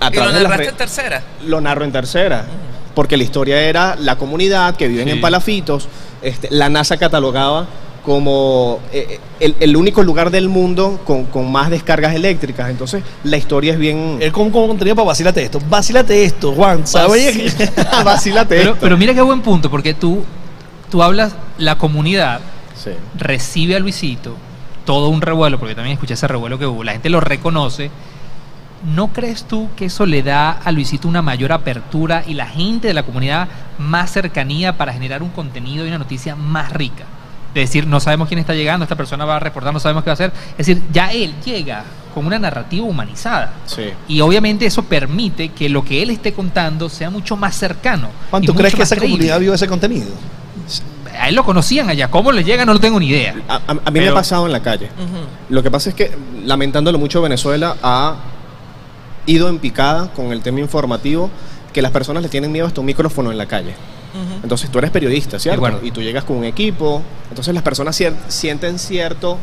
a 0.00 0.08
Y 0.10 0.14
lo 0.16 0.26
de 0.26 0.32
las 0.32 0.42
narraste 0.44 0.64
re- 0.64 0.70
en 0.70 0.76
tercera. 0.76 1.22
lo 1.46 1.60
narro 1.60 1.84
en 1.84 1.92
tercera. 1.92 2.46
Porque 2.98 3.16
la 3.16 3.22
historia 3.22 3.60
era 3.62 3.94
la 3.94 4.16
comunidad 4.16 4.74
que 4.74 4.88
viven 4.88 5.04
Sí. 5.06 5.10
en 5.12 5.20
palafitos. 5.20 5.86
Este, 6.20 6.48
la 6.50 6.68
NASA 6.68 6.96
catalogaba 6.96 7.68
como 8.04 8.80
eh, 8.92 9.20
el, 9.38 9.54
el 9.60 9.76
único 9.76 10.02
lugar 10.02 10.32
del 10.32 10.48
mundo 10.48 10.98
con, 11.04 11.26
con 11.26 11.48
más 11.52 11.70
descargas 11.70 12.16
eléctricas. 12.16 12.70
Entonces, 12.70 13.04
la 13.22 13.36
historia 13.36 13.74
es 13.74 13.78
bien... 13.78 14.18
Él 14.20 14.32
como, 14.32 14.50
como 14.50 14.66
contenido 14.66 14.96
para 14.96 15.06
vacílate 15.06 15.44
esto. 15.44 15.60
Vacílate 15.70 16.24
esto, 16.24 16.52
Juan. 16.54 16.88
¿Sabes? 16.88 17.54
Vacílate 18.04 18.56
Pero, 18.56 18.70
esto. 18.70 18.80
pero 18.80 18.96
mira 18.96 19.14
qué 19.14 19.22
buen 19.22 19.42
punto, 19.42 19.70
porque 19.70 19.94
tú, 19.94 20.24
tú 20.90 21.00
hablas, 21.00 21.36
la 21.56 21.78
comunidad 21.78 22.40
Sí. 22.82 22.90
recibe 23.16 23.76
a 23.76 23.78
Luisito 23.78 24.34
todo 24.84 25.08
un 25.10 25.20
revuelo, 25.22 25.60
porque 25.60 25.76
también 25.76 25.94
escuché 25.94 26.14
ese 26.14 26.26
revuelo 26.26 26.58
que 26.58 26.66
hubo, 26.66 26.82
la 26.82 26.92
gente 26.92 27.10
lo 27.10 27.20
reconoce. 27.20 27.92
¿No 28.94 29.08
crees 29.08 29.44
tú 29.44 29.68
que 29.76 29.86
eso 29.86 30.06
le 30.06 30.22
da 30.22 30.50
a 30.52 30.70
Luisito 30.72 31.08
una 31.08 31.20
mayor 31.22 31.52
apertura 31.52 32.22
y 32.26 32.34
la 32.34 32.46
gente 32.46 32.88
de 32.88 32.94
la 32.94 33.02
comunidad 33.02 33.48
más 33.78 34.10
cercanía 34.12 34.76
para 34.76 34.92
generar 34.92 35.22
un 35.22 35.30
contenido 35.30 35.84
y 35.84 35.88
una 35.88 35.98
noticia 35.98 36.36
más 36.36 36.72
rica? 36.72 37.04
De 37.54 37.60
decir, 37.62 37.86
no 37.86 37.98
sabemos 37.98 38.28
quién 38.28 38.38
está 38.38 38.54
llegando, 38.54 38.84
esta 38.84 38.94
persona 38.94 39.24
va 39.24 39.36
a 39.36 39.40
reportar, 39.40 39.72
no 39.72 39.80
sabemos 39.80 40.04
qué 40.04 40.10
va 40.10 40.12
a 40.12 40.14
hacer. 40.14 40.32
Es 40.56 40.66
decir, 40.66 40.82
ya 40.92 41.10
él 41.12 41.34
llega 41.44 41.82
con 42.14 42.24
una 42.26 42.38
narrativa 42.38 42.86
humanizada. 42.86 43.52
Sí. 43.66 43.84
Y 44.06 44.20
obviamente 44.20 44.66
eso 44.66 44.82
permite 44.84 45.48
que 45.48 45.68
lo 45.68 45.84
que 45.84 46.02
él 46.02 46.10
esté 46.10 46.32
contando 46.32 46.88
sea 46.88 47.10
mucho 47.10 47.36
más 47.36 47.56
cercano. 47.56 48.08
Juan, 48.30 48.42
¿tú 48.44 48.54
crees 48.54 48.74
que 48.74 48.82
esa 48.82 48.94
creíble. 48.96 49.16
comunidad 49.16 49.40
vio 49.40 49.54
ese 49.54 49.66
contenido? 49.66 50.08
A 51.18 51.28
él 51.30 51.34
lo 51.34 51.42
conocían 51.44 51.88
allá. 51.88 52.08
¿Cómo 52.08 52.30
le 52.30 52.44
llega? 52.44 52.64
No 52.64 52.74
lo 52.74 52.80
tengo 52.80 53.00
ni 53.00 53.08
idea. 53.08 53.34
A, 53.48 53.54
a- 53.56 53.60
a 53.86 53.90
mí 53.90 53.98
me 53.98 54.08
ha 54.08 54.14
pasado 54.14 54.46
en 54.46 54.52
la 54.52 54.60
calle. 54.62 54.88
Lo 55.48 55.62
que 55.62 55.70
pasa 55.70 55.88
es 55.88 55.94
que, 55.96 56.16
lamentándolo 56.44 56.98
mucho, 56.98 57.20
Venezuela 57.22 57.76
ha 57.82 58.14
ido 59.30 59.48
en 59.48 59.58
picada 59.58 60.12
con 60.12 60.32
el 60.32 60.40
tema 60.42 60.60
informativo 60.60 61.30
que 61.72 61.82
las 61.82 61.92
personas 61.92 62.22
le 62.22 62.28
tienen 62.28 62.50
miedo 62.50 62.66
hasta 62.66 62.80
un 62.80 62.86
micrófono 62.86 63.30
en 63.30 63.38
la 63.38 63.46
calle. 63.46 63.74
Entonces 64.42 64.70
tú 64.70 64.78
eres 64.78 64.90
periodista, 64.90 65.38
¿cierto? 65.38 65.60
Y 65.84 65.90
tú 65.90 66.00
llegas 66.02 66.24
con 66.24 66.36
un 66.38 66.44
equipo, 66.44 67.02
entonces 67.28 67.52
las 67.54 67.62
personas 67.62 68.00
cier- 68.00 68.14
sienten 68.28 68.78
cierto 68.78 69.36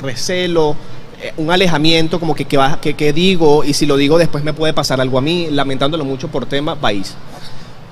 recelo, 0.00 0.74
eh, 1.22 1.32
un 1.36 1.50
alejamiento, 1.50 2.18
como 2.20 2.34
que 2.34 2.44
qué 2.46 2.56
va- 2.56 2.80
que, 2.80 2.94
que 2.94 3.12
digo, 3.12 3.62
y 3.64 3.72
si 3.74 3.86
lo 3.86 3.96
digo 3.96 4.18
después 4.18 4.42
me 4.44 4.52
puede 4.52 4.72
pasar 4.72 5.00
algo 5.00 5.18
a 5.18 5.20
mí, 5.22 5.48
lamentándolo 5.50 6.04
mucho 6.04 6.28
por 6.28 6.46
tema 6.46 6.76
país. 6.76 7.14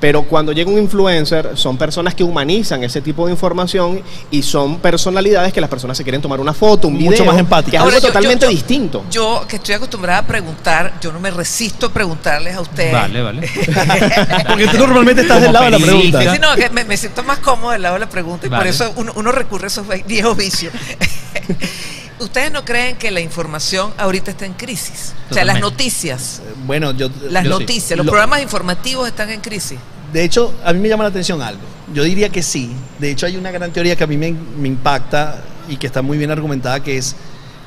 Pero 0.05 0.23
cuando 0.25 0.53
llega 0.53 0.71
un 0.71 0.77
influencer, 0.79 1.53
son 1.55 1.79
personas 1.79 2.15
que 2.15 2.23
humanizan 2.23 2.85
ese 2.85 3.01
tipo 3.01 3.25
de 3.25 3.33
información 3.33 4.03
y 4.31 4.43
son 4.43 4.79
personalidades 4.79 5.51
que 5.51 5.63
las 5.63 5.71
personas 5.71 5.97
se 5.97 6.03
quieren 6.03 6.21
tomar 6.21 6.41
una 6.41 6.53
foto, 6.53 6.89
un 6.89 6.93
Mucho 6.95 7.09
video, 7.13 7.25
más 7.25 7.39
empáticas. 7.39 7.71
que 7.71 7.77
es 7.79 7.81
Ahora, 7.83 7.97
algo 7.97 8.07
yo- 8.09 8.13
totalmente 8.13 8.45
yo- 8.45 8.51
yo- 8.51 8.55
distinto. 8.55 9.05
Yo, 9.11 9.47
que 9.49 9.57
estoy 9.57 9.77
acostumbrada 9.77 10.19
a 10.19 10.27
preguntar, 10.27 10.93
yo 11.01 11.11
no 11.11 11.21
me 11.21 11.31
resisto 11.31 11.87
a 11.87 11.89
preguntarles 11.91 12.55
a 12.55 12.61
ustedes. 12.61 12.93
Vale, 12.93 13.23
vale. 13.23 13.49
Porque 14.47 14.67
tú 14.69 14.77
normalmente 14.77 15.23
estás 15.23 15.41
del 15.41 15.55
lado 15.55 15.65
de 15.65 15.71
la 15.71 15.79
pregunta. 15.79 16.21
Sí, 16.21 16.29
sí, 16.35 16.39
no, 16.39 16.55
que 16.55 16.69
me, 16.69 16.85
me 16.85 16.99
siento 16.99 17.23
más 17.23 17.39
cómodo 17.39 17.71
del 17.71 17.81
lado 17.81 17.95
de 17.95 18.01
la 18.01 18.11
pregunta 18.11 18.47
y 18.47 18.51
por 18.51 18.67
eso 18.67 18.93
uno, 18.97 19.11
uno 19.17 19.33
recurre 19.33 19.65
a 19.65 19.69
esos 19.69 19.87
viejos 20.07 20.37
vicios. 20.37 20.75
¿Ustedes 22.21 22.53
no 22.53 22.65
creen 22.65 22.97
que 22.97 23.11
la 23.11 23.21
información 23.21 23.93
ahorita 23.99 24.31
está 24.31 24.47
en 24.47 24.53
crisis? 24.53 25.15
O 25.31 25.35
sea, 25.35 25.45
las 25.45 25.61
noticias, 25.61 26.43
Bueno, 26.67 26.93
yo... 26.93 27.09
las 27.31 27.45
Yo 27.45 27.57
sí. 27.57 27.61
noticias, 27.61 27.97
los 27.97 28.07
Lo- 28.07 28.13
programas 28.13 28.41
informativos 28.43 29.09
están 29.09 29.31
en 29.31 29.41
crisis. 29.41 29.79
De 30.15 30.23
hecho, 30.23 30.55
a 30.65 30.73
mí 30.73 30.79
me 30.79 30.89
llama 30.89 31.03
la 31.03 31.11
atención 31.11 31.43
algo. 31.43 31.61
Yo 31.93 32.05
diría 32.05 32.29
que 32.29 32.41
sí. 32.41 32.71
De 33.01 33.11
hecho, 33.11 33.27
hay 33.27 33.37
una 33.37 33.51
gran 33.51 33.73
teoría 33.73 33.97
que 33.97 34.05
a 34.05 34.07
mí 34.07 34.17
me, 34.17 34.31
me 34.31 34.69
impacta 34.69 35.43
y 35.69 35.77
que 35.77 35.89
está 35.89 36.03
muy 36.03 36.17
bien 36.17 36.31
argumentada, 36.31 36.81
que 36.85 36.97
es 36.97 37.17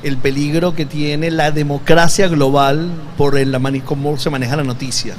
el 0.02 0.16
peligro 0.16 0.74
que 0.74 0.86
tiene 0.86 1.30
la 1.30 1.50
democracia 1.50 2.26
global 2.26 2.90
por 3.18 3.36
el, 3.36 3.52
la 3.52 3.60
cómo 3.84 4.16
se 4.16 4.30
maneja 4.30 4.56
la 4.56 4.64
noticia. 4.64 5.14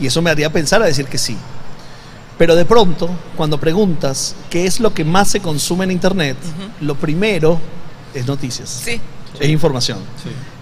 Y 0.00 0.06
eso 0.06 0.22
me 0.22 0.30
haría 0.30 0.50
pensar 0.50 0.82
a 0.82 0.86
decir 0.86 1.04
que 1.04 1.18
sí. 1.18 1.36
Pero 2.38 2.56
de 2.56 2.64
pronto, 2.64 3.10
cuando 3.36 3.60
preguntas 3.60 4.34
qué 4.48 4.66
es 4.66 4.80
lo 4.80 4.94
que 4.94 5.04
más 5.04 5.28
se 5.28 5.40
consume 5.40 5.84
en 5.84 5.90
Internet, 5.90 6.38
lo 6.80 6.94
primero 6.94 7.60
es 8.14 8.26
noticias, 8.26 8.70
Sí, 8.70 9.02
es 9.40 9.48
información. 9.48 9.98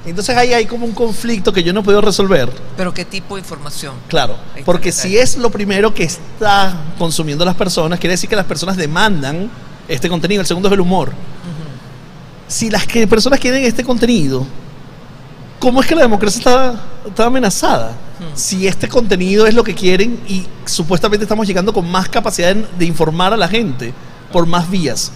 Entonces 0.04 0.36
ahí 0.36 0.52
hay 0.52 0.66
como 0.66 0.84
un 0.84 0.92
conflicto 0.92 1.52
que 1.52 1.62
yo 1.62 1.72
no 1.72 1.82
puedo 1.82 2.00
resolver. 2.00 2.50
pero 2.76 2.92
¿qué 2.92 3.04
tipo 3.04 3.36
de 3.36 3.40
información? 3.40 3.94
Claro, 4.08 4.36
porque 4.64 4.90
si 4.90 5.16
es 5.16 5.36
lo 5.36 5.50
primero 5.50 5.94
que 5.94 6.04
está 6.04 6.76
consumiendo 6.98 7.44
las 7.44 7.54
personas, 7.54 8.00
quiere 8.00 8.12
decir 8.14 8.28
que 8.28 8.36
las 8.36 8.46
personas 8.46 8.76
demandan 8.76 9.50
este 9.88 10.08
contenido. 10.08 10.40
El 10.40 10.46
segundo 10.46 10.68
es 10.68 10.72
el 10.72 10.80
humor. 10.80 11.12
Si 12.48 12.68
las 12.68 12.86
que 12.86 13.06
personas 13.06 13.40
quieren 13.40 13.64
este 13.64 13.82
contenido, 13.82 14.46
¿cómo 15.58 15.80
es 15.80 15.86
que 15.86 15.94
la 15.94 16.02
democracia 16.02 16.38
está, 16.38 16.80
está 17.06 17.26
amenazada? 17.26 17.92
Si 18.34 18.66
este 18.66 18.88
contenido 18.88 19.46
es 19.46 19.54
lo 19.54 19.64
que 19.64 19.74
quieren 19.74 20.20
y 20.28 20.46
supuestamente 20.64 21.24
estamos 21.24 21.46
llegando 21.46 21.72
con 21.72 21.90
más 21.90 22.08
capacidad 22.08 22.54
de, 22.54 22.66
de 22.78 22.84
informar 22.84 23.32
a 23.32 23.36
la 23.36 23.48
gente 23.48 23.92
por 24.32 24.46
más 24.46 24.70
vías. 24.70 25.12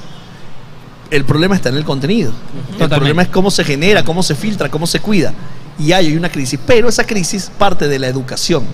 El 1.10 1.24
problema 1.24 1.54
está 1.54 1.68
en 1.68 1.76
el 1.76 1.84
contenido. 1.84 2.32
El 2.78 2.88
problema 2.88 3.22
es 3.22 3.28
cómo 3.28 3.50
se 3.50 3.64
genera, 3.64 4.04
cómo 4.04 4.22
se 4.22 4.34
filtra, 4.34 4.68
cómo 4.70 4.86
se 4.86 5.00
cuida. 5.00 5.32
Y 5.78 5.92
hay, 5.92 6.06
hay 6.06 6.16
una 6.16 6.30
crisis, 6.30 6.58
pero 6.66 6.88
esa 6.88 7.04
crisis 7.04 7.50
parte 7.58 7.86
de 7.88 7.98
la 7.98 8.08
educación. 8.08 8.64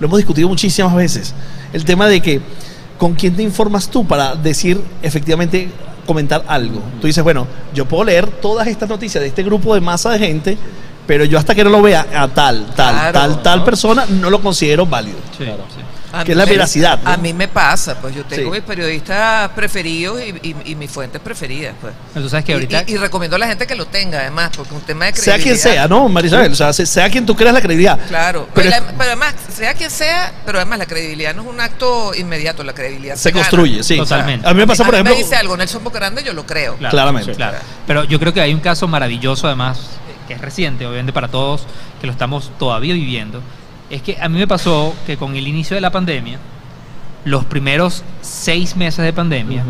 Lo 0.00 0.06
hemos 0.06 0.18
discutido 0.18 0.48
muchísimas 0.48 0.94
veces. 0.94 1.34
El 1.72 1.84
tema 1.84 2.08
de 2.08 2.20
que 2.20 2.40
con 2.98 3.14
quién 3.14 3.36
te 3.36 3.42
informas 3.42 3.88
tú 3.88 4.06
para 4.06 4.34
decir 4.34 4.80
efectivamente 5.02 5.68
comentar 6.06 6.44
algo. 6.48 6.80
Tú 7.00 7.06
dices, 7.06 7.22
bueno, 7.24 7.46
yo 7.74 7.86
puedo 7.86 8.04
leer 8.04 8.26
todas 8.26 8.66
estas 8.66 8.88
noticias 8.88 9.22
de 9.22 9.28
este 9.28 9.42
grupo 9.42 9.74
de 9.74 9.80
masa 9.80 10.10
de 10.10 10.18
gente, 10.18 10.58
pero 11.06 11.24
yo 11.24 11.38
hasta 11.38 11.54
que 11.54 11.64
no 11.64 11.70
lo 11.70 11.82
vea 11.82 12.06
a 12.14 12.28
tal, 12.28 12.66
tal, 12.74 12.94
Claro, 12.94 13.12
tal, 13.12 13.42
tal 13.42 13.58
¿no? 13.60 13.64
persona, 13.64 14.06
no 14.08 14.30
lo 14.30 14.40
considero 14.40 14.86
válido. 14.86 15.18
Sí, 15.36 15.44
sí. 15.44 15.80
A 16.14 16.24
Que 16.24 16.28
mí 16.28 16.32
es 16.32 16.36
la 16.38 16.44
me- 16.46 16.50
veracidad, 16.52 17.00
¿no? 17.02 17.10
A 17.10 17.16
mí 17.16 17.32
me 17.32 17.48
pasa, 17.48 18.00
pues 18.00 18.14
yo 18.14 18.24
tengo 18.24 18.50
Sí. 18.52 18.58
mis 18.60 18.66
periodistas 18.66 19.50
preferidos 19.50 20.20
y, 20.20 20.48
y- 20.48 20.56
y 20.66 20.74
mis 20.74 20.90
fuentes 20.90 21.20
preferidas, 21.20 21.74
pues. 21.80 21.92
Sabes 22.30 22.44
que 22.44 22.52
Y- 22.52 22.54
ahorita... 22.54 22.84
y, 22.86 22.92
y 22.92 22.96
recomiendo 22.96 23.36
a 23.36 23.38
la 23.38 23.46
gente 23.46 23.66
que 23.66 23.74
lo 23.74 23.86
tenga, 23.86 24.20
además, 24.20 24.50
porque 24.56 24.74
un 24.74 24.80
tema 24.82 25.06
de 25.06 25.12
Sea 25.14 25.34
credibilidad. 25.34 25.62
quien 25.62 25.74
sea, 25.74 25.88
¿no, 25.88 26.08
Marisabel? 26.08 26.52
O 26.52 26.54
sea, 26.56 26.72
se- 26.72 26.86
sea 26.86 27.10
quien 27.10 27.26
tú 27.26 27.34
creas 27.34 27.52
la 27.54 27.60
credibilidad. 27.60 27.98
Claro, 28.08 28.48
Pero 28.54 28.54
pero, 28.54 28.68
es- 28.70 28.80
la- 28.82 28.92
pero 28.98 29.04
además, 29.10 29.34
sea 29.52 29.74
quien 29.74 29.90
sea, 29.90 30.32
pero 30.46 30.58
además 30.58 30.78
la 30.78 30.86
credibilidad 30.86 31.34
no 31.34 31.42
es 31.42 31.48
un 31.48 31.60
acto 31.60 32.14
inmediato, 32.14 32.62
la 32.64 32.74
credibilidad 32.74 33.16
se 33.16 33.30
gana. 33.30 33.42
construye, 33.42 33.82
sí. 33.82 33.96
Totalmente. 33.96 34.46
A 34.48 34.52
mí 34.54 34.58
me 34.60 34.66
pasa, 34.66 34.84
por 34.84 34.94
a 34.94 34.98
ejemplo... 34.98 35.14
me 35.16 35.22
dice 35.22 35.36
algo 35.36 35.56
Nelson 35.56 35.82
Bocarande, 35.84 36.22
yo 36.22 36.32
lo 36.32 36.46
creo. 36.46 36.76
Claro, 36.76 36.90
Claramente. 36.92 37.32
Claro. 37.34 37.58
Pero 37.86 38.04
yo 38.04 38.18
creo 38.20 38.32
que 38.32 38.40
hay 38.40 38.54
un 38.54 38.60
caso 38.60 38.86
maravilloso, 38.88 39.46
además, 39.46 39.78
eh, 39.78 40.14
que 40.28 40.34
es 40.34 40.40
reciente, 40.40 40.86
obviamente 40.86 41.12
para 41.12 41.28
todos, 41.28 41.66
que 42.00 42.06
lo 42.06 42.12
estamos 42.12 42.50
todavía 42.58 42.94
viviendo. 42.94 43.42
Es 43.90 44.02
que 44.02 44.16
a 44.20 44.28
mí 44.28 44.38
me 44.38 44.46
pasó 44.46 44.94
que 45.06 45.16
con 45.16 45.36
el 45.36 45.46
inicio 45.46 45.74
de 45.74 45.80
la 45.80 45.90
pandemia, 45.90 46.38
los 47.24 47.44
primeros 47.44 48.02
seis 48.22 48.76
meses 48.76 49.04
de 49.04 49.12
pandemia, 49.12 49.62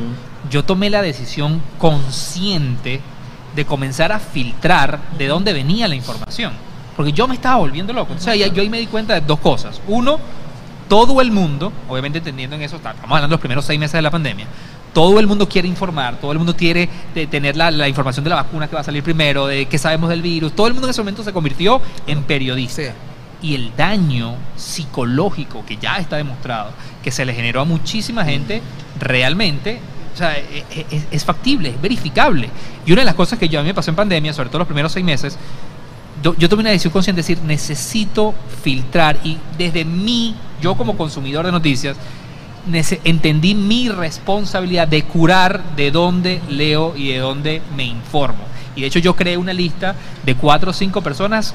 yo 0.51 0.65
tomé 0.65 0.91
la 0.91 1.03
decisión 1.03 1.61
consciente 1.79 3.01
de 3.57 3.65
comenzar 3.65 4.13
a 4.13 4.19
filtrar 4.19 4.99
de 5.19 5.27
dónde 5.29 5.53
venía 5.53 5.89
la 5.89 5.95
información. 5.95 6.53
Porque 6.97 7.13
yo 7.13 7.27
me 7.27 7.35
estaba 7.35 7.57
volviendo 7.57 7.93
loco. 7.93 8.15
O 8.15 8.19
sea, 8.21 8.35
yo 8.53 8.63
ahí 8.63 8.69
me 8.69 8.79
di 8.79 8.87
cuenta 8.87 9.15
de 9.15 9.21
dos 9.21 9.39
cosas. 9.41 9.81
Uno, 9.89 10.19
todo 10.89 11.21
el 11.21 11.31
mundo, 11.33 11.73
obviamente 11.89 12.19
entendiendo 12.19 12.57
en 12.57 12.63
eso, 12.63 12.77
estamos 12.77 13.03
hablando 13.05 13.29
de 13.29 13.33
los 13.33 13.41
primeros 13.41 13.65
seis 13.65 13.79
meses 13.81 13.95
de 13.95 14.03
la 14.03 14.11
pandemia, 14.11 14.47
todo 14.93 15.19
el 15.19 15.27
mundo 15.27 15.49
quiere 15.49 15.67
informar, 15.67 16.17
todo 16.21 16.31
el 16.31 16.39
mundo 16.39 16.55
quiere 16.55 16.89
de- 17.15 17.27
tener 17.27 17.57
la, 17.57 17.71
la 17.73 17.89
información 17.89 18.23
de 18.23 18.31
la 18.31 18.37
vacuna 18.37 18.69
que 18.69 18.75
va 18.77 18.81
a 18.81 18.85
salir 18.85 19.03
primero, 19.03 19.47
de 19.49 19.67
qué 19.67 19.77
sabemos 19.77 20.09
del 20.09 20.23
virus, 20.23 20.53
todo 20.55 20.69
el 20.69 20.73
mundo 20.73 20.87
en 20.87 20.91
ese 20.91 21.01
momento 21.01 21.25
se 21.25 21.33
convirtió 21.33 21.81
en 22.07 22.23
periodista. 22.23 22.83
Sí. 22.83 22.89
Y 23.45 23.55
el 23.55 23.77
daño 23.77 24.35
psicológico 24.57 25.65
que 25.67 25.77
ya 25.77 25.99
está 25.99 26.17
demostrado, 26.17 26.71
que 27.03 27.11
se 27.11 27.25
le 27.25 27.35
generó 27.35 27.61
a 27.61 27.65
muchísima 27.65 28.25
gente, 28.25 28.63
realmente 28.99 29.81
O 30.15 30.17
sea, 30.17 30.39
e- 30.39 30.65
e- 30.71 30.87
es, 30.93 31.03
es 31.11 31.25
factible, 31.25 31.71
es 31.71 31.81
verificable. 31.83 32.49
Y 32.87 32.93
una 32.93 33.03
de 33.03 33.07
las 33.07 33.17
cosas 33.17 33.37
que 33.39 33.49
yo 33.49 33.59
a 33.59 33.63
mí 33.63 33.69
me 33.69 33.75
pasó 33.75 33.91
en 33.91 33.97
pandemia, 33.97 34.33
sobre 34.33 34.49
todo 34.49 34.61
los 34.61 34.69
primeros 34.69 34.93
seis 34.93 35.05
meses, 35.05 35.37
yo, 36.23 36.37
yo 36.37 36.49
tomé 36.49 36.61
una 36.61 36.71
decisión 36.71 36.93
consciente 36.93 37.21
de 37.21 37.29
decir, 37.29 37.45
necesito 37.45 38.33
filtrar 38.63 39.19
y 39.25 39.37
desde 39.59 39.85
mí, 39.85 40.37
yo 40.63 40.77
como 40.77 40.97
consumidor 40.97 41.45
de 41.45 41.53
noticias, 41.53 41.97
entendí 43.05 43.55
mi 43.55 43.89
responsabilidad 43.91 44.89
de 44.89 45.03
curar 45.03 45.63
de 45.77 45.91
dónde 45.91 46.41
leo 46.49 46.95
y 46.97 47.09
de 47.09 47.19
dónde 47.19 47.61
me 47.77 47.85
informo. 47.85 48.45
Y 48.77 48.83
de 48.83 48.87
hecho 48.87 49.01
yo 49.01 49.15
creé 49.17 49.37
una 49.37 49.53
lista 49.53 49.97
de 50.25 50.35
cuatro 50.35 50.71
o 50.71 50.73
cinco 50.73 51.03
personas 51.03 51.55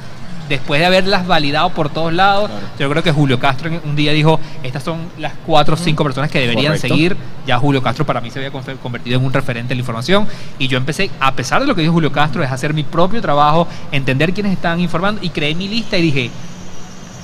después 0.50 0.82
de 0.82 0.88
haberlas 0.88 1.26
validado 1.28 1.70
por 1.70 1.90
todos 1.90 2.12
lados. 2.12 2.50
Claro. 2.50 2.66
Yo 2.78 2.90
creo 2.90 3.04
que 3.04 3.12
Julio 3.12 3.40
Castro 3.40 3.70
un 3.84 3.96
día 3.96 4.12
dijo, 4.12 4.40
estas 4.64 4.84
son 4.84 5.00
las 5.18 5.34
cuatro 5.46 5.76
o 5.76 5.78
cinco 5.78 6.04
personas 6.04 6.30
que 6.30 6.40
deberían 6.40 6.74
Correcto. 6.74 6.88
seguir. 6.88 7.18
Ya 7.46 7.58
Julio 7.58 7.82
Castro 7.82 8.06
para 8.06 8.20
mí 8.20 8.30
se 8.30 8.40
había 8.40 8.52
convertido 8.52 9.18
en 9.18 9.26
un 9.26 9.32
referente 9.32 9.74
en 9.74 9.78
la 9.78 9.82
información. 9.82 10.28
Y 10.58 10.68
yo 10.68 10.78
empecé, 10.78 11.10
a 11.20 11.34
pesar 11.34 11.62
de 11.62 11.68
lo 11.68 11.76
que 11.76 11.82
dijo 11.82 11.94
Julio 11.94 12.12
Castro, 12.12 12.44
es 12.44 12.52
hacer 12.52 12.74
mi 12.74 12.84
propio 12.84 13.22
trabajo, 13.22 13.68
entender 13.92 14.34
quiénes 14.34 14.54
estaban 14.54 14.80
informando 14.80 15.22
y 15.24 15.30
creé 15.30 15.56
mi 15.56 15.68
lista 15.68 15.98
y 15.98 16.02
dije, 16.02 16.32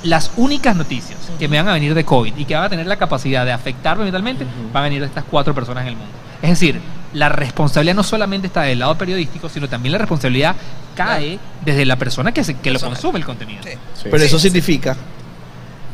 las 0.03 0.31
únicas 0.37 0.75
noticias 0.75 1.17
que 1.39 1.47
me 1.47 1.57
van 1.57 1.67
a 1.67 1.73
venir 1.73 1.93
de 1.93 2.05
COVID 2.05 2.37
y 2.37 2.45
que 2.45 2.55
van 2.55 2.65
a 2.65 2.69
tener 2.69 2.85
la 2.85 2.95
capacidad 2.97 3.43
de 3.43 3.51
afectarme 3.51 4.03
mentalmente 4.03 4.45
van 4.71 4.83
a 4.83 4.85
venir 4.85 5.01
de 5.01 5.07
estas 5.07 5.23
cuatro 5.23 5.53
personas 5.53 5.83
en 5.83 5.89
el 5.89 5.95
mundo. 5.95 6.11
Es 6.41 6.49
decir, 6.51 6.79
la 7.15 7.29
responsabilidad 7.29 7.95
no 7.95 8.03
solamente 8.03 8.47
está 8.47 8.61
del 8.63 8.79
lado 8.79 8.97
periodístico, 8.97 9.49
sino 9.49 9.67
también 9.67 9.93
la 9.93 9.97
responsabilidad 9.97 10.55
cae 10.95 11.39
desde 11.63 11.85
la 11.85 11.95
persona 11.97 12.31
que, 12.31 12.43
se- 12.43 12.55
que 12.55 12.71
lo 12.71 12.79
consume 12.79 13.19
el 13.19 13.25
contenido. 13.25 13.61
Sí. 13.63 13.71
Sí. 13.71 14.01
Pero 14.03 14.19
Sí, 14.19 14.25
eso 14.25 14.37
sí. 14.39 14.43
significa 14.49 14.95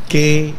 que 0.10 0.54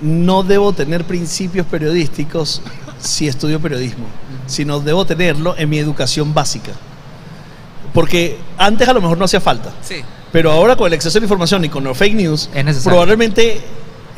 no 0.00 0.42
debo 0.42 0.72
tener 0.72 1.04
principios 1.04 1.66
periodísticos 1.66 2.62
si 3.00 3.28
estudio 3.28 3.60
periodismo, 3.60 4.06
sino 4.46 4.80
debo 4.80 5.04
tenerlo 5.04 5.54
en 5.58 5.68
mi 5.68 5.78
educación 5.78 6.32
básica. 6.32 6.72
Porque 7.92 8.38
antes 8.56 8.88
a 8.88 8.92
lo 8.92 9.00
mejor 9.00 9.18
no 9.18 9.24
hacía 9.24 9.40
falta, 9.40 9.70
Sí. 9.82 9.96
pero 10.32 10.50
ahora 10.52 10.76
con 10.76 10.86
el 10.86 10.92
exceso 10.92 11.18
de 11.18 11.24
información 11.24 11.64
y 11.64 11.68
con 11.68 11.82
los 11.84 11.96
fake 11.96 12.14
news, 12.14 12.48
probablemente 12.84 13.60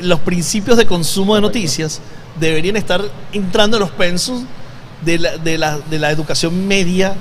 los 0.01 0.21
principios 0.21 0.77
de 0.77 0.87
consumo 0.87 1.35
de 1.35 1.41
noticias 1.41 2.01
deberían 2.39 2.77
estar 2.77 3.03
entrando 3.33 3.77
en 3.77 3.83
los 3.83 3.91
pensos 3.91 4.43
de 5.05 5.19
la, 5.19 5.37
de 5.39 5.59
la, 5.59 5.79
de 5.79 5.99
la 5.99 6.11
educación 6.11 6.67
media, 6.69 7.15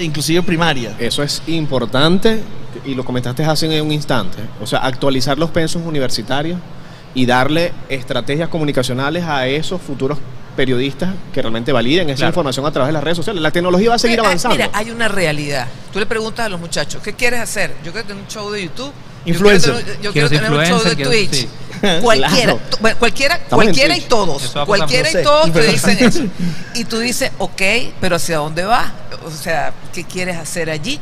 inclusive 0.00 0.42
primaria. 0.42 0.94
Eso 0.98 1.22
es 1.22 1.42
importante 1.46 2.40
y 2.84 2.94
lo 2.94 3.04
comentaste 3.04 3.44
hace 3.44 3.80
un 3.80 3.92
instante. 3.92 4.38
O 4.60 4.66
sea, 4.66 4.80
actualizar 4.80 5.38
los 5.38 5.50
pensos 5.50 5.82
universitarios 5.84 6.58
y 7.14 7.24
darle 7.26 7.72
estrategias 7.88 8.48
comunicacionales 8.48 9.24
a 9.24 9.46
esos 9.46 9.80
futuros 9.80 10.18
periodistas 10.54 11.10
que 11.32 11.42
realmente 11.42 11.70
validen 11.72 12.08
esa 12.10 12.16
Claro. 12.18 12.30
información 12.30 12.64
a 12.66 12.70
través 12.70 12.88
de 12.88 12.92
las 12.94 13.04
redes 13.04 13.16
sociales. 13.18 13.42
La 13.42 13.50
tecnología 13.50 13.90
va 13.90 13.94
a 13.96 13.98
seguir 13.98 14.20
avanzando. 14.20 14.56
Mira, 14.56 14.70
hay 14.72 14.90
una 14.90 15.08
realidad. 15.08 15.66
Tú 15.92 15.98
le 15.98 16.06
preguntas 16.06 16.46
a 16.46 16.48
los 16.48 16.60
muchachos, 16.60 17.02
¿qué 17.02 17.12
quieres 17.14 17.40
hacer? 17.40 17.72
Yo 17.84 17.92
quiero 17.92 18.06
tener 18.08 18.22
un 18.22 18.28
show 18.28 18.50
de 18.50 18.62
YouTube. 18.64 18.92
Yo 19.26 19.32
Influencer. 19.32 19.72
quiero 19.72 19.84
tener- 19.86 20.00
Yo 20.02 20.12
Quiero 20.12 20.28
tener 20.28 20.50
un 20.50 20.64
show 20.64 20.82
de 20.82 20.90
influencer, 20.92 21.28
Twitch. 21.30 21.48
Cualquiera, 22.02 22.56
Claro. 22.56 22.98
cualquiera, 22.98 23.34
Estamos 23.36 23.64
cualquiera 23.64 23.96
y 23.96 24.00
todos. 24.02 24.54
Cualquiera 24.66 25.10
y 25.10 25.22
todos 25.22 25.52
te 25.52 25.62
dicen 25.66 25.98
eso. 26.04 26.20
Y 26.74 26.84
tú 26.84 26.98
dices, 26.98 27.30
ok, 27.38 27.62
pero 28.00 28.16
¿hacia 28.16 28.36
dónde 28.38 28.64
vas? 28.64 28.92
O 29.24 29.30
sea, 29.30 29.72
¿qué 29.94 30.04
quieres 30.04 30.36
hacer 30.36 30.68
allí? 30.70 31.00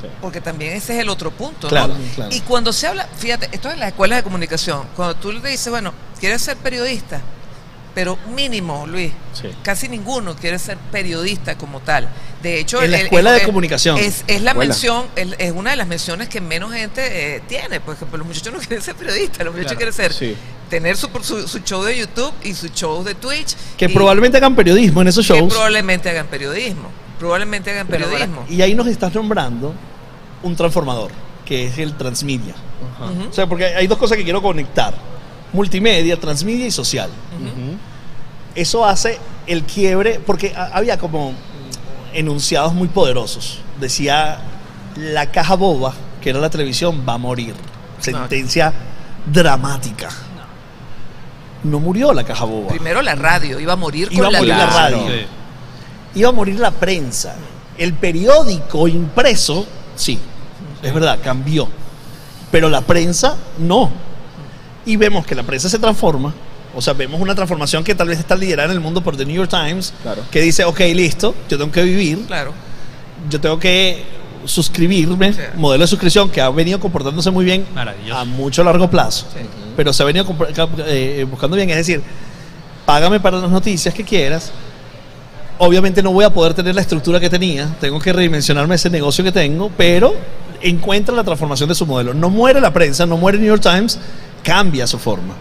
Sí. 0.00 0.06
Porque 0.20 0.40
también 0.40 0.72
ese 0.74 0.94
es 0.94 1.00
el 1.00 1.08
otro 1.08 1.30
punto, 1.30 1.68
Claro, 1.68 1.94
¿no? 1.94 2.14
claro. 2.14 2.30
Y 2.34 2.40
cuando 2.40 2.72
se 2.72 2.86
habla, 2.86 3.08
fíjate, 3.18 3.48
esto 3.52 3.68
es 3.68 3.74
en 3.74 3.80
las 3.80 3.88
escuelas 3.88 4.18
de 4.18 4.22
comunicación, 4.22 4.82
cuando 4.96 5.14
tú 5.16 5.32
le 5.32 5.40
dices, 5.48 5.70
bueno, 5.70 5.92
¿quieres 6.20 6.42
ser 6.42 6.56
periodista? 6.58 7.20
Pero 7.94 8.18
mínimo, 8.34 8.86
Luis, 8.88 9.12
Sí. 9.32 9.48
casi 9.62 9.88
ninguno 9.88 10.34
quiere 10.34 10.58
ser 10.58 10.76
periodista 10.90 11.56
como 11.56 11.78
tal. 11.80 12.08
De 12.42 12.58
hecho, 12.58 12.82
En 12.82 12.90
la 12.90 12.98
escuela 12.98 13.30
de 13.32 13.42
comunicación. 13.44 13.96
Es, 13.98 14.24
es 14.26 14.42
la 14.42 14.50
Escuela. 14.50 14.68
mención, 14.70 15.06
es, 15.14 15.52
una 15.52 15.70
de 15.70 15.76
las 15.76 15.86
menciones 15.86 16.28
que 16.28 16.40
menos 16.40 16.72
gente 16.72 17.36
eh, 17.36 17.42
tiene. 17.46 17.78
Por 17.80 17.94
ejemplo, 17.94 18.18
los 18.18 18.26
muchachos 18.26 18.52
no 18.52 18.58
quieren 18.58 18.82
ser 18.82 18.96
periodistas, 18.96 19.44
los 19.44 19.54
muchachos 19.54 19.76
Claro. 19.76 19.92
quieren 19.92 19.94
ser, 19.94 20.12
Sí. 20.12 20.36
tener 20.68 20.96
su, 20.96 21.08
su, 21.22 21.46
su 21.46 21.58
show 21.60 21.84
de 21.84 21.96
YouTube 21.96 22.32
y 22.42 22.52
su 22.54 22.68
show 22.68 23.04
de 23.04 23.14
Twitch. 23.14 23.54
Que 23.76 23.84
y 23.84 23.88
probablemente 23.88 24.38
hagan 24.38 24.56
periodismo 24.56 25.00
en 25.02 25.08
esos 25.08 25.24
que 25.26 25.32
shows. 25.34 25.52
probablemente 25.52 26.10
hagan 26.10 26.26
periodismo. 26.26 26.90
Probablemente 27.20 27.70
hagan 27.70 27.86
periodismo. 27.86 28.44
Y 28.50 28.60
ahí 28.60 28.74
nos 28.74 28.88
estás 28.88 29.14
nombrando 29.14 29.72
un 30.42 30.56
transformador, 30.56 31.12
que 31.46 31.68
es 31.68 31.78
el 31.78 31.96
transmedia. 31.96 32.54
O 33.30 33.32
sea, 33.32 33.46
porque 33.46 33.66
hay 33.66 33.86
dos 33.86 33.98
cosas 33.98 34.18
que 34.18 34.24
quiero 34.24 34.42
conectar. 34.42 34.94
Multimedia, 35.54 36.18
transmedia 36.20 36.66
y 36.66 36.70
social. 36.70 37.08
Eso 38.54 38.84
hace 38.84 39.18
el 39.46 39.62
quiebre, 39.64 40.20
porque 40.24 40.52
ha- 40.54 40.70
había 40.76 40.98
como 40.98 41.32
enunciados 42.12 42.74
muy 42.74 42.88
poderosos. 42.88 43.60
Decía, 43.80 44.38
la 44.96 45.30
caja 45.32 45.54
boba, 45.56 45.94
que 46.20 46.30
era 46.30 46.38
la 46.40 46.50
televisión, 46.50 47.04
va 47.08 47.14
a 47.14 47.18
morir. 47.18 47.54
Sentencia 48.00 48.72
dramática. 49.26 50.08
No 51.62 51.80
murió 51.80 52.12
la 52.12 52.24
caja 52.24 52.44
boba. 52.44 52.68
Primero 52.68 53.00
la 53.00 53.14
radio, 53.14 53.58
iba 53.58 53.72
a 53.72 53.76
morir 53.76 54.08
con 54.08 54.16
Iba 54.18 54.28
a 54.28 54.30
la 54.30 54.38
morir 54.38 54.54
la 54.56 54.66
radio. 54.66 54.98
Sí. 55.08 55.26
Iba 56.20 56.28
a 56.28 56.32
morir 56.32 56.60
la 56.60 56.70
prensa. 56.70 57.34
El 57.78 57.94
periódico 57.94 58.86
impreso, 58.86 59.66
sí, 59.96 60.18
es 60.82 60.94
verdad, 60.94 61.18
cambió. 61.24 61.66
Pero 62.52 62.68
la 62.68 62.82
prensa 62.82 63.36
no. 63.58 63.90
Y 64.86 64.96
vemos 64.96 65.26
que 65.26 65.34
la 65.34 65.42
prensa 65.42 65.68
se 65.68 65.78
transforma. 65.78 66.34
O 66.76 66.82
sea, 66.82 66.92
vemos 66.92 67.20
una 67.20 67.34
transformación 67.34 67.84
que 67.84 67.94
tal 67.94 68.08
vez 68.08 68.18
está 68.18 68.34
liderada 68.34 68.66
en 68.70 68.72
el 68.74 68.80
mundo 68.80 69.00
por 69.00 69.16
The 69.16 69.24
New 69.24 69.36
York 69.36 69.50
Times, 69.50 69.92
Claro. 70.02 70.22
que 70.30 70.40
dice, 70.40 70.64
ok, 70.64 70.80
listo, 70.94 71.34
yo 71.48 71.56
tengo 71.56 71.70
que 71.70 71.82
vivir, 71.82 72.18
Claro. 72.26 72.52
yo 73.30 73.40
tengo 73.40 73.58
que 73.58 74.02
suscribirme, 74.44 75.32
Sí. 75.32 75.40
modelo 75.56 75.84
de 75.84 75.88
suscripción 75.88 76.28
que 76.30 76.40
ha 76.40 76.50
venido 76.50 76.78
comportándose 76.80 77.30
muy 77.30 77.44
bien 77.44 77.64
a 78.12 78.24
mucho 78.24 78.62
largo 78.64 78.90
plazo, 78.90 79.26
Sí. 79.32 79.40
pero 79.76 79.92
se 79.92 80.02
ha 80.02 80.06
venido 80.06 80.26
eh, 80.86 81.24
buscando 81.30 81.56
bien, 81.56 81.70
es 81.70 81.76
decir, 81.76 82.02
págame 82.84 83.20
para 83.20 83.38
las 83.38 83.50
noticias 83.50 83.94
que 83.94 84.04
quieras. 84.04 84.52
Obviamente 85.58 86.02
no 86.02 86.10
voy 86.12 86.24
a 86.24 86.30
poder 86.30 86.52
tener 86.54 86.74
la 86.74 86.80
estructura 86.80 87.20
que 87.20 87.30
tenía, 87.30 87.68
tengo 87.80 88.00
que 88.00 88.12
redimensionarme 88.12 88.74
ese 88.74 88.90
negocio 88.90 89.22
que 89.22 89.30
tengo, 89.32 89.70
pero 89.76 90.12
encuentra 90.60 91.14
la 91.14 91.22
transformación 91.22 91.68
de 91.68 91.74
su 91.76 91.86
modelo. 91.86 92.12
No 92.12 92.28
muere 92.28 92.60
la 92.60 92.72
prensa, 92.72 93.06
no 93.06 93.16
muere 93.16 93.38
New 93.38 93.46
York 93.46 93.62
Times, 93.62 93.98
cambia 94.44 94.86
su 94.86 94.98
forma. 94.98 95.34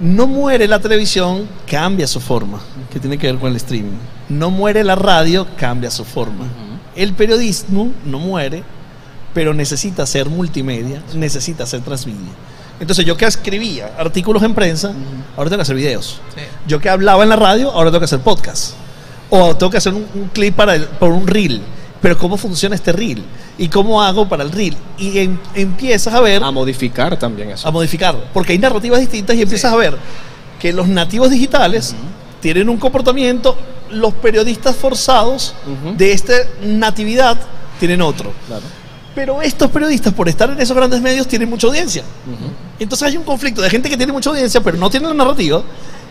No 0.00 0.26
muere 0.26 0.66
la 0.66 0.78
televisión, 0.80 1.46
cambia 1.66 2.06
su 2.06 2.20
forma, 2.20 2.60
que 2.90 2.98
tiene 2.98 3.18
que 3.18 3.26
ver 3.26 3.38
con 3.38 3.50
el 3.50 3.56
streaming. 3.56 3.98
No 4.30 4.50
muere 4.50 4.82
la 4.82 4.94
radio, 4.94 5.46
cambia 5.56 5.90
su 5.90 6.04
forma. 6.04 6.46
El 6.96 7.12
periodismo 7.14 7.92
no 8.04 8.18
muere, 8.18 8.64
pero 9.34 9.54
necesita 9.54 10.06
ser 10.06 10.28
multimedia, 10.28 11.02
necesita 11.14 11.66
ser 11.66 11.82
transmedia. 11.82 12.32
Entonces 12.80 13.04
yo 13.04 13.16
que 13.16 13.26
escribía 13.26 13.92
artículos 13.98 14.42
en 14.42 14.54
prensa, 14.54 14.92
ahora 15.36 15.50
tengo 15.50 15.58
que 15.58 15.62
hacer 15.62 15.76
videos. 15.76 16.20
Sí. 16.34 16.40
Yo 16.66 16.80
que 16.80 16.88
hablaba 16.88 17.22
en 17.22 17.28
la 17.28 17.36
radio, 17.36 17.70
ahora 17.70 17.90
tengo 17.90 18.00
que 18.00 18.06
hacer 18.06 18.20
podcast. 18.20 18.74
O 19.30 19.56
tengo 19.56 19.70
que 19.70 19.78
hacer 19.78 19.94
un, 19.94 20.04
un 20.14 20.28
clip 20.32 20.54
para, 20.56 20.74
el- 20.74 20.84
para 20.86 21.12
un 21.12 21.26
reel. 21.26 21.62
Pero 22.02 22.18
¿cómo 22.18 22.36
funciona 22.36 22.74
este 22.74 22.92
reel? 22.92 23.22
¿Y 23.56 23.68
cómo 23.68 24.02
hago 24.02 24.28
para 24.28 24.42
el 24.42 24.50
reel? 24.52 24.76
Y 24.98 25.18
em- 25.20 25.38
empiezas 25.54 26.12
a 26.12 26.20
ver 26.20 26.42
A 26.42 26.50
modificar 26.50 27.16
también 27.16 27.50
eso. 27.52 27.66
a 27.66 27.70
modificar, 27.70 28.16
porque 28.34 28.52
hay 28.52 28.58
narrativas 28.58 29.00
distintas 29.00 29.36
y 29.36 29.42
empiezas 29.42 29.70
Sí. 29.70 29.74
a 29.74 29.78
ver 29.78 29.96
que 30.60 30.72
los 30.72 30.88
nativos 30.88 31.30
digitales 31.30 31.94
tienen 32.40 32.68
un 32.68 32.76
comportamiento, 32.76 33.56
los 33.90 34.12
periodistas 34.14 34.74
forzados 34.76 35.54
Ujú. 35.64 35.96
de 35.96 36.12
esta 36.12 36.32
natividad 36.64 37.36
tienen 37.78 38.02
otro. 38.02 38.32
Claro. 38.48 38.62
Pero 39.14 39.42
estos 39.42 39.70
periodistas, 39.70 40.12
por 40.14 40.28
estar 40.28 40.50
en 40.50 40.58
esos 40.60 40.74
grandes 40.76 41.00
medios, 41.02 41.28
tienen 41.28 41.48
mucha 41.50 41.66
audiencia. 41.66 42.02
Ujú. 42.02 42.50
Entonces 42.80 43.06
hay 43.06 43.16
un 43.16 43.24
conflicto 43.24 43.60
de 43.62 43.68
gente 43.70 43.88
que 43.90 43.96
tiene 43.96 44.12
mucha 44.12 44.30
audiencia, 44.30 44.60
pero 44.60 44.76
no 44.78 44.88
tiene 44.90 45.06
la 45.08 45.14
narrativa, 45.14 45.62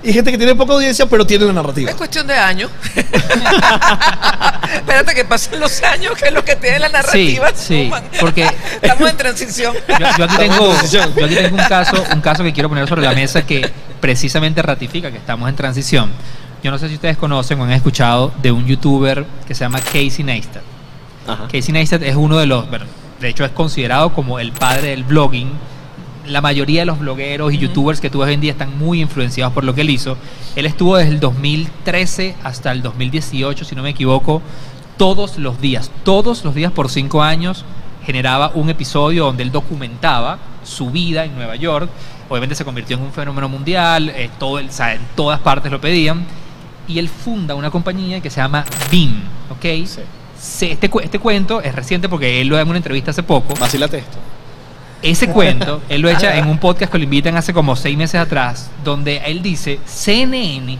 y 0.03 0.13
gente 0.13 0.31
que 0.31 0.37
tiene 0.37 0.55
poca 0.55 0.73
audiencia, 0.73 1.05
pero 1.05 1.25
tiene 1.25 1.45
la 1.45 1.53
narrativa. 1.53 1.89
Es 1.91 1.95
cuestión 1.95 2.25
de 2.27 2.33
años. 2.35 2.69
Espérate 4.73 5.13
que 5.13 5.25
pasen 5.25 5.59
los 5.59 5.81
años, 5.83 6.13
que 6.17 6.25
es 6.27 6.33
lo 6.33 6.43
que 6.43 6.55
tiene 6.55 6.79
la 6.79 6.89
narrativa. 6.89 7.49
Sí, 7.53 7.89
sí, 7.91 7.91
porque- 8.19 8.49
Estamos 8.81 9.09
en 9.09 9.17
transición. 9.17 9.75
Yo, 9.99 10.05
yo 10.17 10.23
aquí 10.25 10.37
tengo, 10.37 10.65
en 10.65 10.71
transición. 10.71 11.13
yo 11.15 11.25
aquí 11.25 11.35
tengo 11.35 11.57
un 11.57 11.63
caso, 11.67 12.03
un 12.13 12.21
caso 12.21 12.43
que 12.43 12.53
quiero 12.53 12.69
poner 12.69 12.87
sobre 12.87 13.01
la 13.03 13.13
mesa 13.13 13.45
que 13.45 13.69
precisamente 13.99 14.61
ratifica 14.61 15.11
que 15.11 15.17
estamos 15.17 15.49
en 15.49 15.55
transición. 15.55 16.11
Yo 16.63 16.71
no 16.71 16.77
sé 16.77 16.87
si 16.89 16.95
ustedes 16.95 17.17
conocen 17.17 17.59
o 17.59 17.63
han 17.63 17.71
escuchado 17.71 18.31
de 18.41 18.51
un 18.51 18.65
youtuber 18.65 19.25
que 19.47 19.55
se 19.55 19.61
llama 19.63 19.79
Casey 19.81 20.23
Neistat. 20.23 20.61
Ajá. 21.27 21.43
Casey 21.51 21.71
Neistat 21.73 22.01
es 22.03 22.15
uno 22.15 22.37
de 22.37 22.45
los, 22.45 22.69
bueno, 22.69 22.85
de 23.19 23.29
hecho 23.29 23.45
es 23.45 23.51
considerado 23.51 24.13
como 24.13 24.39
el 24.39 24.51
padre 24.51 24.89
del 24.89 25.03
blogging. 25.03 25.51
La 26.31 26.39
mayoría 26.39 26.79
de 26.79 26.85
los 26.85 26.97
blogueros 26.97 27.51
y 27.51 27.57
youtubers 27.57 27.99
que 27.99 28.09
tú 28.09 28.19
ves 28.19 28.29
hoy 28.29 28.35
en 28.35 28.39
día 28.39 28.53
están 28.53 28.79
muy 28.79 29.01
influenciados 29.01 29.53
por 29.53 29.65
lo 29.65 29.75
que 29.75 29.81
él 29.81 29.89
hizo. 29.89 30.15
Él 30.55 30.65
estuvo 30.65 30.95
desde 30.95 31.11
el 31.11 31.19
2013 31.19 32.37
hasta 32.41 32.71
el 32.71 32.81
2018, 32.81 33.65
si 33.65 33.75
no 33.75 33.83
me 33.83 33.89
equivoco, 33.89 34.41
todos 34.95 35.37
los 35.37 35.59
días, 35.59 35.91
todos 36.05 36.45
los 36.45 36.55
días 36.55 36.71
por 36.71 36.89
cinco 36.89 37.21
años 37.21 37.65
generaba 38.05 38.51
un 38.53 38.69
episodio 38.69 39.25
donde 39.25 39.43
él 39.43 39.51
documentaba 39.51 40.39
su 40.63 40.89
vida 40.89 41.25
en 41.25 41.35
Nueva 41.35 41.57
York. 41.57 41.89
Obviamente 42.29 42.55
se 42.55 42.63
convirtió 42.63 42.95
en 42.95 43.03
un 43.03 43.11
fenómeno 43.11 43.49
mundial, 43.49 44.07
eh, 44.07 44.29
todo 44.39 44.57
el, 44.59 44.69
o 44.69 44.71
sea, 44.71 44.93
en 44.93 45.01
todas 45.17 45.41
partes 45.41 45.69
lo 45.69 45.81
pedían. 45.81 46.25
y 46.87 46.97
él 46.97 47.09
funda 47.09 47.55
una 47.55 47.69
compañía 47.69 48.21
que 48.21 48.29
se 48.29 48.39
llama 48.39 48.63
BIM, 48.89 49.21
¿ok? 49.49 49.85
Sí. 49.85 50.67
Este, 50.67 50.89
este 51.03 51.19
cuento 51.19 51.61
es 51.61 51.75
reciente 51.75 52.07
porque 52.07 52.39
él 52.39 52.47
lo 52.47 52.55
da 52.55 52.61
en 52.61 52.69
una 52.69 52.77
entrevista 52.77 53.11
hace 53.11 53.21
poco. 53.21 53.53
Vacílate 53.59 53.97
esto. 53.97 54.17
Ese 55.01 55.27
cuento, 55.29 55.81
él 55.89 56.01
lo 56.01 56.09
echa 56.09 56.37
en 56.37 56.47
un 56.47 56.59
podcast 56.59 56.91
que 56.91 56.97
lo 56.99 57.03
invitan 57.03 57.35
hace 57.35 57.53
como 57.53 57.75
seis 57.75 57.97
meses 57.97 58.21
atrás, 58.21 58.69
donde 58.83 59.17
él 59.25 59.41
dice, 59.41 59.79
CNN, 59.85 60.77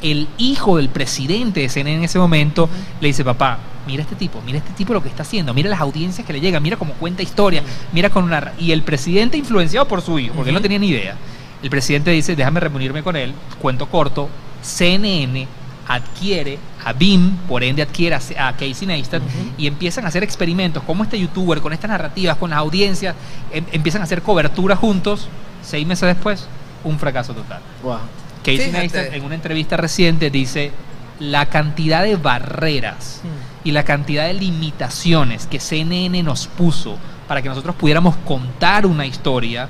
el 0.00 0.28
hijo 0.38 0.76
del 0.76 0.88
presidente 0.88 1.60
de 1.60 1.68
CNN 1.68 1.98
en 1.98 2.04
ese 2.04 2.18
momento, 2.18 2.68
le 3.00 3.08
dice, 3.08 3.24
papá, 3.24 3.58
mira 3.86 4.02
este 4.02 4.14
tipo, 4.14 4.40
mira 4.46 4.58
este 4.58 4.72
tipo 4.74 4.92
lo 4.92 5.02
que 5.02 5.08
está 5.08 5.22
haciendo, 5.22 5.52
mira 5.54 5.68
las 5.68 5.80
audiencias 5.80 6.24
que 6.24 6.32
le 6.32 6.40
llegan, 6.40 6.62
mira 6.62 6.76
cómo 6.76 6.94
cuenta 6.94 7.22
historia, 7.22 7.62
mira 7.92 8.10
con 8.10 8.24
una... 8.24 8.52
Y 8.60 8.70
el 8.70 8.82
presidente 8.82 9.36
influenciado 9.36 9.88
por 9.88 10.02
su 10.02 10.18
hijo, 10.20 10.34
porque 10.34 10.50
él 10.50 10.54
no 10.54 10.62
tenía 10.62 10.78
ni 10.78 10.88
idea, 10.88 11.16
el 11.62 11.70
presidente 11.70 12.12
dice, 12.12 12.36
déjame 12.36 12.60
reunirme 12.60 13.02
con 13.02 13.16
él, 13.16 13.32
cuento 13.60 13.86
corto, 13.86 14.28
CNN 14.62 15.48
adquiere 15.88 16.58
a 16.86 16.92
BIM, 16.92 17.36
por 17.48 17.64
ende 17.64 17.82
adquiere 17.82 18.14
a 18.14 18.52
Casey 18.52 18.86
Neistat, 18.86 19.20
y 19.58 19.66
empiezan 19.66 20.04
a 20.04 20.08
hacer 20.08 20.22
experimentos 20.22 20.82
como 20.84 21.02
este 21.02 21.18
youtuber, 21.18 21.60
con 21.60 21.72
estas 21.72 21.90
narrativas, 21.90 22.36
con 22.36 22.50
las 22.50 22.60
audiencias, 22.60 23.16
em- 23.52 23.64
empiezan 23.72 24.02
a 24.02 24.04
hacer 24.04 24.22
cobertura 24.22 24.76
juntos, 24.76 25.26
seis 25.62 25.84
meses 25.84 26.06
después, 26.14 26.46
un 26.84 26.96
fracaso 26.98 27.34
total. 27.34 27.60
Wow. 27.82 27.98
Casey 28.44 28.58
Fíjate. 28.58 28.78
Neistat 28.78 29.12
en 29.14 29.24
una 29.24 29.34
entrevista 29.34 29.76
reciente 29.76 30.30
dice 30.30 30.70
la 31.18 31.46
cantidad 31.46 32.04
de 32.04 32.14
barreras 32.14 33.22
y 33.64 33.72
la 33.72 33.82
cantidad 33.82 34.26
de 34.26 34.34
limitaciones 34.34 35.46
que 35.48 35.58
CNN 35.58 36.22
nos 36.22 36.46
puso 36.46 36.98
para 37.26 37.42
que 37.42 37.48
nosotros 37.48 37.74
pudiéramos 37.74 38.14
contar 38.24 38.86
una 38.86 39.04
historia, 39.06 39.68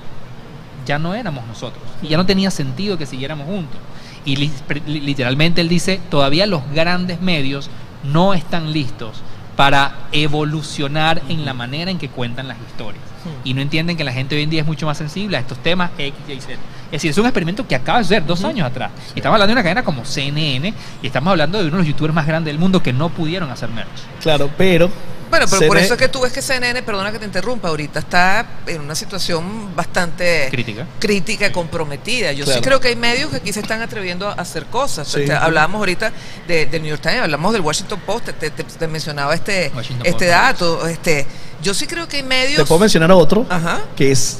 ya 0.84 0.98
no 0.98 1.14
éramos 1.14 1.46
nosotros. 1.46 1.82
Y 2.02 2.08
ya 2.08 2.18
no 2.18 2.26
tenía 2.26 2.50
sentido 2.50 2.98
que 2.98 3.06
siguiéramos 3.06 3.46
juntos. 3.46 3.78
Y 4.26 4.36
literalmente 4.36 5.62
él 5.62 5.68
dice, 5.68 6.00
todavía 6.10 6.46
los 6.46 6.62
grandes 6.74 7.20
medios 7.22 7.70
no 8.04 8.34
están 8.34 8.72
listos 8.72 9.22
para 9.56 9.94
evolucionar 10.12 11.22
en 11.28 11.46
la 11.46 11.54
manera 11.54 11.90
en 11.90 11.98
que 11.98 12.08
cuentan 12.10 12.48
las 12.48 12.58
historias. 12.68 13.02
Y 13.42 13.54
no 13.54 13.60
entienden 13.60 13.96
que 13.96 14.04
la 14.04 14.12
gente 14.12 14.36
hoy 14.36 14.42
en 14.42 14.50
día 14.50 14.60
es 14.60 14.66
mucho 14.66 14.86
más 14.86 14.98
sensible 14.98 15.36
a 15.36 15.40
estos 15.40 15.58
temas 15.58 15.90
X, 15.98 16.14
Y, 16.28 16.40
Z. 16.40 16.52
Es 16.86 16.92
decir, 16.92 17.10
es 17.10 17.18
un 17.18 17.24
experimento 17.24 17.66
que 17.66 17.74
acaba 17.74 17.98
de 17.98 18.04
suceder 18.04 18.24
dos 18.24 18.44
años 18.44 18.66
atrás. 18.66 18.92
Y 19.14 19.18
estamos 19.18 19.34
hablando 19.34 19.48
de 19.48 19.52
una 19.54 19.62
cadena 19.62 19.82
como 19.82 20.04
CNN 20.04 20.72
y 21.02 21.06
estamos 21.06 21.30
hablando 21.32 21.58
de 21.58 21.64
uno 21.64 21.78
de 21.78 21.78
los 21.78 21.88
youtubers 21.88 22.14
más 22.14 22.26
grandes 22.26 22.52
del 22.52 22.60
mundo 22.60 22.82
que 22.82 22.92
no 22.92 23.08
pudieron 23.08 23.50
hacer 23.50 23.70
merch. 23.70 23.88
Claro, 24.20 24.50
pero. 24.56 24.90
Bueno, 25.30 25.46
pero 25.50 25.66
por 25.66 25.76
eso 25.78 25.94
es 25.94 25.98
que 25.98 26.08
tú 26.08 26.20
ves 26.20 26.32
que 26.32 26.40
CNN, 26.42 26.82
perdona 26.82 27.10
que 27.12 27.18
te 27.18 27.24
interrumpa, 27.24 27.68
ahorita 27.68 27.98
está 27.98 28.46
en 28.66 28.80
una 28.80 28.94
situación 28.94 29.74
bastante 29.74 30.48
Crítica. 30.50 30.86
crítica 30.98 31.50
comprometida. 31.52 32.32
Yo 32.32 32.46
sí 32.46 32.60
creo 32.60 32.80
que 32.80 32.88
hay 32.88 32.96
medios 32.96 33.30
que 33.30 33.36
aquí 33.36 33.52
se 33.52 33.60
están 33.60 33.82
atreviendo 33.82 34.28
a 34.28 34.32
hacer 34.32 34.66
cosas. 34.66 35.08
Sí. 35.08 35.28
Hablábamos 35.30 35.78
ahorita 35.80 36.12
de- 36.46 36.66
del 36.66 36.82
New 36.82 36.90
York 36.90 37.02
Times, 37.02 37.20
hablamos 37.22 37.52
del 37.52 37.62
Washington 37.62 38.00
Post, 38.06 38.26
te, 38.38 38.50
te- 38.50 38.64
te 38.64 38.88
mencionaba 38.88 39.34
este, 39.34 39.72
Washington 39.74 40.06
este 40.06 40.26
Post. 40.26 40.30
dato. 40.36 40.86
Este, 40.88 41.26
yo 41.62 41.74
sí 41.74 41.86
creo 41.86 42.06
que 42.08 42.18
hay 42.18 42.22
medios. 42.22 42.58
Te 42.58 42.64
puedo 42.66 42.80
mencionar 42.80 43.10
otro, 43.12 43.46
Ajá. 43.48 43.80
que 43.96 44.12
es. 44.12 44.38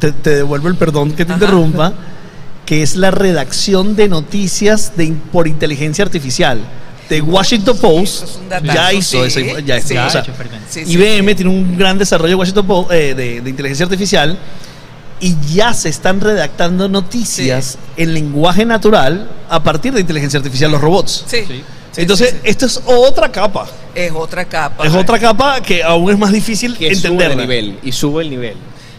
Te, 0.00 0.10
te 0.12 0.30
devuelvo 0.36 0.68
el 0.68 0.76
perdón 0.76 1.12
que 1.12 1.24
te 1.24 1.32
Ajá. 1.32 1.40
interrumpa, 1.42 1.92
que 2.66 2.82
es 2.82 2.96
la 2.96 3.10
redacción 3.10 3.94
de 3.94 4.08
noticias 4.08 4.96
de, 4.96 5.12
por 5.30 5.46
inteligencia 5.48 6.04
artificial. 6.04 6.60
The 7.08 7.20
Washington 7.20 7.76
Post 7.78 8.38
ya 8.62 8.92
hizo 8.92 9.20
sí. 9.28 9.40
ese. 9.40 9.62
Ya, 9.64 9.80
Sí. 9.80 9.96
o 9.96 10.10
sea, 10.10 10.20
hecho 10.22 10.32
IBM 10.90 11.28
sí. 11.30 11.34
tiene 11.34 11.50
un 11.50 11.76
gran 11.76 11.98
desarrollo 11.98 12.30
de 12.30 12.34
Washington 12.36 12.66
Post, 12.66 12.90
eh, 12.92 13.14
de, 13.14 13.40
de 13.40 13.50
inteligencia 13.50 13.84
artificial 13.84 14.38
y 15.20 15.36
ya 15.54 15.72
se 15.72 15.88
están 15.88 16.20
redactando 16.20 16.88
noticias 16.88 17.78
en 17.96 18.14
lenguaje 18.14 18.64
natural 18.64 19.30
a 19.48 19.62
partir 19.62 19.92
de 19.92 20.00
inteligencia 20.00 20.38
artificial, 20.38 20.70
los 20.70 20.80
robots. 20.80 21.24
Sí. 21.26 21.44
Entonces, 21.96 22.30
sí, 22.30 22.36
sí. 22.42 22.50
esto 22.50 22.66
es 22.66 22.80
otra 22.84 23.30
capa. 23.30 23.66
es 23.94 24.12
otra 24.12 24.44
capa. 24.44 24.84
Es 24.84 24.92
otra 24.94 25.18
capa 25.18 25.60
que 25.60 25.82
aún 25.82 26.10
es 26.10 26.18
más 26.18 26.32
difícil 26.32 26.76
Que 26.76 26.94
sube 26.96 27.24
el 27.26 27.36
nivel. 27.36 27.78
Y 27.82 27.92
sube 27.92 28.22
el 28.22 28.30
nivel. 28.30 28.56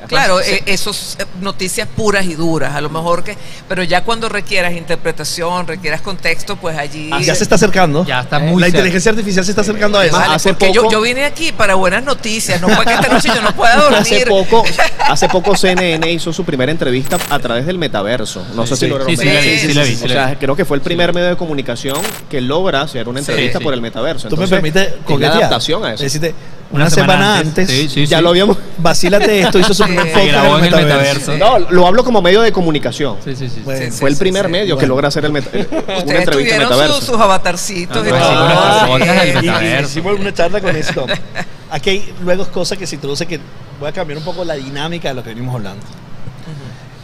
Claro, 0.08 0.40
Sí. 0.40 0.52
eh, 0.54 0.64
esos 0.68 1.18
eh, 1.20 1.26
noticias 1.42 1.88
puras 1.88 2.26
y 2.26 2.34
duras, 2.36 2.76
a 2.76 2.82
lo 2.82 2.90
mejor 2.90 3.24
que, 3.24 3.38
pero 3.68 3.84
ya 3.84 4.04
cuando 4.04 4.30
requieras 4.30 4.74
interpretación, 4.74 5.68
requieras 5.68 6.02
contexto, 6.02 6.56
pues 6.56 6.78
allí. 6.78 7.10
Ah, 7.12 7.22
ya 7.22 7.36
se 7.36 7.44
está 7.44 7.56
acercando. 7.56 8.06
Ya 8.06 8.22
está 8.22 8.38
Eh, 8.38 8.40
muy 8.50 8.62
La 8.62 8.68
cerca. 8.68 8.78
inteligencia 8.80 9.12
artificial 9.12 9.46
se 9.46 9.52
está 9.52 9.62
acercando 9.62 9.98
a 10.00 10.06
eso. 10.06 10.18
Vale, 10.18 10.36
hace 10.36 10.50
porque 10.50 10.74
yo, 10.74 10.82
poco- 10.84 10.94
yo 10.94 11.02
vine 11.02 11.26
aquí 11.26 11.52
para 11.52 11.76
buenas 11.76 12.04
noticias, 12.04 12.60
no 12.62 12.70
fue 12.70 12.86
que 12.86 12.94
esta 12.94 13.08
noche 13.08 13.30
yo 13.34 13.42
no 13.42 13.56
pueda 13.56 13.76
dormir. 13.82 13.96
Hace 14.06 14.26
poco, 14.26 14.64
hace 15.08 15.28
poco 15.30 15.56
CNN 15.56 16.12
hizo 16.12 16.32
su 16.34 16.44
primera 16.46 16.72
entrevista 16.72 17.18
a 17.30 17.40
través 17.40 17.66
del 17.66 17.78
metaverso. 17.78 18.46
No 18.56 18.66
sé 18.68 18.76
Sí, 18.76 18.86
si 18.86 18.88
lograron 18.88 19.10
sí, 19.16 19.18
sí, 19.18 19.24
sí 19.68 19.74
la 19.74 19.84
vi, 19.84 19.96
sí 19.96 20.06
O 20.06 20.08
sea, 20.08 20.38
creo 20.40 20.56
que 20.56 20.66
fue 20.66 20.78
el 20.78 20.82
primer 20.82 21.14
medio 21.14 21.30
de 21.30 21.38
comunicación 21.38 21.98
que 22.30 22.42
logra 22.42 22.82
hacer 22.82 23.08
una 23.08 23.20
entrevista 23.20 23.60
sí. 23.60 23.64
por 23.64 23.74
el 23.74 23.82
metaverso. 23.82 24.28
Tú 24.30 24.38
me 24.38 24.44
Entonces, 24.46 24.72
permites 24.74 25.02
coquetear. 25.06 25.38
adaptación 25.38 25.86
a 25.86 25.94
eso. 25.94 26.04
Decirte, 26.04 26.34
una, 26.72 26.90
semana, 26.90 27.38
antes, 27.40 27.70
Sí, 27.70 27.88
sí, 27.88 28.06
ya 28.06 28.18
sí. 28.18 28.24
lo 28.24 28.30
habíamos. 28.30 28.58
vacílate 28.78 29.40
esto, 29.42 29.60
hizo 29.60 29.74
su 29.74 29.84
podcast 29.84 30.16
grabó 30.28 30.58
en 30.58 30.66
el 30.66 30.72
metaverso. 30.72 31.32
metaverso. 31.32 31.34
Sí. 31.34 31.40
No, 31.40 31.60
lo 31.72 31.88
hablo 31.88 32.04
como 32.04 32.22
medio 32.22 32.42
de 32.42 32.52
comunicación. 32.52 33.18
Sí, 33.24 33.36
sí, 33.36 33.48
sí. 33.50 33.62
Bueno, 33.64 33.86
Sí, 33.86 33.92
sí, 33.92 34.00
Fue 34.00 34.10
el 34.10 34.18
primer 34.18 34.46
sí. 34.46 34.52
medio 34.52 34.78
que 34.78 34.88
logra 34.88 35.08
hacer 35.08 35.26
el 35.26 35.32
meta- 35.32 35.50
una 35.54 35.68
Ustedes 35.68 36.20
entrevista 36.20 36.26
en 36.26 36.34
tuvieron 36.34 36.60
metaverso. 36.70 36.96
sus, 36.98 37.06
sus 37.06 37.16
avatarcitos. 37.20 38.06
y 38.06 38.10
Ah, 38.14 38.86
todo. 38.88 38.96
Ah. 38.96 38.98
Y- 39.00 39.38
y 39.38 39.42
metaverso. 39.48 39.90
Hicimos 39.90 40.20
una 40.20 40.34
charla 40.34 40.60
con 40.62 40.76
esto. 40.76 41.06
Aquí 41.72 41.90
hay 41.92 42.14
luego 42.24 42.46
cosas 42.48 42.78
que 42.78 42.86
se 42.88 42.96
introduce 42.96 43.26
que 43.26 43.40
voy 43.80 43.90
a 43.90 43.92
cambiar 43.92 44.18
un 44.18 44.24
poco 44.26 44.44
la 44.44 44.56
dinámica 44.56 45.10
de 45.10 45.14
lo 45.16 45.24
que 45.24 45.30
venimos 45.30 45.56
hablando. 45.56 45.86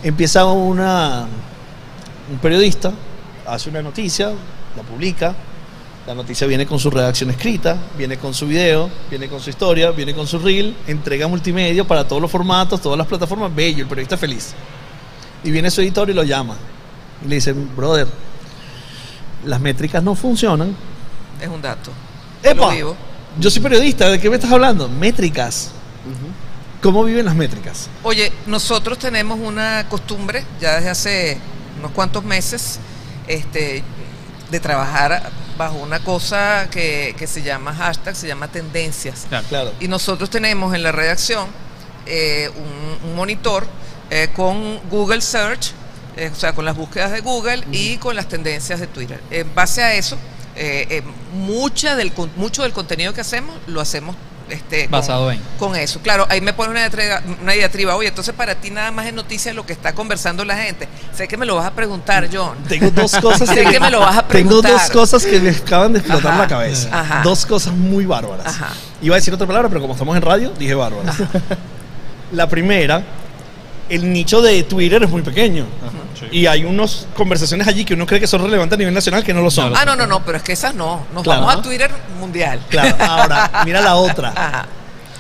Empieza 0.04 0.46
una, 0.46 1.26
un 2.32 2.38
periodista, 2.40 2.92
hace 3.46 3.70
una 3.70 3.82
noticia, 3.82 4.30
la 4.76 4.84
publica, 4.84 5.36
la 6.12 6.16
noticia 6.16 6.46
viene 6.46 6.66
con 6.66 6.78
su 6.78 6.92
redacción 6.92 7.30
escrita, 7.30 7.78
viene 7.98 8.18
con 8.18 8.34
su 8.34 8.46
video, 8.46 8.90
viene 9.10 9.30
con 9.30 9.40
su 9.40 9.50
historia, 9.50 9.92
viene 9.92 10.14
con 10.14 10.28
su 10.28 10.40
reel, 10.40 10.76
entrega 10.86 11.26
multimedia 11.26 11.86
para 11.86 12.06
todos 12.06 12.22
los 12.22 12.30
formatos, 12.30 12.82
todas 12.82 12.98
las 12.98 13.08
plataformas, 13.08 13.56
bello, 13.56 13.84
el 13.84 13.88
periodista 13.88 14.18
feliz. 14.18 14.54
Y 15.42 15.52
viene 15.52 15.72
su 15.72 15.80
editor 15.80 16.10
y 16.10 16.14
lo 16.14 16.24
llama. 16.24 16.58
Y 17.24 17.30
le 17.30 17.36
dice, 17.36 17.54
brother, 17.54 18.08
las 19.46 19.62
métricas 19.62 20.04
no 20.04 20.14
funcionan, 20.14 20.76
Es 21.40 21.48
un 21.48 21.62
dato. 21.62 21.92
¡Epa! 22.44 22.74
vivo. 22.74 22.94
Yo 23.40 23.50
soy 23.50 23.62
periodista, 23.62 24.10
¿de 24.10 24.20
qué 24.20 24.30
me 24.30 24.36
estás 24.36 24.52
hablando? 24.52 24.90
Métricas. 24.90 25.72
¿Cómo 26.82 27.06
viven 27.06 27.24
las 27.24 27.36
métricas? 27.36 27.88
Oye, 28.04 28.34
nosotros 28.48 28.98
tenemos 28.98 29.40
una 29.40 29.88
costumbre 29.88 30.44
ya 30.60 30.76
desde 30.76 30.90
hace 30.90 31.38
unos 31.80 31.92
cuantos 31.92 32.26
meses 32.26 32.80
este, 33.30 33.82
de 34.52 34.60
trabajar 34.60 35.32
bajo 35.58 35.78
una 35.78 36.00
cosa 36.04 36.68
que, 36.70 37.16
que 37.18 37.26
se 37.26 37.42
llama 37.42 37.74
hashtag, 37.74 38.16
se 38.16 38.28
llama 38.28 38.48
tendencias. 38.50 39.26
Claro. 39.30 39.48
Claro. 39.48 39.74
Y 39.80 39.88
nosotros 39.88 40.30
tenemos 40.30 40.76
en 40.76 40.84
la 40.84 40.92
redacción 40.92 41.48
eh, 42.06 42.50
un, 42.56 43.10
un 43.10 43.16
monitor 43.16 43.66
eh, 44.10 44.30
con 44.36 44.80
Google 44.90 45.22
Search, 45.22 45.72
eh, 46.18 46.30
o 46.34 46.36
sea, 46.36 46.54
con 46.54 46.66
las 46.66 46.76
búsquedas 46.76 47.12
de 47.12 47.22
Google 47.22 47.64
y 47.72 47.98
con 47.98 48.16
las 48.16 48.28
tendencias 48.28 48.80
de 48.80 48.88
Twitter. 48.88 49.22
En 49.32 49.54
base 49.56 49.82
a 49.84 49.94
eso, 49.94 50.18
eh, 50.56 50.86
eh, 50.90 51.04
mucha 51.34 51.96
del, 51.96 52.12
con- 52.14 52.32
mucho 52.36 52.64
del 52.64 52.74
contenido 52.74 53.14
que 53.14 53.22
hacemos 53.22 53.56
lo 53.68 53.80
hacemos 53.80 54.16
este, 54.52 54.84
con- 54.84 54.92
Basado 54.92 55.32
en. 55.32 55.42
con 55.58 55.76
eso. 55.76 56.00
Claro, 56.02 56.26
ahí 56.30 56.42
me 56.42 56.54
pone 56.54 56.72
una 56.72 56.82
diatriba, 56.82 57.22
una 57.42 57.54
diatriba. 57.54 57.96
Oye, 57.96 58.10
entonces 58.10 58.34
para 58.36 58.56
ti 58.56 58.70
nada 58.70 58.92
más 58.92 59.06
es 59.08 59.14
noticia 59.14 59.54
lo 59.54 59.66
que 59.66 59.74
está 59.74 59.94
conversando 59.94 60.46
la 60.46 60.56
gente. 60.58 60.88
Sé 61.16 61.28
que 61.28 61.38
me 61.38 61.46
lo 61.46 61.56
vas 61.56 61.66
a 61.66 61.72
preguntar, 61.74 62.28
John. 62.32 62.58
Tengo 62.68 62.90
dos 62.92 63.16
cosas 63.16 63.50
Sé 63.50 63.66
que 63.66 63.80
me 63.80 63.90
lo 63.90 64.00
vas 64.00 64.18
a 64.18 64.28
Tengo 64.28 64.52
dos 64.56 64.62
preguntar. 64.64 64.92
cosas 64.92 65.26
que 65.26 65.40
me 65.40 65.50
acaban 65.50 65.94
de 65.94 66.00
explotar 66.00 66.32
Ajá, 66.34 66.42
la 66.42 66.48
cabeza. 66.48 66.90
ajá. 66.92 67.22
Dos 67.24 67.46
cosas 67.46 67.74
muy 67.74 68.06
bárbaras. 68.06 68.46
Ajá. 68.48 68.70
Iba 69.02 69.16
a 69.16 69.20
decir 69.20 69.34
otra 69.34 69.48
palabra, 69.48 69.68
pero 69.70 69.82
como 69.82 69.94
estamos 69.94 70.16
en 70.16 70.22
radio, 70.22 70.52
dije 70.58 70.74
bárbaras. 70.76 71.16
La 72.32 72.48
primera, 72.48 73.04
el 73.90 74.12
nicho 74.14 74.42
de 74.42 74.64
Twitter 74.64 75.04
es 75.04 75.10
muy 75.10 75.22
pequeño. 75.22 75.66
Y 76.32 76.46
hay 76.48 76.64
unas 76.64 77.08
conversaciones 77.16 77.68
allí 77.68 77.84
que 77.84 77.94
uno 77.94 78.06
cree 78.06 78.20
que 78.20 78.28
son 78.28 78.42
relevantes 78.42 78.76
a 78.76 78.80
nivel 78.80 78.94
nacional 78.94 79.24
que 79.24 79.34
no 79.34 79.42
lo 79.42 79.52
son. 79.52 79.74
Ah, 79.76 79.84
no, 79.86 79.96
no, 79.96 80.08
no, 80.08 80.24
pero 80.24 80.38
es 80.38 80.44
que 80.44 80.54
esas 80.54 80.74
no. 80.74 81.06
Nos 81.14 81.24
Claro. 81.24 81.42
vamos 81.42 81.56
a 81.58 81.62
Twitter 81.62 81.92
mundial. 82.20 82.62
Claro, 82.70 82.96
ahora, 83.00 83.64
mira 83.66 83.82
la 83.82 83.96
otra. 83.98 84.30
Ajá. 84.36 84.66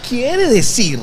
Quiere 0.07 0.47
decir 0.47 0.99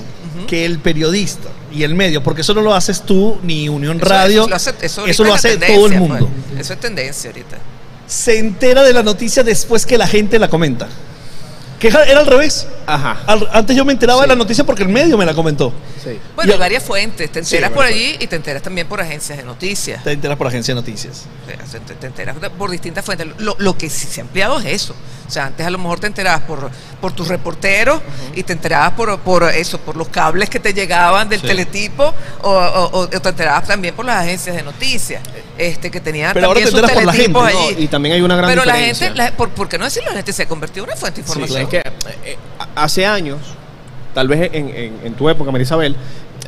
que 0.46 0.64
el 0.64 0.78
periodista 0.78 1.48
y 1.72 1.82
el 1.82 1.94
medio, 1.94 2.22
porque 2.22 2.40
eso 2.40 2.54
no 2.54 2.62
lo 2.62 2.74
haces 2.74 3.02
tú 3.02 3.38
ni 3.42 3.68
Unión 3.68 3.98
Radio, 4.00 4.42
Eso, 4.42 4.48
lo 4.50 4.56
hace, 4.56 4.70
eso 4.80 5.06
eso 5.06 5.22
ahorita 5.22 5.22
lo 5.24 5.24
es 5.24 5.28
la 5.28 5.34
hace 5.34 5.48
todo 5.74 5.86
el 5.86 5.92
tendencia, 5.92 5.98
mundo. 6.00 6.30
pues. 6.50 6.60
Eso 6.60 6.72
es 6.72 6.80
tendencia 6.80 7.30
ahorita. 7.30 7.58
Se 8.06 8.38
entera 8.38 8.82
de 8.82 8.92
la 8.94 9.02
noticia 9.02 9.42
después 9.42 9.84
que 9.84 9.98
la 9.98 10.06
gente 10.06 10.38
la 10.38 10.48
comenta. 10.48 10.88
Que 11.78 11.88
era 11.88 12.18
al 12.18 12.26
revés. 12.26 12.66
Ajá. 12.88 13.18
Al- 13.26 13.48
antes 13.52 13.76
yo 13.76 13.84
me 13.84 13.92
enteraba 13.92 14.20
Sí. 14.20 14.22
de 14.22 14.28
la 14.28 14.34
noticia 14.36 14.64
porque 14.64 14.82
el 14.82 14.88
medio 14.88 15.16
me 15.18 15.26
la 15.26 15.34
comentó. 15.34 15.72
Sí. 16.02 16.18
Bueno, 16.34 16.50
Y- 16.50 16.52
hay 16.54 16.58
varias 16.58 16.82
fuentes. 16.82 17.30
Te 17.30 17.44
Sí, 17.44 17.56
enteras 17.56 17.70
por 17.72 17.84
varias 17.84 18.00
allí 18.00 18.16
y 18.20 18.26
te 18.26 18.36
enteras 18.36 18.62
también 18.62 18.86
por 18.86 19.00
agencias 19.00 19.36
de 19.38 19.44
noticias. 19.44 20.02
Te 20.04 20.12
enteras 20.12 20.36
por 20.38 20.46
agencia 20.46 20.74
de 20.74 20.80
noticias. 20.80 21.24
O 21.46 21.70
sea, 21.70 21.80
Te, 21.80 21.94
te 21.94 22.06
enteras 22.06 22.40
de- 22.40 22.50
por 22.50 22.70
distintas 22.70 23.04
fuentes. 23.04 23.26
Lo, 23.38 23.56
lo 23.58 23.76
que 23.76 23.90
sí 23.90 24.06
se 24.06 24.20
ha 24.20 24.24
ampliado 24.24 24.58
es 24.60 24.66
eso. 24.66 24.94
O 25.26 25.30
sea, 25.30 25.44
antes 25.46 25.66
a 25.66 25.68
lo 25.70 25.76
mejor 25.76 26.00
te 26.00 26.06
enterabas 26.06 26.40
por, 26.42 26.70
por 27.02 27.12
tus 27.12 27.28
reporteros 27.28 28.00
y 28.34 28.42
te 28.44 28.54
enterabas 28.54 28.92
por, 28.92 29.18
por 29.20 29.42
eso, 29.44 29.78
por 29.78 29.94
los 29.94 30.08
cables 30.08 30.48
que 30.48 30.58
te 30.58 30.72
llegaban 30.72 31.28
del 31.28 31.42
Sí. 31.42 31.46
teletipo 31.46 32.14
o, 32.40 32.50
o- 32.50 32.98
o 33.00 33.08
te 33.08 33.28
enterabas 33.28 33.66
también 33.66 33.94
por 33.94 34.06
las 34.06 34.22
agencias 34.22 34.56
de 34.56 34.62
noticias. 34.62 35.22
este, 35.58 35.90
que 35.90 36.00
tenía 36.00 36.32
Pero 36.32 36.46
ahora 36.46 36.60
también 36.60 36.66
te 36.66 36.70
sus 36.70 36.78
enteras 36.80 36.94
por 36.94 37.04
la 37.06 37.12
teletipos 37.12 37.42
gente, 37.48 37.58
No, 37.60 37.68
allí. 37.74 37.84
y 37.84 37.88
también 37.88 38.14
hay 38.14 38.22
una 38.22 38.36
gran 38.36 38.48
Pero 38.48 38.64
la 38.64 38.74
diferencia. 38.74 39.06
gente, 39.08 39.18
la- 39.22 39.32
por, 39.36 39.48
por 39.50 39.68
qué 39.68 39.76
no 39.76 39.86
decirlo? 39.86 40.10
La 40.10 40.16
gente 40.18 40.32
se 40.32 40.44
ha 40.44 40.46
convertido 40.46 40.84
en 40.84 40.90
una 40.92 40.96
fuente 41.00 41.20
de 41.20 41.26
Sí, 41.26 41.32
información. 41.32 41.62
es 41.62 41.68
que 41.68 41.78
eh, 42.30 42.38
hace 42.82 43.06
años, 43.06 43.38
tal 44.14 44.28
vez 44.28 44.50
en, 44.52 44.68
en- 44.68 45.00
en 45.04 45.14
tu 45.14 45.28
época, 45.28 45.50
Marisabel, 45.50 45.94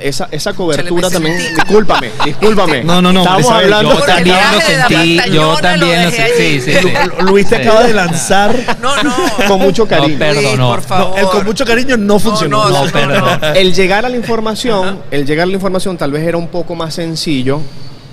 esa, 0.01 0.28
esa 0.31 0.55
cobertura 0.55 1.11
también. 1.11 1.39
sentí. 1.39 1.55
Discúlpame, 1.57 2.11
discúlpame. 2.24 2.85
No, 2.85 3.03
no, 3.03 3.12
no, 3.12 3.22
Marisabel, 3.24 3.64
hablando. 3.72 3.99
Yo 3.99 4.05
también 4.07 4.37
lo 4.37 4.41
viaje 4.51 4.72
de 4.72 4.78
la 4.78 4.89
sentí, 4.89 5.20
yo 5.35 5.57
también 5.61 6.05
lo 6.05 6.11
sentí. 6.11 6.61
Sí, 6.61 6.61
sí, 6.61 6.72
sí. 6.72 6.89
Luis 7.24 7.49
te 7.49 7.57
Sí. 7.57 7.62
acaba 7.62 7.83
de 7.85 7.93
lanzar. 7.93 8.57
No, 8.81 9.03
no. 9.03 9.14
Con 9.47 9.61
mucho 9.61 9.87
cariño. 9.87 10.14
No, 10.14 10.18
perdón, 10.18 10.59
no. 10.59 10.70
por 10.70 10.81
favor. 10.83 11.11
No, 11.11 11.16
el 11.18 11.26
con 11.28 11.45
mucho 11.45 11.64
cariño 11.66 11.97
no 11.99 12.18
funcionó. 12.18 12.68
no, 12.68 12.70
No, 12.70 12.87
no, 12.87 12.91
perdón. 12.93 13.41
El 13.57 13.74
llegar 13.74 14.07
a 14.07 14.09
la 14.09 14.16
información, 14.16 15.01
el 15.11 15.26
llegar 15.26 15.45
a 15.45 15.47
la 15.49 15.53
información 15.55 15.99
tal 15.99 16.12
vez 16.12 16.26
era 16.26 16.39
un 16.39 16.49
poco 16.49 16.74
más 16.74 16.95
sencillo 16.95 17.61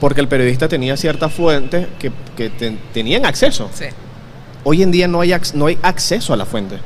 porque 0.02 0.20
el 0.22 0.28
periodista 0.28 0.68
tenía 0.68 0.98
ciertas 0.98 1.32
fuentes 1.34 1.88
que, 2.00 2.12
que 2.36 2.50
ten- 2.50 2.80
tenían 2.94 3.26
acceso. 3.26 3.70
Sí. 3.74 3.86
Hoy 4.66 4.84
en 4.84 4.92
día 4.92 5.08
no 5.08 5.22
hay, 5.22 5.30
ac- 5.30 5.54
no 5.54 5.68
hay 5.68 5.78
acceso 5.82 6.34
a 6.34 6.38
la 6.38 6.46
fuente. 6.46 6.78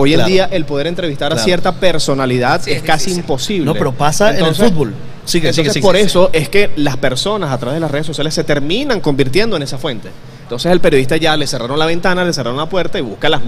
Hoy 0.00 0.12
Claro. 0.14 0.28
en 0.28 0.32
día 0.32 0.48
el 0.52 0.64
poder 0.64 0.86
entrevistar 0.86 1.28
Claro. 1.30 1.40
a 1.42 1.44
cierta 1.44 1.72
personalidad 1.72 2.62
Sí, 2.62 2.70
es, 2.70 2.76
es 2.78 2.82
casi 2.84 3.04
difícil. 3.06 3.18
imposible. 3.24 3.64
No, 3.64 3.74
pero 3.74 3.92
pasa 3.92 4.30
Entonces- 4.30 4.60
en 4.60 4.64
el 4.66 4.70
fútbol. 4.72 4.94
Sigue, 5.24 5.48
Entonces, 5.50 5.72
sigue, 5.74 5.82
por 5.82 5.96
eso 5.96 6.30
es 6.32 6.48
que 6.48 6.70
las 6.76 6.96
personas 6.96 7.50
a 7.52 7.58
través 7.58 7.74
de 7.76 7.80
las 7.80 7.90
redes 7.90 8.06
sociales 8.06 8.32
se 8.32 8.44
terminan 8.44 9.00
convirtiendo 9.00 9.56
en 9.56 9.62
esa 9.62 9.76
fuente. 9.76 10.08
Entonces 10.42 10.72
el 10.72 10.80
periodista 10.80 11.16
ya 11.18 11.36
le 11.36 11.46
cerraron 11.46 11.78
la 11.78 11.84
ventana, 11.86 12.24
le 12.24 12.32
cerraron 12.32 12.56
la 12.58 12.66
puerta 12.66 12.98
y 12.98 13.02
busca 13.02 13.28
las, 13.28 13.42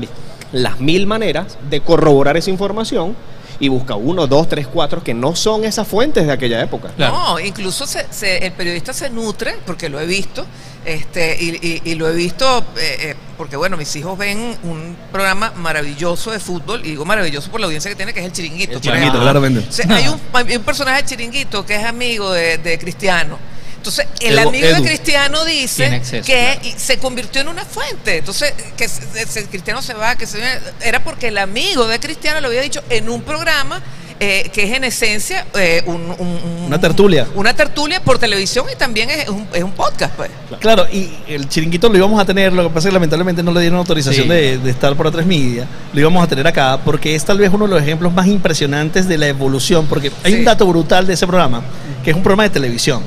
las 0.52 0.78
mil 0.80 1.06
maneras 1.06 1.56
de 1.70 1.80
corroborar 1.80 2.36
esa 2.36 2.50
información 2.50 3.16
y 3.60 3.68
busca 3.68 3.94
uno, 3.94 4.26
dos, 4.26 4.48
tres, 4.48 4.66
cuatro 4.66 5.02
que 5.02 5.14
no 5.14 5.34
son 5.36 5.64
esas 5.64 5.86
fuentes 5.86 6.26
de 6.26 6.32
aquella 6.32 6.60
época. 6.62 6.90
Claro. 6.96 7.14
No, 7.16 7.40
incluso 7.40 7.86
se- 7.86 8.06
se- 8.10 8.44
el 8.44 8.52
periodista 8.52 8.92
se 8.92 9.08
nutre, 9.08 9.54
porque 9.64 9.88
lo 9.88 9.98
he 10.00 10.06
visto, 10.06 10.44
este, 10.84 11.36
y, 11.40 11.50
y- 11.66 11.82
y 11.84 11.94
lo 11.94 12.08
he 12.08 12.14
visto 12.14 12.58
eh, 12.76 12.96
eh, 13.00 13.14
porque, 13.36 13.56
bueno, 13.56 13.76
mis 13.76 13.94
hijos 13.96 14.16
ven 14.18 14.56
un 14.62 14.96
programa 15.12 15.52
maravilloso 15.56 16.30
de 16.30 16.40
fútbol, 16.40 16.80
y 16.84 16.90
digo 16.90 17.04
maravilloso 17.04 17.50
por 17.50 17.60
la 17.60 17.66
audiencia 17.66 17.90
que 17.90 17.96
tiene, 17.96 18.12
que 18.12 18.20
es 18.20 18.26
el 18.26 18.32
Chiringuito. 18.32 18.72
El 18.72 18.76
por 18.78 18.82
Chiringuito, 18.82 19.08
ejemplo. 19.18 19.22
claramente. 19.22 19.68
O 19.68 19.72
sea, 19.72 19.86
hay, 19.96 20.08
un, 20.08 20.20
hay 20.32 20.56
un 20.56 20.62
personaje 20.64 21.02
de 21.02 21.08
Chiringuito 21.08 21.64
que 21.64 21.76
es 21.76 21.84
amigo 21.84 22.32
de, 22.32 22.58
de 22.58 22.78
Cristiano. 22.78 23.38
Entonces, 23.76 24.06
el 24.20 24.38
Edu- 24.38 24.48
amigo 24.48 24.66
Edu. 24.66 24.82
de 24.82 24.88
Cristiano 24.88 25.44
dice 25.46 25.86
acceso, 25.86 26.26
que 26.26 26.58
claro. 26.60 26.60
y 26.64 26.78
se 26.78 26.98
convirtió 26.98 27.40
en 27.40 27.48
una 27.48 27.64
fuente. 27.64 28.18
Entonces, 28.18 28.52
que 28.76 28.86
se- 28.88 29.26
se- 29.26 29.46
Cristiano 29.46 29.80
se 29.80 29.94
va, 29.94 30.16
que 30.16 30.26
se 30.26 30.38
era 30.82 31.02
porque 31.02 31.28
el 31.28 31.38
amigo 31.38 31.86
de 31.88 31.98
Cristiano 31.98 32.40
lo 32.42 32.48
había 32.48 32.60
dicho 32.60 32.82
en 32.90 33.08
un 33.08 33.22
programa 33.22 33.82
eh, 34.22 34.50
que 34.52 34.64
es 34.64 34.76
en 34.76 34.84
esencia 34.84 35.46
eh, 35.54 35.82
un, 35.86 35.96
un- 35.96 36.20
un- 36.20 36.64
Una 36.66 36.78
tertulia. 36.78 37.26
Una 37.34 37.54
tertulia 37.54 38.00
por 38.02 38.18
televisión 38.18 38.66
y 38.72 38.76
también 38.76 39.08
es 39.10 39.28
un, 39.28 39.46
es 39.52 39.62
un 39.64 39.72
podcast, 39.72 40.14
pues. 40.14 40.30
Claro, 40.60 40.86
y 40.92 41.08
el 41.26 41.48
chiringuito 41.48 41.88
lo 41.88 41.96
íbamos 41.96 42.20
a 42.20 42.24
tener, 42.26 42.52
lo 42.52 42.64
que 42.64 42.68
pasa 42.68 42.80
es 42.88 42.90
que 42.90 42.94
lamentablemente 42.94 43.42
no 43.42 43.50
le 43.52 43.60
dieron 43.62 43.78
autorización 43.78 44.24
Sí. 44.24 44.28
de, 44.28 44.58
de 44.58 44.70
estar 44.70 44.94
por 44.94 45.10
A3 45.10 45.24
Media. 45.24 45.66
Lo 45.94 46.00
íbamos 46.00 46.22
a 46.22 46.26
tener 46.26 46.46
acá 46.46 46.78
porque 46.84 47.14
es 47.14 47.24
tal 47.24 47.38
vez 47.38 47.50
uno 47.52 47.66
de 47.66 47.72
los 47.74 47.82
ejemplos 47.82 48.12
más 48.12 48.26
impresionantes 48.26 49.08
de 49.08 49.16
la 49.18 49.26
evolución, 49.28 49.86
porque 49.86 50.12
hay 50.22 50.32
Sí. 50.34 50.38
un 50.40 50.44
dato 50.44 50.66
brutal 50.66 51.06
de 51.06 51.14
ese 51.14 51.26
programa, 51.26 51.62
que 52.04 52.10
es 52.10 52.16
un 52.16 52.22
programa 52.22 52.42
de 52.44 52.50
televisión. 52.50 53.02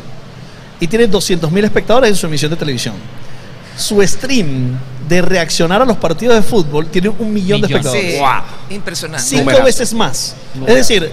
Y 0.79 0.87
tiene 0.87 1.07
200.000 1.09 1.63
espectadores 1.63 2.09
en 2.09 2.15
su 2.15 2.25
emisión 2.25 2.49
de 2.51 2.57
televisión. 2.57 2.95
Su 3.77 4.01
stream 4.01 4.77
de 5.07 5.21
reaccionar 5.21 5.81
a 5.81 5.85
los 5.85 5.97
partidos 5.97 6.35
de 6.35 6.41
fútbol 6.41 6.87
tiene 6.87 7.09
un 7.09 7.33
millón 7.33 7.61
de 7.61 7.67
espectadores. 7.67 8.13
Sí, 8.13 8.19
Wow. 8.19 8.29
impresionante. 8.69 9.25
Cinco 9.27 9.41
Numerazo. 9.43 9.65
veces 9.65 9.93
más. 9.93 10.35
Numerazo. 10.55 10.77
Es 10.79 10.87
decir, 10.87 11.11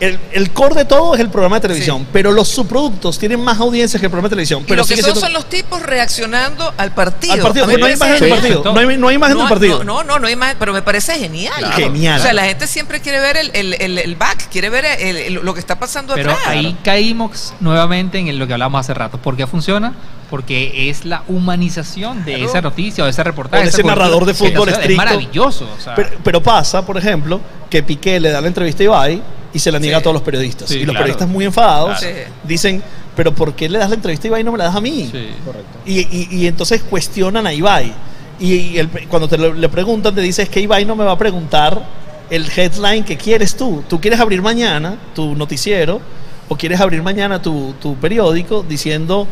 el, 0.00 0.18
el 0.32 0.50
core 0.52 0.74
de 0.76 0.84
todo 0.84 1.14
es 1.14 1.20
el 1.20 1.28
programa 1.30 1.56
de 1.56 1.62
televisión, 1.62 2.06
pero 2.12 2.30
los 2.32 2.48
subproductos 2.48 3.18
tienen 3.18 3.40
más 3.40 3.58
audiencias 3.58 4.00
que 4.00 4.06
el 4.06 4.10
programa 4.10 4.28
de 4.28 4.34
televisión. 4.34 4.62
Y 4.62 4.64
Pero 4.66 4.82
lo 4.82 4.86
que 4.86 4.94
son 4.96 5.02
siendo- 5.04 5.20
son 5.20 5.32
los 5.32 5.48
tipos 5.48 5.82
reaccionando 5.82 6.72
al 6.76 6.92
partido. 6.94 7.32
al 7.34 7.40
partido, 7.40 7.66
no 7.66 7.72
hay 7.72 7.78
parece 7.80 7.96
imagen 7.96 8.20
del 8.20 8.28
Sí. 8.28 8.40
partido. 8.40 8.72
No 8.72 8.78
hay, 8.80 8.96
no 8.98 9.08
hay 9.08 9.14
imagen 9.16 9.36
no, 9.36 9.40
del 9.42 9.48
partido. 9.48 9.84
No, 9.84 10.04
no, 10.04 10.18
no, 10.18 10.26
hay 10.26 10.32
imagen, 10.34 10.56
pero 10.58 10.72
me 10.72 10.82
parece 10.82 11.14
genial. 11.18 11.54
Claro. 11.58 11.76
Genial. 11.76 12.20
O 12.20 12.22
sea, 12.22 12.32
la 12.32 12.44
gente 12.44 12.66
siempre 12.66 13.00
quiere 13.00 13.20
ver 13.20 13.36
el, 13.38 13.50
el, 13.54 13.74
el- 13.80 13.98
el 13.98 14.16
back, 14.16 14.48
quiere 14.50 14.70
ver 14.70 14.84
el- 14.84 15.16
el- 15.16 15.34
lo 15.34 15.54
que 15.54 15.60
está 15.60 15.78
pasando 15.78 16.14
Pero 16.14 16.30
atrás. 16.32 16.46
ahí 16.48 16.76
caímos 16.84 17.54
nuevamente 17.60 18.18
en 18.18 18.38
lo 18.38 18.46
que 18.46 18.52
hablamos 18.52 18.80
hace 18.80 18.94
rato. 18.94 19.18
¿Por 19.18 19.36
qué 19.36 19.46
funciona? 19.46 19.94
Porque 20.30 20.90
es 20.90 21.04
la 21.06 21.22
humanización 21.26 22.24
de 22.24 22.34
Claro. 22.34 22.48
esa 22.50 22.60
noticia 22.60 23.02
o 23.02 23.06
de 23.06 23.10
ese 23.10 23.24
reportaje. 23.24 23.62
O 23.62 23.64
de 23.64 23.70
ese 23.70 23.82
narrador 23.82 24.26
de 24.26 24.34
fútbol 24.34 24.68
o 24.68 24.70
sea, 24.70 24.74
estricto. 24.74 25.02
Es 25.02 25.06
maravilloso. 25.08 25.68
o 25.76 25.80
sea, 25.82 25.94
Pero, 25.94 26.10
pero 26.22 26.42
pasa, 26.42 26.84
por 26.84 26.98
ejemplo, 26.98 27.40
que 27.70 27.82
Piqué 27.82 28.20
le 28.20 28.30
da 28.30 28.40
la 28.40 28.48
entrevista 28.48 28.82
a 28.82 28.84
Ibai 28.84 29.22
y 29.52 29.58
se 29.58 29.72
la 29.72 29.78
niega 29.78 29.96
Sí. 29.98 30.00
a 30.00 30.02
todos 30.02 30.14
los 30.14 30.22
periodistas. 30.22 30.68
Sí, 30.68 30.76
y 30.76 30.78
los 30.80 30.92
claro. 30.92 31.04
periodistas 31.04 31.28
muy 31.28 31.44
enfadados 31.44 31.98
Claro. 32.00 32.16
dicen, 32.44 32.82
pero 33.16 33.34
¿por 33.34 33.54
qué 33.54 33.68
le 33.68 33.78
das 33.78 33.88
la 33.88 33.96
entrevista 33.96 34.26
a 34.26 34.28
Ibai 34.28 34.40
y 34.42 34.44
no 34.44 34.52
me 34.52 34.58
la 34.58 34.64
das 34.64 34.76
a 34.76 34.80
mí? 34.80 35.08
sí. 35.10 35.28
Correcto. 35.44 35.78
Y, 35.86 36.00
y- 36.00 36.28
y 36.30 36.46
entonces 36.46 36.82
cuestionan 36.82 37.46
a 37.46 37.52
Ibai. 37.52 37.92
Y, 38.40 38.52
y 38.54 38.78
el- 38.78 38.88
cuando 39.08 39.26
te 39.28 39.36
lo- 39.38 39.52
le 39.54 39.68
preguntan, 39.68 40.14
te 40.14 40.20
dices 40.20 40.48
que 40.48 40.60
Ibai 40.60 40.84
no 40.84 40.94
me 40.94 41.04
va 41.04 41.12
a 41.12 41.18
preguntar 41.18 41.82
el 42.30 42.46
headline 42.54 43.04
que 43.04 43.16
quieres 43.16 43.56
tú. 43.56 43.82
Tú 43.88 44.00
quieres 44.00 44.20
abrir 44.20 44.42
mañana 44.42 44.96
tu 45.14 45.34
noticiero 45.34 46.00
o 46.48 46.56
quieres 46.56 46.80
abrir 46.80 47.02
mañana 47.02 47.40
tu, 47.42 47.74
tu 47.80 47.96
periódico 47.96 48.64
diciendo 48.68 49.26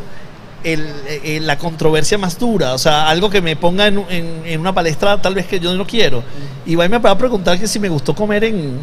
el- 0.64 0.92
eh, 1.06 1.38
la 1.40 1.56
controversia 1.58 2.18
más 2.18 2.38
dura, 2.38 2.74
o 2.74 2.78
sea, 2.78 3.08
algo 3.08 3.30
que 3.30 3.40
me 3.40 3.54
ponga 3.54 3.86
en, 3.86 4.02
en- 4.10 4.42
en 4.46 4.60
una 4.60 4.74
palestra 4.74 5.20
tal 5.22 5.34
vez 5.34 5.46
que 5.46 5.60
yo 5.60 5.72
no 5.76 5.86
quiero. 5.86 6.24
Ibai 6.66 6.88
me 6.88 6.98
va 6.98 7.10
a 7.10 7.18
preguntar 7.18 7.60
que 7.60 7.68
si 7.68 7.78
me 7.78 7.88
gustó 7.88 8.14
comer 8.14 8.42
en, 8.44 8.78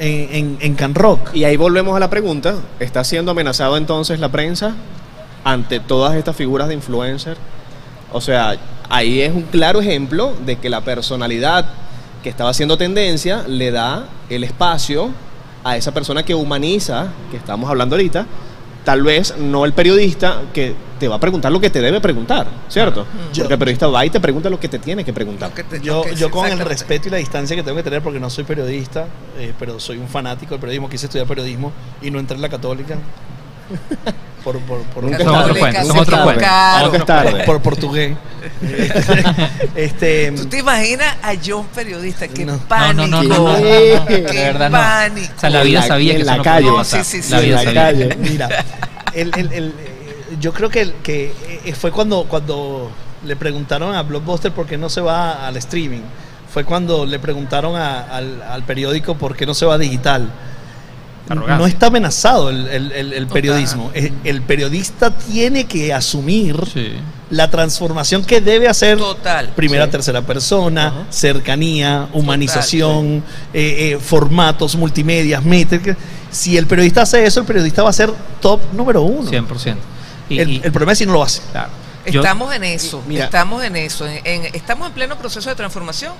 en, 0.00 0.58
en, 0.60 0.74
Can 0.74 0.94
Rock. 0.94 1.34
Y 1.34 1.44
ahí 1.44 1.56
volvemos 1.56 1.94
a 1.94 2.00
la 2.00 2.08
pregunta, 2.08 2.56
¿está 2.78 3.04
siendo 3.04 3.30
amenazado 3.32 3.76
entonces 3.76 4.18
la 4.18 4.30
prensa 4.30 4.74
ante 5.44 5.78
todas 5.78 6.16
estas 6.16 6.34
figuras 6.34 6.68
de 6.68 6.74
influencer? 6.74 7.36
O 8.12 8.20
sea, 8.20 8.56
ahí 8.88 9.20
es 9.20 9.32
un 9.32 9.42
claro 9.42 9.80
ejemplo 9.80 10.34
de 10.44 10.56
que 10.56 10.70
la 10.70 10.80
personalidad 10.80 11.66
que 12.22 12.30
estaba 12.30 12.50
haciendo 12.50 12.76
tendencia 12.76 13.44
le 13.46 13.70
da 13.70 14.06
el 14.28 14.44
espacio 14.44 15.10
a 15.64 15.76
esa 15.76 15.92
persona 15.92 16.22
que 16.22 16.34
humaniza, 16.34 17.08
que 17.30 17.36
estamos 17.36 17.68
hablando 17.68 17.94
ahorita, 17.96 18.26
tal 18.84 19.02
vez 19.02 19.36
no 19.38 19.64
el 19.64 19.72
periodista 19.72 20.42
que 20.52 20.74
te 20.98 21.08
va 21.08 21.16
a 21.16 21.20
preguntar 21.20 21.50
lo 21.52 21.60
que 21.60 21.70
te 21.70 21.80
debe 21.80 22.00
preguntar, 22.00 22.46
¿cierto? 22.68 23.06
Yo- 23.32 23.44
Porque 23.44 23.54
el 23.54 23.58
periodista 23.58 23.86
va 23.88 24.04
y 24.04 24.10
te 24.10 24.20
pregunta 24.20 24.50
lo 24.50 24.60
que 24.60 24.68
te 24.68 24.78
tiene 24.78 25.04
que 25.04 25.12
preguntar. 25.12 25.48
Lo 25.50 25.54
que 25.54 25.64
te- 25.64 25.80
Yo, 25.80 25.98
lo 25.98 26.02
que- 26.04 26.14
yo 26.14 26.30
con 26.30 26.46
el 26.46 26.58
respeto 26.60 27.08
y 27.08 27.10
la 27.10 27.16
distancia 27.18 27.56
que 27.56 27.62
tengo 27.62 27.76
que 27.76 27.82
tener, 27.82 28.02
porque 28.02 28.20
no 28.20 28.28
soy 28.30 28.44
periodista, 28.44 29.06
eh, 29.38 29.52
pero 29.58 29.80
soy 29.80 29.98
un 29.98 30.08
fanático 30.08 30.52
del 30.54 30.60
periodismo, 30.60 30.88
quise 30.88 31.06
estudiar 31.06 31.26
periodismo 31.26 31.72
y 32.02 32.10
no 32.10 32.18
entré 32.18 32.36
en 32.36 32.42
la 32.42 32.48
católica. 32.48 32.96
Por, 34.44 34.58
por, 34.60 34.80
por, 34.84 35.04
Nunca 35.04 35.18
por- 35.18 35.26
Son 35.26 35.36
otros 35.36 35.58
cuentos, 35.58 35.86
son 35.86 35.98
otros 35.98 36.20
cuentos. 36.20 37.06
tarde. 37.06 37.44
por 37.44 37.60
portugués. 37.60 38.16
este, 39.76 40.32
¿Tú 40.32 40.46
te 40.46 40.58
imaginas 40.58 41.16
a 41.22 41.32
John 41.44 41.66
periodista? 41.74 42.28
¡Qué 42.28 42.44
No. 42.46 42.52
No, 42.52 42.58
pánico! 42.60 43.06
no, 43.08 43.22
no, 43.22 43.28
no, 43.28 43.38
no, 43.38 43.52
no, 43.52 44.00
no, 44.00 44.06
¡Qué 44.06 44.16
de 44.22 44.44
verdad 44.44 44.70
no. 44.70 44.78
pánico! 44.78 45.32
O 45.36 45.40
sea, 45.40 45.50
la 45.50 45.62
vida 45.62 45.82
sabía 45.82 46.16
que 46.16 46.24
la 46.24 46.36
no 46.36 46.42
calle. 46.42 46.66
podía 46.66 46.78
pasar. 46.78 47.04
Sí, 47.04 47.16
sí, 47.18 47.22
sí. 47.22 47.30
La 47.32 47.40
vida 47.40 47.62
sabía. 47.62 47.92
Mira, 48.18 48.48
el- 49.14 49.32
el- 49.36 49.52
el- 49.52 49.74
yo 50.40 50.52
creo 50.52 50.68
que, 50.70 50.92
que 51.02 51.32
eh, 51.64 51.74
fue 51.74 51.90
cuando, 51.90 52.24
cuando 52.24 52.90
le 53.24 53.36
preguntaron 53.36 53.94
a 53.94 54.02
Blockbuster 54.02 54.52
por 54.52 54.66
qué 54.66 54.78
no 54.78 54.88
se 54.88 55.00
va 55.00 55.46
al 55.46 55.56
streaming. 55.58 56.02
Fue 56.52 56.64
cuando 56.64 57.04
le 57.04 57.18
preguntaron 57.18 57.76
a- 57.76 58.00
al, 58.04 58.42
al 58.42 58.62
periódico 58.64 59.16
por 59.16 59.36
qué 59.36 59.44
no 59.46 59.54
se 59.54 59.66
va 59.66 59.74
a 59.74 59.78
digital. 59.78 60.30
Arrogancia. 61.30 61.56
No 61.58 61.66
está 61.66 61.86
amenazado 61.86 62.50
el, 62.50 62.66
el- 62.68 62.92
el- 62.92 63.12
el 63.12 63.22
Total. 63.26 63.32
periodismo. 63.34 63.90
El, 63.94 64.12
el 64.24 64.42
periodista 64.42 65.10
tiene 65.16 65.64
que 65.64 65.92
asumir 65.94 66.56
Sí. 66.72 66.92
la 67.30 67.48
transformación 67.50 68.24
que 68.24 68.40
debe 68.40 68.68
hacer 68.68 68.98
Total. 68.98 69.50
primera, 69.54 69.84
Sí. 69.86 69.90
tercera 69.92 70.22
persona, 70.22 71.06
cercanía, 71.10 72.08
humanización, 72.12 73.22
eh, 73.54 73.92
eh, 73.94 73.98
formatos, 74.00 74.74
multimedias, 74.76 75.44
métricas. 75.44 75.96
Si 76.30 76.56
el 76.56 76.66
periodista 76.66 77.02
hace 77.02 77.24
eso, 77.24 77.40
el 77.40 77.46
periodista 77.46 77.82
va 77.82 77.90
a 77.90 77.92
ser 77.92 78.12
top 78.40 78.60
número 78.72 79.02
uno. 79.02 79.30
100%. 79.30 79.76
Y, 80.28 80.38
el, 80.38 80.50
y- 80.50 80.60
el 80.64 80.72
problema 80.72 80.92
es 80.92 80.98
si 80.98 81.06
no 81.06 81.12
lo 81.12 81.22
hace. 81.22 81.42
claro. 81.52 81.70
Yo- 82.06 82.22
Estamos 82.22 82.52
en 82.54 82.64
eso, 82.64 83.02
Mira. 83.06 83.26
estamos 83.26 83.62
en 83.62 83.76
eso, 83.76 84.06
en- 84.06 84.20
en- 84.24 84.54
estamos 84.54 84.88
en 84.88 84.94
pleno 84.94 85.18
proceso 85.18 85.50
de 85.50 85.54
transformación 85.54 86.14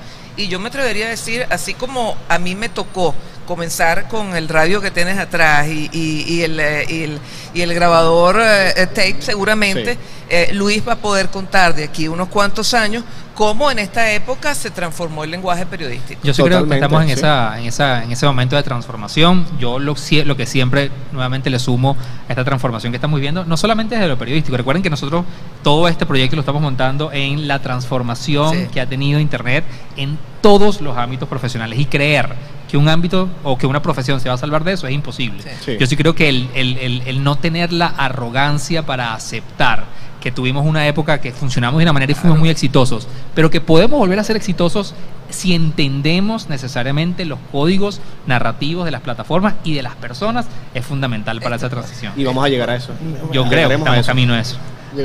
y 0.44 0.48
yo 0.48 0.58
me 0.60 0.68
atrevería 0.68 1.06
a 1.06 1.10
decir, 1.10 1.46
así 1.50 1.74
como 1.74 2.16
a 2.28 2.38
mí 2.38 2.54
me 2.54 2.68
tocó 2.68 3.14
comenzar 3.46 4.06
con 4.08 4.36
el 4.36 4.48
radio 4.48 4.80
que 4.80 4.90
tienes 4.92 5.18
atrás 5.18 5.66
y, 5.66 5.90
y- 5.92 6.24
y 6.28 6.42
el, 6.42 6.60
eh, 6.60 6.84
y 6.88 7.02
el- 7.02 7.18
y 7.52 7.62
el 7.62 7.74
grabador 7.74 8.40
eh, 8.40 8.70
eh, 8.76 8.86
tape, 8.86 9.16
seguramente 9.20 9.94
Sí. 9.94 9.98
eh, 10.28 10.50
Luis 10.52 10.86
va 10.86 10.92
a 10.92 10.96
poder 10.96 11.28
contar 11.30 11.74
de 11.74 11.82
aquí 11.82 12.06
unos 12.06 12.28
cuantos 12.28 12.74
años 12.74 13.02
cómo 13.34 13.68
en 13.70 13.80
esta 13.80 14.12
época 14.12 14.54
se 14.54 14.70
transformó 14.70 15.24
el 15.24 15.30
lenguaje 15.32 15.66
periodístico. 15.66 16.20
Yo 16.22 16.32
sí 16.34 16.42
creo 16.44 16.68
que 16.68 16.74
estamos 16.74 17.02
en, 17.02 17.08
sí. 17.08 17.14
esa, 17.14 17.58
en, 17.58 17.64
esa, 17.66 18.04
en 18.04 18.12
ese 18.12 18.26
momento 18.26 18.54
de 18.54 18.62
transformación. 18.62 19.44
Yo 19.58 19.78
lo, 19.80 19.94
lo 20.24 20.36
que 20.36 20.46
siempre 20.46 20.90
nuevamente 21.10 21.48
le 21.50 21.58
sumo 21.58 21.96
a 22.28 22.32
esta 22.32 22.44
transformación 22.44 22.92
que 22.92 22.98
estamos 22.98 23.16
viviendo, 23.18 23.44
no 23.46 23.56
solamente 23.56 23.94
desde 23.96 24.08
lo 24.08 24.18
periodístico. 24.18 24.56
Recuerden 24.58 24.82
que 24.82 24.90
nosotros 24.90 25.24
todo 25.64 25.88
este 25.88 26.06
proyecto 26.06 26.36
lo 26.36 26.40
estamos 26.40 26.62
montando 26.62 27.10
en 27.12 27.48
la 27.48 27.60
transformación 27.60 28.54
Sí. 28.54 28.66
que 28.72 28.80
ha 28.80 28.86
tenido 28.86 29.18
Internet 29.18 29.64
en 29.96 30.18
todos 30.40 30.80
los 30.80 30.96
ámbitos 30.96 31.28
profesionales 31.28 31.78
y 31.78 31.84
creer 31.86 32.28
que 32.70 32.76
un 32.76 32.88
ámbito 32.88 33.28
o 33.42 33.58
que 33.58 33.66
una 33.66 33.82
profesión 33.82 34.20
se 34.20 34.28
va 34.28 34.36
a 34.36 34.38
salvar 34.38 34.62
de 34.64 34.72
eso 34.72 34.86
es 34.86 34.94
imposible. 34.94 35.42
Sí. 35.42 35.48
Sí. 35.64 35.76
Yo 35.78 35.86
sí 35.86 35.96
creo 35.96 36.14
que 36.14 36.28
el, 36.28 36.48
el- 36.54 36.76
el- 36.78 37.02
el 37.06 37.24
no 37.24 37.36
tener 37.36 37.72
la 37.72 37.86
arrogancia 37.86 38.86
para 38.86 39.12
aceptar 39.14 39.84
que 40.20 40.30
tuvimos 40.30 40.66
una 40.66 40.86
época 40.86 41.18
que 41.20 41.32
funcionamos 41.32 41.78
de 41.78 41.84
una 41.84 41.94
manera 41.94 42.12
y 42.12 42.14
fuimos 42.14 42.38
muy 42.38 42.50
exitosos, 42.50 43.08
pero 43.34 43.50
que 43.50 43.60
podemos 43.62 43.98
volver 43.98 44.18
a 44.18 44.24
ser 44.24 44.36
exitosos 44.36 44.94
si 45.30 45.54
entendemos 45.54 46.48
necesariamente 46.50 47.24
los 47.24 47.38
códigos 47.50 48.00
narrativos 48.26 48.84
de 48.84 48.90
las 48.90 49.00
plataformas 49.00 49.54
y 49.64 49.72
de 49.74 49.82
las 49.82 49.94
personas, 49.96 50.44
es 50.74 50.84
fundamental 50.84 51.40
para 51.40 51.56
esa 51.56 51.70
transición. 51.70 52.12
Y 52.16 52.24
vamos 52.24 52.44
a 52.44 52.48
llegar 52.48 52.68
a 52.68 52.76
eso. 52.76 52.92
Yo 53.32 53.44
creo 53.48 53.68
que 53.68 53.74
a 53.74 53.78
estamos 53.78 53.98
eso. 53.98 54.06
camino 54.08 54.34
a 54.34 54.40
eso. 54.40 54.56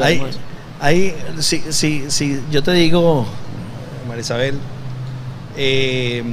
Ahí, 0.04 0.20
a 0.20 0.28
eso. 0.30 0.40
ahí 0.82 1.16
si, 1.40 1.60
si, 1.72 2.12
si 2.12 2.42
yo 2.52 2.62
te 2.62 2.74
digo, 2.74 3.26
Marisabel, 4.10 4.60
eh, 5.58 6.24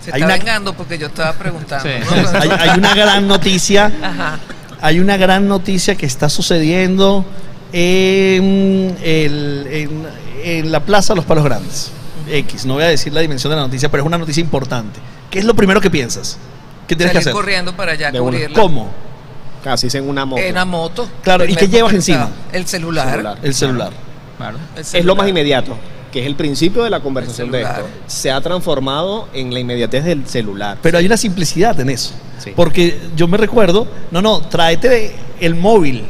Se 0.00 0.10
hay, 0.12 0.20
está 0.22 0.26
una, 0.26 0.36
vengando 0.36 0.74
porque 0.74 0.98
yo 0.98 1.06
estaba 1.08 1.32
preguntando. 1.34 1.88
Sí. 1.88 1.94
¿no? 2.32 2.38
hay, 2.40 2.50
hay 2.50 2.78
una 2.78 2.94
gran 2.94 3.26
noticia, 3.28 3.92
Ajá. 4.02 4.38
hay 4.80 5.00
una 5.00 5.16
gran 5.16 5.48
noticia 5.48 5.94
que 5.94 6.06
está 6.06 6.28
sucediendo 6.28 7.24
en, 7.72 8.96
el- 9.02 9.66
en- 9.70 10.06
en 10.44 10.72
la 10.72 10.80
Plaza 10.80 11.12
de 11.12 11.16
los 11.16 11.24
Palos 11.24 11.44
Grandes. 11.44 11.90
X, 12.28 12.64
no 12.66 12.74
voy 12.74 12.84
a 12.84 12.88
decir 12.88 13.12
la 13.12 13.20
dimensión 13.20 13.50
de 13.50 13.56
la 13.56 13.62
noticia, 13.62 13.90
pero 13.90 14.02
es 14.02 14.06
una 14.06 14.18
noticia 14.18 14.40
importante. 14.40 14.98
¿Qué 15.30 15.38
es 15.38 15.44
lo 15.44 15.54
primero 15.54 15.80
que 15.80 15.90
piensas? 15.90 16.38
¿Qué 16.86 16.94
tienes 16.96 17.12
que 17.12 17.18
hacer? 17.18 17.32
corriendo 17.32 17.74
para 17.76 17.92
allá, 17.92 18.10
una. 18.10 18.18
cubrirla. 18.20 18.60
¿Cómo? 18.60 18.90
Casi 19.64 19.88
en 19.96 20.08
una 20.08 20.24
moto. 20.24 20.42
En 20.42 20.54
la 20.54 20.64
moto. 20.64 21.08
Claro, 21.22 21.44
¿y 21.44 21.54
qué 21.54 21.68
llevas 21.68 21.92
encima? 21.92 22.28
El 22.52 22.66
celular. 22.66 23.08
Celular. 23.10 23.38
El 23.42 23.54
celular. 23.54 23.92
Claro. 24.36 24.58
El 24.74 24.80
Es 24.80 25.04
lo 25.04 25.14
más 25.14 25.28
inmediato, 25.28 25.76
que 26.12 26.20
es 26.20 26.26
el 26.26 26.36
principio 26.36 26.84
de 26.84 26.90
la 26.90 27.00
conversación 27.00 27.50
de 27.50 27.62
esto. 27.62 27.88
Se 28.06 28.30
ha 28.30 28.40
transformado 28.40 29.28
en 29.32 29.52
la 29.52 29.58
inmediatez 29.60 30.04
del 30.04 30.26
celular. 30.28 30.78
Pero 30.82 30.98
hay 30.98 31.06
una 31.06 31.16
simplicidad 31.16 31.78
en 31.80 31.90
eso. 31.90 32.12
Sí. 32.38 32.52
Porque 32.54 33.00
yo 33.16 33.26
me 33.26 33.38
recuerdo, 33.38 33.88
no, 34.10 34.20
no, 34.22 34.40
tráete 34.42 35.14
el 35.40 35.54
móvil. 35.54 36.04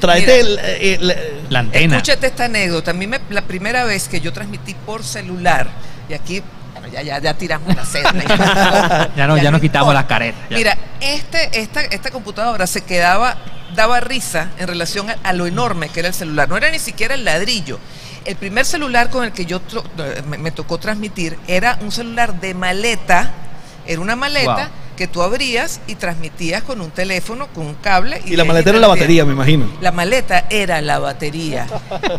Tráete 0.00 0.40
el, 0.40 0.58
el- 0.58 1.14
La 1.50 1.58
antena. 1.58 1.96
Escúchate 1.96 2.28
esta 2.28 2.46
anécdota. 2.46 2.92
A 2.92 2.94
mí 2.94 3.06
me- 3.06 3.20
la 3.30 3.42
primera 3.42 3.84
vez 3.84 4.08
que 4.08 4.20
yo 4.20 4.32
transmití 4.32 4.74
por 4.74 5.02
celular, 5.04 5.68
y 6.08 6.14
aquí 6.14 6.42
bueno, 6.72 6.88
ya, 6.88 7.02
ya, 7.02 7.18
ya 7.20 7.34
tiramos 7.34 7.74
la 7.76 7.84
cena. 7.84 9.10
Ya 9.16 9.26
no, 9.26 9.36
ya 9.36 9.50
nos 9.50 9.60
quitamos 9.60 9.92
las 9.92 10.04
caretas. 10.06 10.40
ya. 10.48 10.56
Mira, 10.56 10.78
este, 11.00 11.60
esta, 11.60 11.82
esta 11.82 12.10
computadora 12.10 12.66
se 12.66 12.80
quedaba, 12.82 13.36
daba 13.74 14.00
risa 14.00 14.50
en 14.58 14.68
relación 14.68 15.10
a, 15.10 15.16
a 15.22 15.32
lo 15.34 15.46
enorme 15.46 15.88
que 15.90 16.00
era 16.00 16.08
el 16.08 16.14
celular. 16.14 16.48
No 16.48 16.56
era 16.56 16.70
ni 16.70 16.78
siquiera 16.78 17.14
el 17.14 17.24
ladrillo. 17.24 17.78
El 18.24 18.36
primer 18.36 18.64
celular 18.66 19.10
con 19.10 19.24
el 19.24 19.32
que 19.32 19.46
yo 19.46 19.60
eh, 19.98 20.22
me, 20.28 20.38
me 20.38 20.50
tocó 20.50 20.78
transmitir 20.78 21.38
era 21.48 21.78
un 21.82 21.90
celular 21.90 22.38
de 22.40 22.54
maleta. 22.54 23.32
Era 23.86 24.00
una 24.00 24.14
maleta 24.16 24.54
Wow. 24.54 24.80
que 24.96 25.06
tú 25.06 25.22
abrías 25.22 25.80
y 25.86 25.94
transmitías 25.94 26.62
con 26.62 26.82
un 26.82 26.90
teléfono, 26.90 27.46
con 27.54 27.64
un 27.66 27.74
cable. 27.76 28.20
y 28.26 28.36
la 28.36 28.42
ahí 28.42 28.48
maleta 28.48 28.68
era 28.70 28.78
la 28.78 28.86
batería, 28.88 29.24
me 29.24 29.32
imagino. 29.32 29.66
La 29.80 29.90
maleta 29.92 30.44
era 30.50 30.82
la 30.82 30.98
batería. 30.98 31.66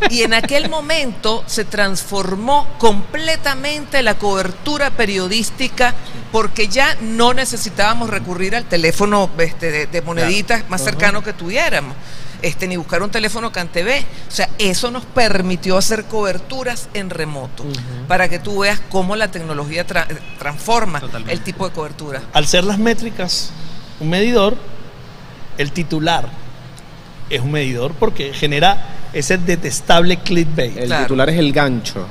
Y 0.10 0.24
en 0.24 0.34
aquel 0.34 0.68
momento 0.68 1.44
se 1.46 1.64
transformó 1.64 2.68
completamente 2.80 4.02
la 4.02 4.16
cobertura 4.18 4.90
periodística 4.90 5.94
porque 6.32 6.68
ya 6.68 6.98
no 7.02 7.36
necesitábamos 7.36 8.10
recurrir 8.10 8.56
al 8.56 8.66
teléfono 8.66 9.30
este, 9.38 9.70
de, 9.72 9.86
de 9.86 10.02
moneditas 10.02 10.68
más 10.70 10.84
cercano 10.84 11.24
que 11.24 11.34
tuviéramos. 11.34 11.96
Este, 12.42 12.68
ni 12.68 12.76
buscar 12.76 13.04
un 13.04 13.12
teléfono 13.12 13.52
CanTV. 13.52 14.04
O 14.28 14.32
sea, 14.32 14.50
eso 14.58 14.90
nos 14.90 15.06
permitió 15.06 15.78
hacer 15.78 16.06
coberturas 16.06 16.90
en 16.94 17.10
remoto 17.10 17.64
para 18.08 18.28
que 18.30 18.40
tú 18.40 18.60
veas 18.60 18.80
cómo 18.90 19.16
la 19.16 19.30
tecnología 19.30 19.86
tra- 19.86 20.08
transforma 20.40 21.00
Totalmente. 21.00 21.34
el 21.34 21.42
tipo 21.42 21.68
de 21.68 21.74
cobertura. 21.74 22.22
Al 22.34 22.48
ser 22.48 22.64
las 22.64 22.80
métricas 22.80 23.52
un 24.00 24.10
medidor, 24.10 24.56
el 25.58 25.72
titular 25.72 26.28
es 27.30 27.40
un 27.42 27.52
medidor 27.52 27.94
porque 27.94 28.34
genera 28.34 28.88
ese 29.14 29.38
detestable 29.38 30.18
clickbait. 30.18 30.76
el 30.78 30.86
claro. 30.88 31.04
titular 31.04 31.30
es 31.30 31.38
el 31.40 31.54
gancho. 31.54 32.08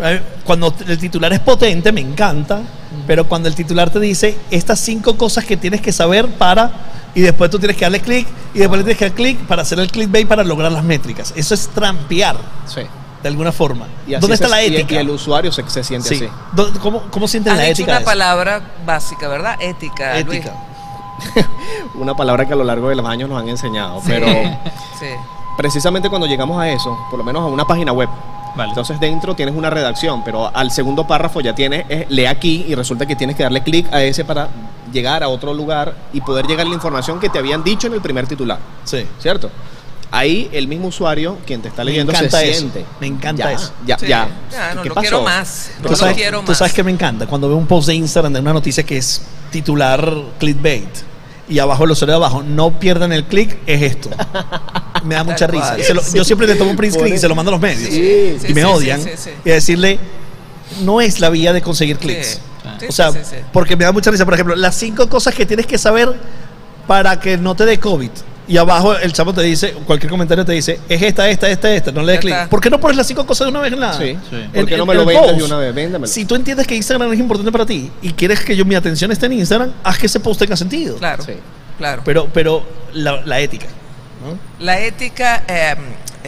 Eh, 0.00 0.20
Cuando 0.44 0.74
el 0.88 0.98
titular 0.98 1.32
es 1.32 1.38
potente, 1.40 1.92
me 1.92 2.00
encanta, 2.00 2.60
pero 3.06 3.28
cuando 3.28 3.48
el 3.48 3.54
titular 3.54 3.90
te 3.90 4.00
dice 4.00 4.36
estas 4.50 4.80
cinco 4.80 5.16
cosas 5.16 5.44
que 5.44 5.56
tienes 5.56 5.80
que 5.80 5.92
saber 5.92 6.26
para, 6.30 6.72
y 7.14 7.20
después 7.20 7.50
tú 7.50 7.58
tienes 7.58 7.76
que 7.76 7.84
darle 7.84 8.00
clic, 8.00 8.26
y 8.54 8.58
después 8.58 8.78
le 8.78 8.84
tienes 8.84 8.98
que 8.98 9.04
dar 9.06 9.14
clic 9.14 9.38
para 9.46 9.62
hacer 9.62 9.78
el 9.78 9.90
clickbait 9.90 10.26
para 10.28 10.42
lograr 10.44 10.70
las 10.72 10.84
métricas. 10.84 11.32
Eso 11.36 11.54
es 11.54 11.68
trampear, 11.68 12.36
Sí. 12.66 12.82
de 13.22 13.28
alguna 13.28 13.52
forma. 13.52 13.86
Y 14.06 14.14
así 14.14 14.20
¿Dónde 14.20 14.34
está 14.34 14.46
se- 14.46 14.50
la 14.50 14.62
ética? 14.62 14.94
Y, 14.94 14.98
el 14.98 15.10
usuario 15.10 15.50
se, 15.52 15.68
se 15.68 15.82
siente 15.84 16.08
Sí. 16.08 16.14
así. 16.16 16.28
¿Dó- 16.52 16.72
¿Cómo, 16.80 17.02
cómo 17.10 17.26
sienten 17.28 17.52
Has 17.52 17.58
la 17.58 17.64
dicho 17.64 17.82
ética? 17.82 17.90
una 17.92 17.98
de 17.98 18.02
eso? 18.02 18.10
palabra 18.10 18.60
básica, 18.86 19.28
¿verdad? 19.28 19.56
Ética. 19.60 20.14
Luis. 20.20 20.38
Ética. 20.40 20.52
Una 21.94 22.14
palabra 22.14 22.44
que 22.46 22.52
a 22.52 22.56
lo 22.56 22.64
largo 22.64 22.88
de 22.88 22.96
los 22.96 23.06
años 23.06 23.28
nos 23.28 23.40
han 23.40 23.48
enseñado. 23.48 24.02
Pero 24.06 24.26
Sí. 24.98 25.06
precisamente 25.56 26.08
cuando 26.10 26.26
llegamos 26.26 26.60
a 26.60 26.68
eso, 26.68 26.98
por 27.10 27.18
lo 27.18 27.24
menos 27.24 27.42
a 27.42 27.46
una 27.46 27.64
página 27.64 27.92
web, 27.92 28.08
Vale. 28.56 28.68
Entonces 28.70 29.00
dentro 29.00 29.34
tienes 29.34 29.54
una 29.54 29.68
redacción, 29.70 30.22
pero 30.24 30.54
al 30.54 30.70
segundo 30.70 31.06
párrafo 31.06 31.40
ya 31.40 31.54
tienes, 31.54 31.86
es, 31.88 32.08
lee 32.08 32.26
aquí 32.26 32.64
y 32.68 32.74
resulta 32.74 33.04
que 33.06 33.16
tienes 33.16 33.34
que 33.36 33.42
darle 33.42 33.62
clic 33.62 33.92
a 33.92 34.02
ese 34.02 34.24
para 34.24 34.48
llegar 34.92 35.22
a 35.24 35.28
otro 35.28 35.52
lugar 35.52 35.94
y 36.12 36.20
poder 36.20 36.46
llegar 36.46 36.64
a 36.66 36.68
la 36.68 36.74
información 36.74 37.18
que 37.18 37.28
te 37.28 37.38
habían 37.38 37.64
dicho 37.64 37.88
en 37.88 37.94
el 37.94 38.00
primer 38.00 38.26
titular, 38.28 38.58
Sí. 38.84 39.04
¿cierto? 39.18 39.50
Ahí 40.12 40.48
el 40.52 40.68
mismo 40.68 40.86
usuario, 40.88 41.38
quien 41.44 41.60
te 41.60 41.66
está 41.68 41.82
Me 41.82 41.90
leyendo, 41.90 42.12
encanta 42.12 42.38
se 42.38 42.50
eso, 42.50 42.60
siente. 42.60 42.84
me 43.00 43.08
encanta 43.08 43.44
Ya, 43.44 43.52
eso. 43.52 43.72
Ya, 43.84 43.98
Sí. 43.98 44.06
ya. 44.06 44.28
Ya, 44.52 44.74
no 44.74 44.82
¿Qué 44.82 44.88
lo 44.90 44.94
pasó? 44.94 45.02
quiero 45.02 45.22
más. 45.24 45.70
No 45.78 45.82
Tú 45.86 45.90
lo 45.90 45.96
sabes, 45.96 46.14
quiero 46.16 46.40
tú 46.42 46.46
más. 46.48 46.58
sabes 46.58 46.72
que 46.72 46.84
me 46.84 46.92
encanta 46.92 47.26
cuando 47.26 47.48
veo 47.48 47.56
un 47.56 47.66
post 47.66 47.88
de 47.88 47.96
Instagram 47.96 48.32
de 48.32 48.38
una 48.38 48.52
noticia 48.52 48.84
que 48.84 48.96
es 48.98 49.22
titular 49.50 50.08
clickbait 50.38 50.88
y 51.48 51.58
abajo 51.58 51.82
el 51.84 51.90
usuario 51.90 52.12
de 52.12 52.16
abajo 52.24 52.44
no 52.44 52.78
pierdan 52.78 53.12
el 53.12 53.24
clic 53.24 53.58
es 53.66 53.82
esto. 53.82 54.10
Me 55.04 55.14
da 55.14 55.24
mucha 55.24 55.46
risa. 55.46 55.76
se 55.82 55.94
lo- 55.94 56.02
Yo 56.12 56.24
siempre 56.24 56.46
le 56.46 56.54
tomo 56.56 56.70
un 56.70 56.76
print 56.76 56.94
screen 56.94 57.14
y 57.14 57.18
se 57.18 57.28
lo 57.28 57.34
mando 57.34 57.50
a 57.50 57.52
los 57.52 57.60
medios. 57.60 57.88
Sí, 57.90 58.36
sí, 58.40 58.46
y 58.48 58.54
me 58.54 58.62
sí, 58.62 58.66
odian. 58.66 59.02
sí, 59.02 59.10
sí, 59.16 59.22
sí. 59.24 59.30
Y 59.44 59.50
a 59.50 59.54
decirle, 59.54 59.98
no 60.82 61.00
es 61.00 61.20
la 61.20 61.30
vía 61.30 61.52
de 61.52 61.60
conseguir 61.62 61.98
clics. 61.98 62.26
Sí. 62.26 62.38
Sí, 62.80 62.86
O 62.88 62.92
sea, 62.92 63.12
sí, 63.12 63.18
sí, 63.22 63.30
sí. 63.32 63.36
porque 63.52 63.76
me 63.76 63.84
da 63.84 63.92
mucha 63.92 64.10
risa. 64.10 64.24
Por 64.24 64.34
ejemplo, 64.34 64.56
las 64.56 64.74
cinco 64.74 65.08
cosas 65.08 65.34
que 65.34 65.44
tienes 65.46 65.66
que 65.66 65.76
saber 65.78 66.12
para 66.86 67.20
que 67.20 67.36
no 67.36 67.54
te 67.54 67.64
dé 67.66 67.78
COVID. 67.78 68.10
Y 68.46 68.56
abajo 68.58 68.94
el 68.96 69.12
chavo 69.12 69.32
te 69.32 69.40
dice, 69.42 69.72
cualquier 69.86 70.10
comentario 70.10 70.44
te 70.44 70.52
dice, 70.52 70.78
es 70.88 71.00
esta, 71.00 71.28
esta, 71.30 71.48
esta, 71.48 71.72
esta, 71.72 71.92
no 71.92 72.02
le 72.02 72.12
des 72.12 72.20
clic. 72.20 72.48
¿Por 72.48 72.60
qué 72.60 72.68
no 72.68 72.78
pones 72.78 72.96
las 72.96 73.06
cinco 73.06 73.24
cosas 73.26 73.46
de 73.46 73.50
una 73.50 73.60
vez 73.60 73.72
en 73.72 73.80
la 73.80 73.94
Sí. 73.96 74.18
Sí. 74.28 74.36
¿Por 74.52 74.66
qué 74.66 74.76
no 74.76 74.84
me 74.86 74.94
lo 74.94 75.04
vendes 75.06 75.36
de 75.38 75.44
una 75.44 75.56
vez? 75.58 75.74
Véndemelo. 75.74 76.06
Si 76.12 76.24
tú 76.26 76.34
entiendes 76.34 76.66
que 76.66 76.74
Instagram 76.74 77.10
es 77.12 77.20
importante 77.20 77.50
para 77.52 77.64
ti 77.64 77.90
y 78.02 78.12
quieres 78.12 78.40
que 78.40 78.54
yo 78.56 78.64
mi 78.66 78.74
atención 78.74 79.10
esté 79.12 79.26
en 79.26 79.34
Instagram, 79.34 79.70
haz 79.82 79.98
que 79.98 80.06
ese 80.06 80.20
post 80.20 80.40
tenga 80.40 80.56
sentido. 80.56 80.96
Claro, 80.96 81.22
Sí. 81.24 81.32
claro. 81.78 82.02
Pero, 82.04 82.28
pero 82.34 82.62
la, 82.92 83.22
la 83.24 83.40
ética. 83.40 83.66
La 84.58 84.80
ética, 84.80 85.44
eh, 85.48 85.74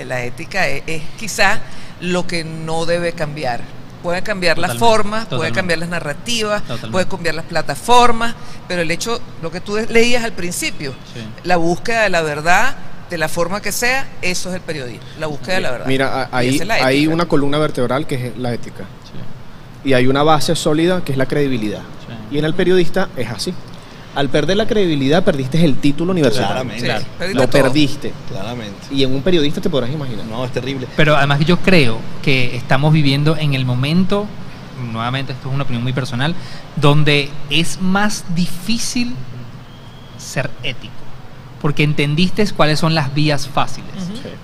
la 0.04 0.22
ética 0.24 0.68
es, 0.68 0.82
es 0.86 1.02
quizá 1.18 1.60
lo 2.00 2.26
que 2.26 2.44
no 2.44 2.86
debe 2.86 3.12
cambiar. 3.12 3.60
Puede 4.02 4.22
cambiar 4.22 4.58
las 4.58 4.72
Totalmente, 4.74 5.02
formas, 5.02 5.26
puede 5.26 5.52
cambiar 5.52 5.78
las 5.80 5.88
narrativas, 5.88 6.62
Totalmente. 6.62 6.92
puede 6.92 7.06
cambiar 7.06 7.34
las 7.34 7.44
plataformas, 7.46 8.34
pero 8.68 8.82
el 8.82 8.90
hecho, 8.90 9.20
lo 9.42 9.50
que 9.50 9.60
tú 9.60 9.76
leías 9.88 10.22
al 10.22 10.32
principio, 10.32 10.92
Sí. 11.12 11.20
la 11.44 11.56
búsqueda 11.56 12.02
de 12.02 12.10
la 12.10 12.22
verdad, 12.22 12.76
de 13.10 13.18
la 13.18 13.28
forma 13.28 13.60
que 13.60 13.72
sea, 13.72 14.06
eso 14.22 14.50
es 14.50 14.56
el 14.56 14.60
periodismo, 14.60 15.04
la 15.18 15.26
búsqueda 15.26 15.54
de 15.56 15.60
la 15.60 15.70
verdad. 15.72 15.86
Mira, 15.86 16.28
ahí 16.30 16.56
es 16.56 16.70
hay 16.70 17.06
una 17.06 17.26
columna 17.26 17.58
vertebral 17.58 18.06
que 18.06 18.28
es 18.28 18.36
la 18.36 18.52
ética. 18.52 18.84
Sí. 19.04 19.88
Y 19.88 19.94
hay 19.94 20.06
una 20.06 20.22
base 20.22 20.54
sólida 20.54 21.02
que 21.04 21.12
es 21.12 21.18
la 21.18 21.26
credibilidad. 21.26 21.82
Y 22.30 22.38
en 22.38 22.44
el 22.44 22.54
periodista 22.54 23.08
es 23.16 23.28
así. 23.30 23.54
Al 24.16 24.30
perder 24.30 24.56
la 24.56 24.66
credibilidad, 24.66 25.22
perdiste 25.22 25.62
el 25.64 25.76
título 25.76 26.12
universitario. 26.12 26.48
Claramente. 26.52 26.80
Sí, 26.80 26.86
Claro. 26.86 27.04
perdiste 27.18 27.40
Lo 27.42 27.48
todo. 27.48 27.62
perdiste. 27.62 28.12
Claramente. 28.28 28.74
Y 28.90 29.02
en 29.04 29.14
un 29.14 29.22
periodista 29.22 29.60
te 29.60 29.70
podrás 29.70 29.90
imaginar. 29.90 30.24
No, 30.24 30.44
es 30.44 30.50
terrible. 30.52 30.88
Pero 30.96 31.16
además 31.16 31.40
yo 31.44 31.58
creo 31.58 31.98
que 32.22 32.56
estamos 32.56 32.92
viviendo 32.92 33.36
en 33.36 33.52
el 33.54 33.64
momento, 33.66 34.26
nuevamente 34.90 35.32
esto 35.32 35.48
es 35.50 35.54
una 35.54 35.64
opinión 35.64 35.82
muy 35.82 35.92
personal, 35.92 36.34
donde 36.76 37.28
es 37.50 37.80
más 37.80 38.24
difícil 38.34 39.14
ser 40.18 40.50
ético. 40.62 40.92
Porque 41.60 41.82
entendiste 41.82 42.46
cuáles 42.52 42.78
son 42.78 42.94
las 42.94 43.14
vías 43.14 43.46
fáciles. 43.48 43.90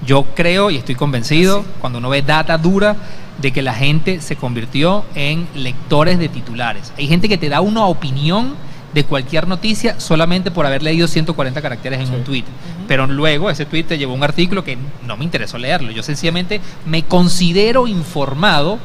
Yo 0.07 0.25
creo 0.35 0.71
y 0.71 0.77
estoy 0.77 0.95
convencido, 0.97 1.65
cuando 1.81 1.99
uno 1.99 2.09
ve 2.11 2.23
data 2.23 2.59
dura, 2.59 2.97
de 3.41 3.53
que 3.53 3.63
la 3.63 3.73
gente 3.75 4.21
se 4.21 4.37
convirtió 4.37 5.05
en 5.15 5.47
lectores 5.55 6.19
de 6.19 6.29
titulares. 6.29 6.93
Hay 6.99 7.07
gente 7.09 7.29
que 7.29 7.39
te 7.39 7.49
da 7.49 7.61
una 7.63 7.87
opinión 7.87 8.55
de 8.95 9.05
cualquier 9.05 9.47
noticia 9.49 9.99
solamente 9.99 10.51
por 10.51 10.67
haber 10.67 10.83
leído 10.83 11.07
140 11.09 11.63
caracteres 11.63 12.01
en 12.01 12.07
Sí. 12.09 12.13
un 12.15 12.25
tweet. 12.25 12.45
Pero 12.89 13.07
luego 13.07 13.49
ese 13.51 13.65
tweet 13.65 13.85
te 13.85 13.97
llevó 13.99 14.13
a 14.13 14.17
un 14.17 14.23
artículo 14.25 14.65
que 14.65 14.77
no 15.07 15.17
me 15.17 15.25
interesó 15.25 15.57
leerlo. 15.59 15.91
Yo 15.93 16.03
sencillamente 16.03 16.61
me 16.85 17.05
considero 17.05 17.87
informado 17.87 18.79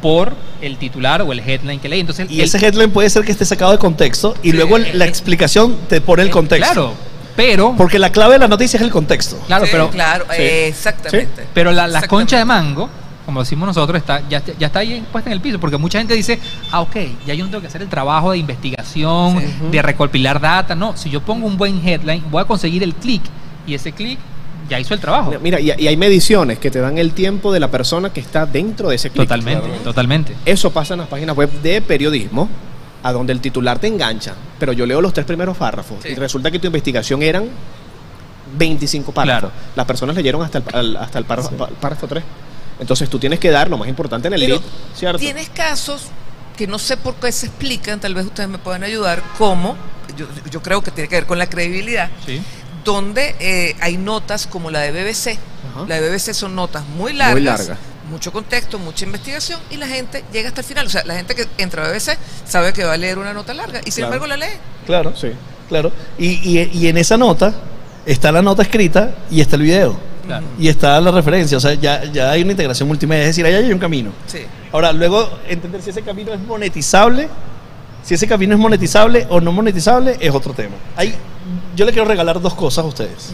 por 0.00 0.34
el 0.60 0.76
titular 0.78 1.22
o 1.22 1.32
el 1.32 1.40
headline 1.40 1.80
que 1.80 1.88
leí. 1.88 2.00
Entonces, 2.00 2.30
Y 2.30 2.38
el- 2.40 2.44
ese 2.46 2.58
headline 2.64 2.90
puede 2.90 3.10
ser 3.10 3.24
que 3.24 3.32
esté 3.32 3.44
sacado 3.44 3.72
de 3.72 3.78
contexto 3.78 4.34
y 4.42 4.50
Sí. 4.50 4.56
luego 4.56 4.78
la 4.78 5.04
explicación 5.06 5.76
te 5.88 6.00
pone 6.00 6.22
el 6.22 6.30
contexto. 6.30 6.72
Claro, 6.72 6.94
pero... 7.34 7.74
Porque 7.76 7.98
la 7.98 8.10
clave 8.12 8.34
de 8.34 8.38
la 8.40 8.48
noticia 8.48 8.76
es 8.78 8.82
el 8.82 8.90
contexto. 8.90 9.36
Claro, 9.46 9.64
Sí, 9.64 9.70
pero... 9.72 9.90
claro, 9.90 10.24
Sí. 10.34 10.42
exactamente. 10.42 11.46
Pero 11.52 11.72
la, 11.72 11.86
la 11.88 12.02
concha 12.06 12.38
de 12.38 12.44
mango 12.44 12.88
como 13.26 13.40
decimos 13.40 13.66
nosotros, 13.66 13.98
está, 13.98 14.22
ya, 14.28 14.42
ya 14.58 14.68
está 14.68 14.78
ahí 14.78 15.04
puesta 15.12 15.28
en 15.28 15.34
el 15.34 15.40
piso, 15.40 15.58
porque 15.60 15.76
mucha 15.76 15.98
gente 15.98 16.14
dice, 16.14 16.38
ah, 16.70 16.80
ok, 16.80 16.96
ya 17.26 17.34
yo 17.34 17.44
no 17.44 17.50
tengo 17.50 17.60
que 17.60 17.66
hacer 17.66 17.82
el 17.82 17.88
trabajo 17.88 18.30
de 18.30 18.38
investigación, 18.38 19.40
Sí. 19.40 19.46
de 19.70 19.82
recopilar 19.82 20.40
data, 20.40 20.74
no, 20.74 20.96
si 20.96 21.10
yo 21.10 21.20
pongo 21.20 21.46
un 21.46 21.56
buen 21.58 21.86
headline, 21.86 22.22
voy 22.30 22.40
a 22.42 22.44
conseguir 22.46 22.82
el 22.82 22.94
clic, 22.94 23.22
y 23.66 23.74
ese 23.74 23.92
clic 23.92 24.18
ya 24.70 24.80
hizo 24.80 24.94
el 24.94 25.00
trabajo. 25.00 25.32
Mira, 25.42 25.60
y, 25.60 25.72
y 25.76 25.86
hay 25.88 25.96
mediciones 25.96 26.58
que 26.58 26.70
te 26.70 26.78
dan 26.80 26.98
el 26.98 27.12
tiempo 27.12 27.52
de 27.52 27.60
la 27.60 27.68
persona 27.70 28.10
que 28.12 28.20
está 28.20 28.46
dentro 28.46 28.88
de 28.88 28.94
ese 28.96 29.10
clic. 29.10 29.24
Totalmente, 29.24 29.68
totalmente. 29.84 30.36
Eso 30.44 30.70
pasa 30.72 30.94
en 30.94 31.00
las 31.00 31.08
páginas 31.08 31.36
web 31.36 31.50
de 31.62 31.80
periodismo, 31.82 32.48
a 33.02 33.12
donde 33.12 33.32
el 33.32 33.40
titular 33.40 33.78
te 33.78 33.86
engancha. 33.88 34.34
Pero 34.58 34.72
yo 34.72 34.86
leo 34.86 35.00
los 35.00 35.12
tres 35.12 35.26
primeros 35.26 35.56
párrafos 35.56 35.98
Sí. 36.02 36.08
y 36.10 36.14
resulta 36.14 36.50
que 36.50 36.58
tu 36.58 36.66
investigación 36.66 37.22
eran 37.22 37.44
25 38.56 39.12
párrafos. 39.12 39.50
Claro. 39.50 39.52
Las 39.74 39.86
personas 39.86 40.16
leyeron 40.16 40.42
hasta 40.42 40.62
el, 40.80 40.96
hasta 40.96 41.18
el 41.18 41.24
párrafo, 41.24 41.50
pa- 41.50 41.68
párrafo 41.68 42.06
3. 42.06 42.24
Entonces 42.78 43.08
tú 43.08 43.18
tienes 43.18 43.38
que 43.40 43.50
dar 43.50 43.68
lo 43.70 43.78
más 43.78 43.88
importante 43.88 44.28
en 44.28 44.34
el 44.34 44.40
Pero 44.40 44.54
lead, 44.56 44.64
¿cierto? 44.94 45.18
Tienes 45.18 45.48
casos 45.50 46.02
que 46.56 46.66
no 46.66 46.78
sé 46.78 46.96
por 46.96 47.14
qué 47.16 47.30
se 47.32 47.46
explican, 47.46 48.00
tal 48.00 48.14
vez 48.14 48.26
ustedes 48.26 48.48
me 48.48 48.58
puedan 48.58 48.82
ayudar, 48.82 49.22
como, 49.38 49.76
yo, 50.16 50.26
yo 50.50 50.62
creo 50.62 50.82
que 50.82 50.90
tiene 50.90 51.08
que 51.08 51.16
ver 51.16 51.26
con 51.26 51.38
la 51.38 51.48
credibilidad, 51.48 52.10
Sí. 52.24 52.40
donde 52.84 53.34
eh, 53.40 53.76
hay 53.80 53.96
notas 53.96 54.46
como 54.46 54.70
la 54.70 54.80
de 54.80 54.92
BBC. 54.92 55.38
Ajá. 55.70 55.84
La 55.88 56.00
de 56.00 56.08
BBC 56.10 56.32
son 56.34 56.54
notas 56.54 56.84
muy 56.86 57.12
largas, 57.12 57.42
largas. 57.66 57.78
mucho 58.10 58.32
contexto, 58.32 58.78
mucha 58.78 59.04
investigación 59.04 59.58
y 59.70 59.76
la 59.76 59.86
gente 59.88 60.24
llega 60.32 60.48
hasta 60.48 60.60
el 60.60 60.66
final. 60.66 60.86
O 60.86 60.90
sea, 60.90 61.02
la 61.04 61.14
gente 61.16 61.34
que 61.34 61.46
entra 61.58 61.84
a 61.84 61.88
BBC 61.90 62.16
sabe 62.46 62.72
que 62.72 62.84
va 62.84 62.92
a 62.92 62.96
leer 62.96 63.18
una 63.18 63.32
nota 63.34 63.52
larga 63.52 63.80
y 63.84 63.90
sin 63.90 64.04
Claro. 64.04 64.14
embargo 64.14 64.26
la 64.28 64.36
lee. 64.36 64.52
Claro, 64.86 65.14
Sí. 65.16 65.28
claro. 65.68 65.92
Y, 66.16 66.58
y- 66.58 66.70
y 66.72 66.86
en 66.88 66.96
esa 66.98 67.16
nota 67.18 67.52
está 68.06 68.30
la 68.32 68.40
nota 68.42 68.62
escrita 68.62 69.14
y 69.30 69.40
está 69.40 69.56
el 69.56 69.62
video. 69.62 69.98
Claro. 70.26 70.44
Y 70.58 70.68
está 70.68 71.00
la 71.00 71.10
referencia. 71.10 71.56
O 71.56 71.60
sea, 71.60 71.74
ya, 71.74 72.04
ya 72.04 72.30
hay 72.30 72.42
una 72.42 72.52
integración 72.52 72.88
multimedia. 72.88 73.22
Es 73.22 73.28
decir, 73.28 73.46
ahí 73.46 73.54
hay 73.54 73.72
un 73.72 73.78
camino. 73.78 74.10
Sí. 74.26 74.40
Ahora, 74.72 74.92
luego, 74.92 75.28
entender 75.48 75.80
si 75.82 75.90
ese 75.90 76.02
camino 76.02 76.32
es 76.32 76.40
monetizable, 76.40 77.28
si 78.02 78.14
ese 78.14 78.26
camino 78.26 78.54
es 78.54 78.60
monetizable 78.60 79.26
o 79.30 79.40
no 79.40 79.52
monetizable, 79.52 80.16
es 80.20 80.34
otro 80.34 80.52
tema. 80.52 80.74
Hay, 80.96 81.14
yo 81.74 81.84
le 81.84 81.92
quiero 81.92 82.06
regalar 82.06 82.40
dos 82.40 82.54
cosas 82.54 82.84
a 82.84 82.88
ustedes. 82.88 83.32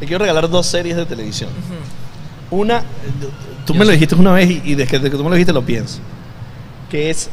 Le 0.00 0.06
quiero 0.06 0.24
regalar 0.24 0.48
dos 0.48 0.66
series 0.66 0.96
de 0.96 1.06
televisión. 1.06 1.50
Una, 2.50 2.82
tú 3.64 3.74
me 3.74 3.84
lo 3.84 3.90
dijiste 3.90 4.14
una 4.14 4.32
vez 4.32 4.50
y, 4.50 4.62
y 4.64 4.74
desde 4.74 5.00
que, 5.00 5.10
tú 5.10 5.24
me 5.24 5.30
lo 5.30 5.34
dijiste 5.34 5.52
lo 5.52 5.64
pienso. 5.64 5.98
Que 6.90 7.10
es, 7.10 7.28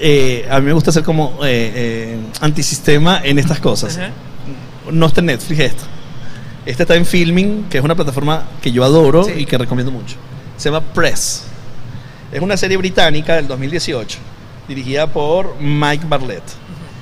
eh, 0.00 0.46
a 0.50 0.58
mí 0.60 0.66
me 0.66 0.72
gusta 0.72 0.92
ser 0.92 1.02
como 1.02 1.38
eh, 1.42 1.72
eh, 1.74 2.18
antisistema 2.40 3.20
en 3.22 3.38
estas 3.38 3.60
cosas. 3.60 3.98
No 4.90 5.06
está 5.06 5.20
en 5.20 5.26
Netflix 5.26 5.60
esto. 5.60 5.84
Este 6.66 6.82
está 6.82 6.94
en 6.94 7.06
Filming, 7.06 7.64
que 7.70 7.78
es 7.78 7.84
una 7.84 7.94
plataforma 7.94 8.44
que 8.60 8.70
yo 8.72 8.84
adoro 8.84 9.24
Sí. 9.24 9.32
y 9.38 9.46
que 9.46 9.56
recomiendo 9.58 9.90
mucho. 9.90 10.16
Se 10.56 10.70
llama 10.70 10.84
Press. 10.92 11.44
Es 12.32 12.40
una 12.42 12.56
serie 12.56 12.76
británica 12.76 13.34
del 13.36 13.48
2018, 13.48 14.18
dirigida 14.68 15.06
por 15.06 15.56
Mike 15.60 16.04
Bartlett. 16.08 16.42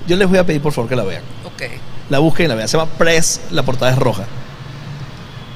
Yo 0.06 0.16
les 0.16 0.28
voy 0.28 0.38
a 0.38 0.44
pedir 0.46 0.62
por 0.62 0.72
favor 0.72 0.88
que 0.88 0.96
la 0.96 1.04
vean. 1.04 1.22
Ok. 1.44 1.62
La 2.09 2.18
busquen 2.20 2.46
y 2.46 2.48
la 2.48 2.54
vean. 2.54 2.68
Se 2.68 2.78
llama 2.78 2.90
Press, 2.96 3.40
la 3.50 3.62
portada 3.62 3.90
es 3.92 3.98
roja. 3.98 4.24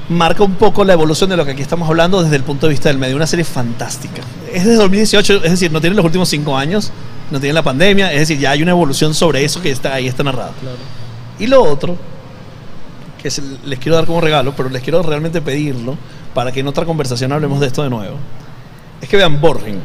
Marca 0.08 0.42
un 0.42 0.56
poco 0.56 0.84
la 0.84 0.92
evolución 0.92 1.30
de 1.30 1.36
lo 1.36 1.44
que 1.44 1.52
aquí 1.52 1.62
estamos 1.62 1.88
hablando 1.88 2.22
desde 2.22 2.36
el 2.36 2.42
punto 2.42 2.66
de 2.66 2.72
vista 2.72 2.88
del 2.88 2.98
medio. 2.98 3.16
Una 3.16 3.26
serie 3.26 3.44
fantástica. 3.44 4.20
Es 4.52 4.64
de 4.66 4.74
2018, 4.74 5.36
es 5.44 5.50
decir, 5.52 5.72
no 5.72 5.80
tiene 5.80 5.96
los 5.96 6.04
últimos 6.04 6.28
cinco 6.28 6.56
años, 6.58 6.90
no 7.30 7.40
tiene 7.40 7.54
la 7.54 7.62
pandemia, 7.62 8.12
es 8.12 8.18
decir, 8.20 8.38
ya 8.38 8.50
hay 8.50 8.62
una 8.62 8.72
evolución 8.72 9.14
sobre 9.14 9.42
eso 9.44 9.62
que 9.62 9.70
está 9.70 9.94
ahí, 9.94 10.08
está 10.08 10.22
narrado. 10.22 10.52
Y 11.38 11.46
lo 11.46 11.62
otro, 11.62 11.96
que 13.22 13.30
se- 13.30 13.42
les 13.64 13.78
quiero 13.78 13.96
dar 13.96 14.06
como 14.06 14.20
regalo, 14.20 14.54
pero 14.56 14.68
les 14.68 14.82
quiero 14.82 15.02
realmente 15.02 15.40
pedirlo 15.40 15.96
para 16.34 16.50
que 16.52 16.60
en 16.60 16.66
otra 16.68 16.84
conversación 16.84 17.32
hablemos 17.32 17.60
de 17.60 17.66
esto 17.68 17.82
de 17.82 17.90
nuevo, 17.90 18.16
es 19.00 19.08
que 19.08 19.16
vean 19.16 19.40
Borgen, 19.40 19.80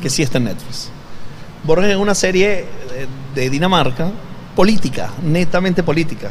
que 0.00 0.08
sí 0.10 0.22
está 0.22 0.38
en 0.38 0.44
Netflix. 0.44 0.90
Borgen 1.64 1.90
es 1.90 1.96
una 1.96 2.14
serie 2.14 2.60
eh, 2.60 3.06
de 3.34 3.50
Dinamarca, 3.50 4.10
política, 4.54 5.10
netamente 5.22 5.82
política, 5.82 6.30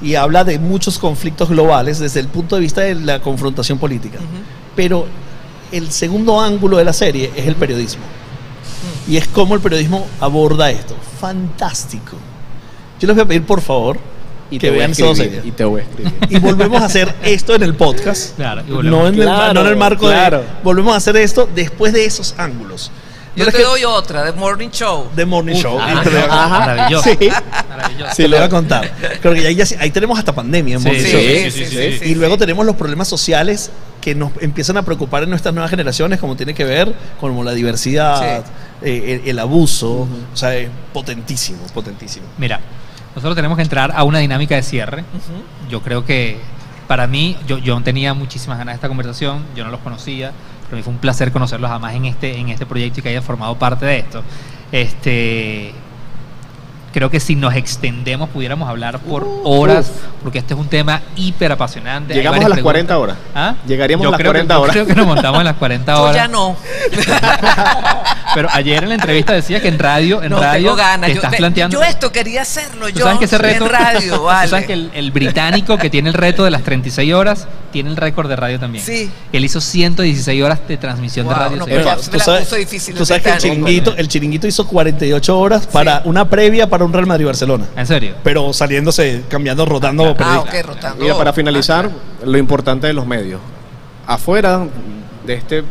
y 0.00 0.14
habla 0.16 0.42
de 0.42 0.58
muchos 0.58 0.98
conflictos 0.98 1.48
globales 1.48 2.00
desde 2.00 2.18
el 2.20 2.26
punto 2.28 2.56
de 2.56 2.62
vista 2.62 2.80
de 2.80 2.94
la 2.96 3.20
confrontación 3.20 3.78
política. 3.78 4.18
Pero 4.74 5.06
el 5.70 5.92
segundo 5.92 6.40
ángulo 6.40 6.78
de 6.78 6.84
la 6.84 6.92
serie 6.92 7.30
es 7.36 7.46
el 7.46 7.54
periodismo. 7.54 8.02
Y 9.06 9.16
es 9.16 9.28
cómo 9.28 9.54
el 9.54 9.60
periodismo 9.60 10.06
aborda 10.20 10.70
esto. 10.72 10.96
Fantástico. 11.20 12.16
Yo 12.98 13.06
les 13.06 13.14
voy 13.14 13.22
a 13.24 13.28
pedir, 13.28 13.44
por 13.46 13.60
favor, 13.60 13.98
Y 14.52 14.58
que 14.58 14.66
te 14.66 14.70
voy 14.70 14.76
a 14.76 14.78
vean 14.80 14.90
escribir, 14.92 15.42
y 15.44 15.50
te 15.52 15.64
voy 15.64 15.80
a 15.80 15.84
escribir. 15.84 16.12
Y 16.28 16.38
volvemos 16.38 16.82
a 16.82 16.84
hacer 16.86 17.12
esto 17.24 17.54
en 17.54 17.62
el 17.62 17.74
podcast. 17.74 18.36
Claro, 18.36 18.62
y 18.66 18.70
volvemos. 18.70 19.00
No 19.00 19.08
en, 19.08 19.14
el, 19.20 19.24
no 19.54 19.60
en 19.62 19.66
el 19.66 19.76
marco 19.76 20.06
claro. 20.06 20.38
de. 20.38 20.44
Volvemos 20.62 20.94
a 20.94 20.96
hacer 20.98 21.16
esto 21.16 21.48
después 21.54 21.92
de 21.92 22.04
esos 22.04 22.34
ángulos. 22.38 22.90
Yo 23.34 23.46
te 23.50 23.62
doy 23.62 23.82
otra, 23.84 24.26
The 24.30 24.32
Morning 24.38 24.68
Show. 24.68 25.08
The 25.16 25.24
Morning 25.24 25.54
Show. 25.54 25.78
Ajá. 25.80 26.48
Maravilloso. 26.66 27.08
Sí. 27.18 27.30
Maravilloso. 27.68 28.14
te 28.14 28.28
lo 28.28 28.36
voy 28.36 28.44
a 28.44 28.48
contar. 28.50 28.92
Creo 29.22 29.32
que 29.32 29.46
ahí, 29.46 29.54
ya- 29.54 29.64
ahí 29.80 29.90
tenemos 29.90 30.18
hasta 30.18 30.34
pandemia 30.34 30.74
en 30.74 30.80
Sí, 30.82 30.86
Morning 30.86 31.02
Sí, 31.02 31.10
Show. 31.10 31.20
sí, 31.20 31.50
sí, 31.50 31.64
sí, 31.66 31.98
sí, 31.98 32.10
y 32.10 32.14
luego 32.14 32.34
sí. 32.34 32.40
tenemos 32.40 32.66
los 32.66 32.76
problemas 32.76 33.08
sociales 33.08 33.70
que 34.02 34.14
nos 34.14 34.32
empiezan 34.42 34.76
a 34.76 34.82
preocupar 34.82 35.22
en 35.22 35.30
nuestras 35.30 35.54
nuevas 35.54 35.70
generaciones, 35.70 36.18
como 36.20 36.36
tiene 36.36 36.52
que 36.52 36.64
ver 36.66 36.92
como 37.20 37.42
la 37.42 37.52
diversidad, 37.52 38.44
eh, 38.82 39.22
el, 39.24 39.30
el 39.30 39.38
abuso. 39.38 40.06
O 40.34 40.36
sea, 40.36 40.54
es 40.54 40.68
potentísimo, 40.92 41.60
potentísimo. 41.72 42.26
Mira, 42.36 42.60
nosotros 43.14 43.36
tenemos 43.36 43.56
que 43.56 43.62
entrar 43.62 43.92
a 43.94 44.04
una 44.04 44.18
dinámica 44.18 44.54
de 44.54 44.62
cierre. 44.62 45.04
Yo 45.68 45.82
creo 45.82 46.04
que 46.04 46.38
para 46.86 47.06
mí, 47.06 47.36
yo, 47.46 47.58
yo 47.58 47.80
tenía 47.82 48.14
muchísimas 48.14 48.58
ganas 48.58 48.74
de 48.74 48.76
esta 48.76 48.88
conversación, 48.88 49.44
yo 49.54 49.64
no 49.64 49.70
los 49.70 49.80
conocía, 49.80 50.32
pero 50.64 50.76
mí 50.76 50.82
fue 50.82 50.92
un 50.92 50.98
placer 50.98 51.32
conocerlos 51.32 51.70
además 51.70 51.94
en 51.94 52.06
este, 52.06 52.38
en 52.38 52.48
este 52.48 52.66
proyecto 52.66 53.00
y 53.00 53.02
que 53.02 53.08
hayan 53.10 53.22
formado 53.22 53.56
parte 53.56 53.86
de 53.86 53.98
esto. 53.98 54.22
Este, 54.72 55.72
creo 56.92 57.10
que 57.10 57.20
si 57.20 57.34
nos 57.34 57.54
extendemos 57.54 58.28
pudiéramos 58.30 58.68
hablar 58.68 58.98
por 59.00 59.26
horas, 59.44 59.90
porque 60.22 60.38
este 60.38 60.54
es 60.54 60.60
un 60.60 60.68
tema 60.68 61.00
hiper 61.16 61.52
apasionante. 61.52 62.14
Llegamos 62.14 62.44
a 62.44 62.48
las 62.48 62.60
40 62.60 62.94
preguntas. 62.94 63.16
horas. 63.18 63.32
¿Ah? 63.34 63.54
Llegaríamos 63.66 64.04
Yo 64.04 64.08
a 64.08 64.12
las 64.12 64.18
creo 64.18 64.32
que- 64.32 64.38
40 64.38 64.54
yo 64.54 64.60
horas. 64.60 64.72
creo 64.74 64.86
que 64.86 64.94
nos 64.94 65.06
montamos 65.06 65.38
en 65.40 65.44
las 65.46 65.56
40 65.56 65.92
Yo 65.96 66.02
horas. 66.02 66.14
ya 66.16 66.28
no. 66.28 66.56
Pero 68.34 68.48
ayer 68.52 68.82
en 68.82 68.88
la 68.88 68.94
entrevista 68.94 69.32
decía 69.34 69.60
que 69.60 69.68
en 69.68 69.78
radio, 69.78 70.22
en 70.22 70.30
no 70.30 70.40
radio 70.40 70.62
tengo 70.70 70.76
ganas. 70.76 71.06
te 71.08 71.14
Yo, 71.14 71.18
estás 71.18 71.30
ve- 71.32 71.36
planteando. 71.36 71.78
yo 71.78 71.84
esto 71.86 72.12
quería 72.12 72.42
hacerlo. 72.42 72.86
¿Tú 72.88 72.98
Yo 73.00 73.04
sabes 73.04 73.18
que 73.18 73.24
ese 73.26 73.36
reto, 73.38 73.66
en 73.66 73.70
radio, 73.70 74.14
¿Tú 74.16 74.22
vale. 74.22 74.48
sabes 74.48 74.66
que 74.66 74.72
el, 74.72 74.90
el 74.94 75.10
británico 75.10 75.76
que 75.76 75.90
tiene 75.90 76.08
el 76.08 76.14
reto 76.14 76.44
de 76.44 76.50
las 76.50 76.62
36 76.62 77.12
horas 77.12 77.46
tiene 77.72 77.90
el 77.90 77.96
récord 77.96 78.28
de 78.28 78.36
radio 78.36 78.58
también? 78.58 78.84
Sí. 78.84 79.10
Él 79.32 79.44
hizo 79.44 79.60
116 79.60 80.42
horas 80.42 80.60
de 80.66 80.76
transmisión 80.78 81.26
de 81.28 81.34
Wow, 81.34 81.42
radio. 81.42 81.56
no, 81.58 81.64
pero 81.66 81.96
tú 82.10 82.18
sabes, 82.20 82.44
puso 82.44 82.56
difícil 82.56 82.94
tú 82.94 83.00
el 83.02 83.06
sabes 83.06 83.22
que 83.22 83.30
el 83.30 83.38
chiringuito, 83.38 83.94
el 83.96 84.08
chiringuito 84.08 84.46
hizo 84.46 84.66
48 84.66 85.38
horas 85.38 85.66
para 85.66 86.00
una 86.06 86.24
previa 86.26 86.68
para 86.70 86.81
un 86.84 86.92
Real 86.92 87.06
Madrid-Barcelona. 87.06 87.66
¿En 87.76 87.86
serio? 87.86 88.14
Pero 88.22 88.52
saliéndose, 88.52 89.22
cambiando, 89.28 89.64
rotando 89.66 90.04
Ah, 90.10 90.14
periodistas. 90.16 90.54
ok, 90.60 90.66
rotando. 90.68 91.02
Mira, 91.04 91.16
para 91.16 91.32
finalizar, 91.32 91.90
lo 92.24 92.38
importante 92.38 92.86
de 92.86 92.92
los 92.92 93.06
medios. 93.06 93.40
Afuera 94.06 94.66
de 95.26 95.34
este, 95.34 95.62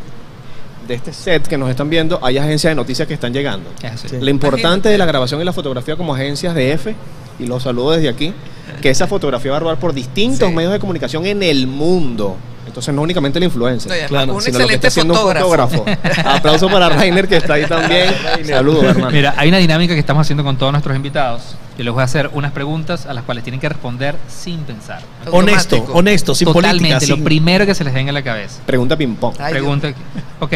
de 0.87 0.93
este 0.93 1.13
set 1.13 1.47
que 1.47 1.57
nos 1.57 1.69
están 1.69 1.89
viendo, 1.89 2.19
hay 2.23 2.37
agencias 2.37 2.71
de 2.71 2.75
noticias 2.75 3.07
que 3.07 3.13
están 3.13 3.33
llegando. 3.33 3.69
Sí. 3.95 4.17
Lo 4.19 4.29
importante 4.29 4.89
de 4.89 4.97
la 4.97 5.05
grabación 5.05 5.41
y 5.41 5.43
la 5.43 5.53
fotografía 5.53 5.95
como 5.95 6.13
agencias 6.15 6.55
de 6.55 6.71
F, 6.71 6.95
y 7.39 7.45
los 7.45 7.63
saludo 7.63 7.91
desde 7.91 8.09
aquí, 8.09 8.33
que 8.81 8.89
esa 8.89 9.07
fotografía 9.07 9.51
va 9.51 9.57
a 9.57 9.59
rodar 9.59 9.77
por 9.77 9.93
distintos 9.93 10.49
Sí. 10.49 10.55
medios 10.55 10.71
de 10.71 10.79
comunicación 10.79 11.25
en 11.25 11.43
el 11.43 11.67
mundo. 11.67 12.37
Entonces 12.71 12.95
no 12.95 13.01
únicamente 13.01 13.37
el 13.37 13.43
influencer, 13.43 14.03
No, 14.03 14.07
Claro, 14.07 14.33
un 14.35 14.41
sino 14.41 14.59
lo 14.59 14.65
que 14.67 14.75
excelente 14.75 14.87
está 14.87 14.87
haciendo 14.87 15.13
fotógrafo. 15.13 15.81
un 15.81 15.85
fotógrafo. 15.97 16.29
Aplauso 16.29 16.69
para 16.69 16.87
Rainer 16.87 17.27
que 17.27 17.35
está 17.35 17.55
ahí 17.55 17.65
también. 17.65 18.13
Saludos, 18.47 18.85
hermano. 18.85 19.11
Mira, 19.11 19.33
hay 19.35 19.49
una 19.49 19.57
dinámica 19.57 19.93
que 19.93 19.99
estamos 19.99 20.21
haciendo 20.21 20.45
con 20.45 20.55
todos 20.57 20.71
nuestros 20.71 20.95
invitados. 20.95 21.55
Yo 21.77 21.83
les 21.83 21.93
voy 21.93 21.99
a 21.99 22.05
hacer 22.05 22.29
unas 22.33 22.53
preguntas 22.53 23.07
a 23.07 23.13
las 23.13 23.25
cuales 23.25 23.43
tienen 23.43 23.59
que 23.59 23.67
responder 23.67 24.15
sin 24.29 24.59
pensar. 24.61 25.01
Honesto, 25.31 25.75
Automático. 25.75 25.97
honesto, 25.99 26.33
sin 26.33 26.45
Totalmente, 26.45 26.87
política. 26.93 27.09
lo 27.11 27.15
sin- 27.17 27.23
primero 27.25 27.65
que 27.65 27.75
se 27.75 27.83
les 27.83 27.93
venga 27.93 28.11
a 28.11 28.13
la 28.13 28.23
cabeza. 28.23 28.61
Pregunta 28.65 28.95
ping 28.95 29.15
pong. 29.15 29.35
Ay, 29.37 29.51
Pregunta. 29.51 29.93
Ok, 30.39 30.53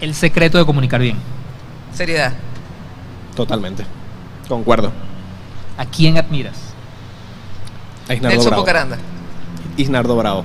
el 0.00 0.14
secreto 0.14 0.56
de 0.56 0.64
comunicar 0.64 1.00
bien. 1.00 1.16
Seriedad. 1.92 2.32
Totalmente. 3.34 3.84
Concuerdo. 4.48 4.92
¿A 5.76 5.84
quién 5.84 6.16
admiras? 6.16 6.54
A 8.08 8.14
Isnardo 8.14 8.28
Nelson 8.36 8.50
Bravo. 8.50 8.62
Bocaranda. 8.62 8.98
Isnardo 9.76 10.16
Bravo. 10.16 10.44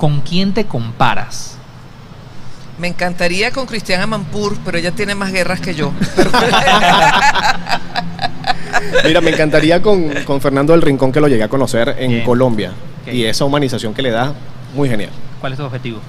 ¿Con 0.00 0.22
quién 0.22 0.54
te 0.54 0.64
comparas? 0.64 1.58
Me 2.78 2.88
encantaría 2.88 3.50
con 3.50 3.66
Cristiana 3.66 4.06
Mampur, 4.06 4.56
pero 4.64 4.78
ella 4.78 4.92
tiene 4.92 5.14
más 5.14 5.30
guerras 5.30 5.60
que 5.60 5.74
yo. 5.74 5.92
Mira, 9.04 9.20
me 9.20 9.28
encantaría 9.28 9.82
con, 9.82 10.08
con 10.24 10.40
Fernando 10.40 10.72
del 10.72 10.80
Rincón 10.80 11.12
que 11.12 11.20
lo 11.20 11.28
llegué 11.28 11.42
a 11.42 11.48
conocer 11.48 11.96
en 11.98 12.12
Bien. 12.12 12.24
Colombia. 12.24 12.72
Y 13.12 13.24
esa 13.24 13.44
humanización 13.44 13.92
que 13.92 14.00
le 14.00 14.10
da, 14.10 14.32
muy 14.74 14.88
genial. 14.88 15.10
¿Cuál 15.38 15.52
es 15.52 15.58
tu 15.58 15.66
objetivo? 15.66 16.00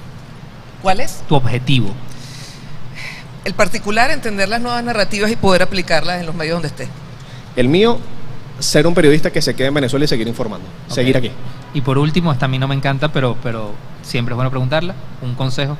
¿Cuál 0.81 1.01
es? 1.01 1.21
Tu 1.27 1.35
objetivo. 1.35 1.89
El 3.43 3.55
particular, 3.55 4.09
entender 4.09 4.47
las 4.47 4.61
nuevas 4.61 4.85
narrativas 4.85 5.29
y 5.31 5.35
poder 5.35 5.63
aplicarlas 5.63 6.21
en 6.21 6.27
los 6.27 6.35
medios 6.35 6.53
donde 6.53 6.69
esté. 6.69 6.87
El 7.57 7.67
mío, 7.67 7.99
ser 8.57 8.87
un 8.87 8.93
periodista 8.93 9.31
que 9.31 9.41
se 9.41 9.53
quede 9.53 9.67
en 9.67 9.73
Venezuela 9.73 10.05
y 10.05 10.07
seguir 10.07 10.29
informando. 10.29 10.65
Seguir 10.87 11.17
aquí. 11.17 11.31
Y 11.73 11.81
por 11.81 11.97
último, 11.97 12.31
esta 12.31 12.45
a 12.45 12.49
mí 12.49 12.59
no 12.59 12.67
me 12.67 12.75
encanta, 12.75 13.11
pero, 13.11 13.37
pero 13.41 13.71
siempre 14.01 14.33
es 14.33 14.35
bueno 14.35 14.49
preguntarla, 14.49 14.95
un 15.21 15.35
consejo. 15.35 15.77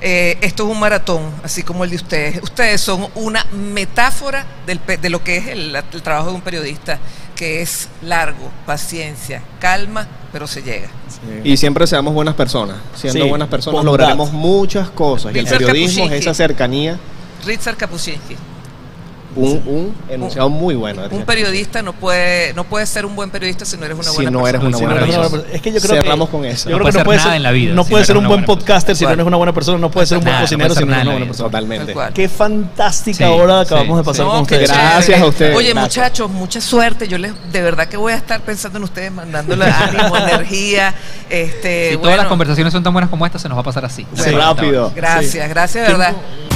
Eh, 0.00 0.36
esto 0.42 0.64
es 0.64 0.70
un 0.70 0.78
maratón, 0.78 1.22
así 1.42 1.62
como 1.62 1.82
el 1.82 1.90
de 1.90 1.96
ustedes. 1.96 2.42
Ustedes 2.42 2.80
son 2.80 3.06
una 3.14 3.44
metáfora 3.52 4.44
del 4.66 4.78
de 5.00 5.08
lo 5.08 5.24
que 5.24 5.38
es 5.38 5.46
el, 5.48 5.74
el 5.74 6.02
trabajo 6.02 6.28
de 6.28 6.34
un 6.34 6.42
periodista, 6.42 6.98
que 7.34 7.62
es 7.62 7.88
largo, 8.02 8.50
paciencia, 8.66 9.42
calma, 9.58 10.06
pero 10.30 10.46
se 10.46 10.62
llega. 10.62 10.88
Y 11.42 11.56
siempre 11.56 11.86
seamos 11.86 12.12
buenas 12.12 12.34
personas. 12.34 12.76
Siendo 12.94 13.24
Sí, 13.24 13.28
buenas 13.28 13.48
personas 13.48 13.84
lograremos 13.84 14.32
muchas 14.32 14.90
cosas. 14.90 15.34
Y 15.34 15.38
el 15.38 15.46
periodismo 15.46 16.04
es 16.06 16.12
esa 16.12 16.34
cercanía. 16.34 16.98
Richard 17.46 17.76
Kapuscinski. 17.76 18.36
Un, 19.36 19.62
un 19.66 19.94
enunciado 20.08 20.48
muy 20.48 20.74
bueno. 20.74 21.02
Un 21.10 21.24
periodista 21.24 21.82
no 21.82 21.92
puede, 21.92 22.52
no 22.54 22.64
puede 22.64 22.86
ser 22.86 23.04
un 23.06 23.16
buen 23.16 23.30
periodista 23.30 23.64
si 23.64 23.76
no 23.76 23.84
eres 23.84 23.96
una 23.98 24.08
Si 24.08 24.14
buena 24.16 24.30
no 24.30 24.46
eres 24.46 24.60
persona. 24.60 24.76
una 24.76 24.86
buena 24.86 25.00
no, 25.00 25.06
no, 25.06 25.20
persona. 25.30 25.42
no, 25.48 25.54
es 25.54 25.62
que 25.62 25.72
yo 25.72 25.80
creo 25.80 25.94
Cerramos 26.02 26.28
que, 26.28 26.32
con 26.36 26.44
eso. 26.44 26.70
Yo 26.70 26.76
No 26.78 26.84
creo 26.84 26.84
puede 26.84 26.92
que 26.92 26.92
no 26.92 26.98
ser 27.00 27.04
puede 27.04 27.18
nada 27.18 27.36
en 27.36 27.42
la 27.42 27.50
vida 27.50 27.74
no 27.74 27.84
si 27.84 27.90
puede 27.90 28.02
no 28.02 28.06
ser 28.06 28.16
un 28.16 28.26
buen 28.28 28.44
podcaster 28.44 28.96
si 28.96 29.04
no 29.04 29.10
eres 29.10 29.26
una 29.26 29.36
buena 29.36 29.52
persona, 29.52 29.78
no 29.78 29.90
puede 29.90 30.06
ser 30.06 30.18
un 30.18 30.24
buen 30.24 30.34
no 30.36 30.40
cocinero 30.42 30.68
puede 30.74 30.80
si 30.80 30.86
no 30.86 30.92
eres 30.92 31.02
una 31.04 31.12
en 31.12 31.18
buena 31.18 31.26
persona. 31.26 31.48
Totalmente. 31.50 31.94
Qué 32.14 32.28
fantástica 32.28 33.30
hora 33.30 33.60
acabamos 33.60 33.98
de 33.98 34.04
pasar 34.04 34.26
No, 34.26 34.32
con 34.32 34.42
ustedes. 34.42 34.70
Gracias 34.70 35.20
a 35.20 35.26
ustedes. 35.26 35.56
Oye, 35.56 35.74
muchachos, 35.74 36.30
mucha 36.30 36.60
suerte. 36.60 37.08
Yo 37.08 37.18
les, 37.18 37.32
de 37.52 37.62
verdad 37.62 37.88
que 37.88 37.96
voy 37.96 38.12
a 38.12 38.16
estar 38.16 38.40
pensando 38.40 38.78
en 38.78 38.84
ustedes, 38.84 39.12
mandándole 39.12 39.64
ánimo, 39.66 40.16
energía. 40.16 40.94
Este, 41.28 41.90
si 41.90 41.96
bueno, 41.96 42.02
todas 42.02 42.16
las 42.18 42.26
conversaciones 42.26 42.72
son 42.72 42.82
tan 42.82 42.92
buenas 42.92 43.10
como 43.10 43.26
esta, 43.26 43.38
se 43.38 43.48
nos 43.48 43.56
va 43.56 43.62
a 43.62 43.64
pasar 43.64 43.84
así. 43.84 44.06
Sí. 44.14 44.30
Rápido. 44.30 44.92
Gracias, 44.94 45.48
gracias, 45.48 45.86
de 45.86 45.92
verdad. 45.92 46.08
Tengo- 46.10 46.53